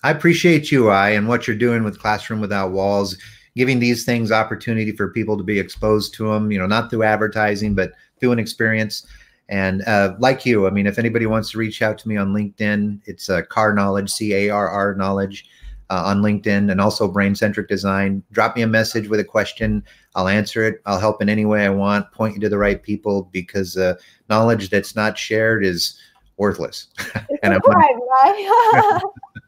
i 0.03 0.11
appreciate 0.11 0.71
you 0.71 0.89
i 0.89 1.11
and 1.11 1.29
what 1.29 1.47
you're 1.47 1.57
doing 1.57 1.85
with 1.85 1.99
classroom 1.99 2.41
without 2.41 2.73
walls 2.73 3.17
giving 3.57 3.79
these 3.79 4.05
things 4.05 4.31
opportunity 4.31 4.93
for 4.93 5.09
people 5.09 5.37
to 5.37 5.45
be 5.45 5.59
exposed 5.59 6.15
to 6.15 6.33
them, 6.33 6.51
you 6.51 6.59
know, 6.59 6.67
not 6.67 6.91
through 6.91 7.03
advertising, 7.03 7.75
but 7.75 7.93
through 8.19 8.33
an 8.33 8.39
experience. 8.39 9.07
And 9.49 9.83
uh, 9.83 10.15
like 10.19 10.47
you, 10.47 10.67
I 10.67 10.71
mean, 10.71 10.87
if 10.87 10.99
anybody 10.99 11.27
wants 11.27 11.51
to 11.51 11.59
reach 11.59 11.83
out 11.83 11.99
to 11.99 12.09
me 12.09 12.17
on 12.17 12.33
LinkedIn, 12.33 13.01
it's 13.07 13.29
uh, 13.29 13.43
Carr 13.43 13.75
Knowledge, 13.75 14.11
C 14.11 14.33
A 14.33 14.51
R 14.51 14.69
R 14.69 14.95
Knowledge 14.95 15.47
uh, 15.91 16.03
on 16.07 16.23
LinkedIn, 16.23 16.71
and 16.71 16.81
also 16.81 17.09
Brain 17.09 17.35
Centric 17.35 17.69
Design. 17.69 18.23
Drop 18.31 18.55
me 18.55 18.63
a 18.63 18.69
message 18.69 19.09
with 19.09 19.19
a 19.19 19.25
question. 19.25 19.83
I'll 20.15 20.29
answer 20.29 20.65
it. 20.65 20.81
I'll 20.87 21.01
help 21.01 21.21
in 21.21 21.29
any 21.29 21.45
way 21.45 21.65
I 21.65 21.71
want, 21.71 22.13
point 22.13 22.35
you 22.35 22.41
to 22.43 22.49
the 22.49 22.59
right 22.59 22.81
people 22.81 23.29
because 23.33 23.77
uh, 23.77 23.97
knowledge 24.29 24.71
that's 24.71 24.95
not 24.95 25.19
shared 25.19 25.65
is 25.65 26.01
worthless. 26.41 26.89
and 27.43 27.55
I'm 27.55 27.61
right? 27.61 29.03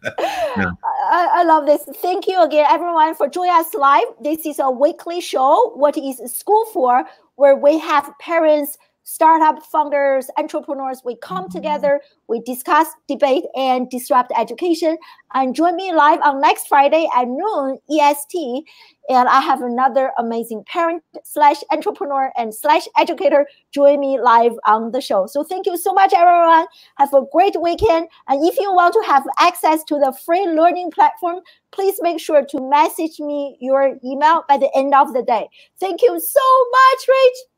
yeah. 0.20 0.70
I, 1.10 1.28
I, 1.32 1.42
love 1.44 1.66
this. 1.66 1.82
Thank 1.96 2.28
you 2.28 2.40
again, 2.42 2.66
everyone, 2.68 3.14
for 3.14 3.28
joining 3.28 3.54
us 3.54 3.74
live. 3.74 4.04
This 4.20 4.44
is 4.44 4.58
a 4.60 4.70
weekly 4.70 5.20
show. 5.20 5.72
What 5.74 5.96
is 5.96 6.20
school 6.32 6.66
for? 6.66 7.04
Where 7.36 7.56
we 7.56 7.78
have 7.78 8.12
parents 8.20 8.76
startup 9.04 9.64
founders, 9.66 10.28
entrepreneurs, 10.38 11.02
we 11.04 11.16
come 11.16 11.44
mm-hmm. 11.44 11.52
together, 11.52 12.00
we 12.28 12.40
discuss, 12.40 12.88
debate, 13.08 13.44
and 13.56 13.90
disrupt 13.90 14.32
education. 14.38 14.96
And 15.34 15.54
join 15.54 15.76
me 15.76 15.92
live 15.92 16.20
on 16.22 16.40
next 16.40 16.68
Friday 16.68 17.08
at 17.16 17.26
noon 17.26 17.78
EST. 17.90 18.64
And 19.08 19.28
I 19.28 19.40
have 19.40 19.62
another 19.62 20.12
amazing 20.18 20.64
parent 20.66 21.02
slash 21.24 21.56
entrepreneur 21.72 22.32
and 22.36 22.54
slash 22.54 22.86
educator 22.96 23.46
join 23.72 23.98
me 23.98 24.20
live 24.20 24.52
on 24.66 24.92
the 24.92 25.00
show. 25.00 25.26
So 25.26 25.42
thank 25.42 25.66
you 25.66 25.76
so 25.76 25.92
much, 25.92 26.12
everyone. 26.12 26.66
Have 26.98 27.12
a 27.12 27.22
great 27.32 27.60
weekend. 27.60 28.08
And 28.28 28.46
if 28.46 28.56
you 28.58 28.72
want 28.72 28.94
to 28.94 29.02
have 29.10 29.24
access 29.38 29.82
to 29.84 29.96
the 29.96 30.16
free 30.24 30.46
learning 30.46 30.92
platform, 30.92 31.40
please 31.72 31.96
make 32.00 32.20
sure 32.20 32.44
to 32.44 32.70
message 32.70 33.18
me 33.18 33.56
your 33.60 33.96
email 34.04 34.44
by 34.48 34.58
the 34.58 34.70
end 34.76 34.94
of 34.94 35.12
the 35.12 35.22
day. 35.22 35.48
Thank 35.80 36.02
you 36.02 36.20
so 36.20 36.64
much, 36.70 37.08
Rich. 37.08 37.51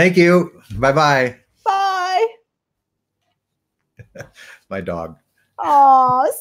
Thank 0.00 0.16
you. 0.16 0.62
Bye-bye. 0.78 1.36
Bye. 1.62 2.26
My 4.70 4.80
dog. 4.80 5.18
Oh, 5.58 6.32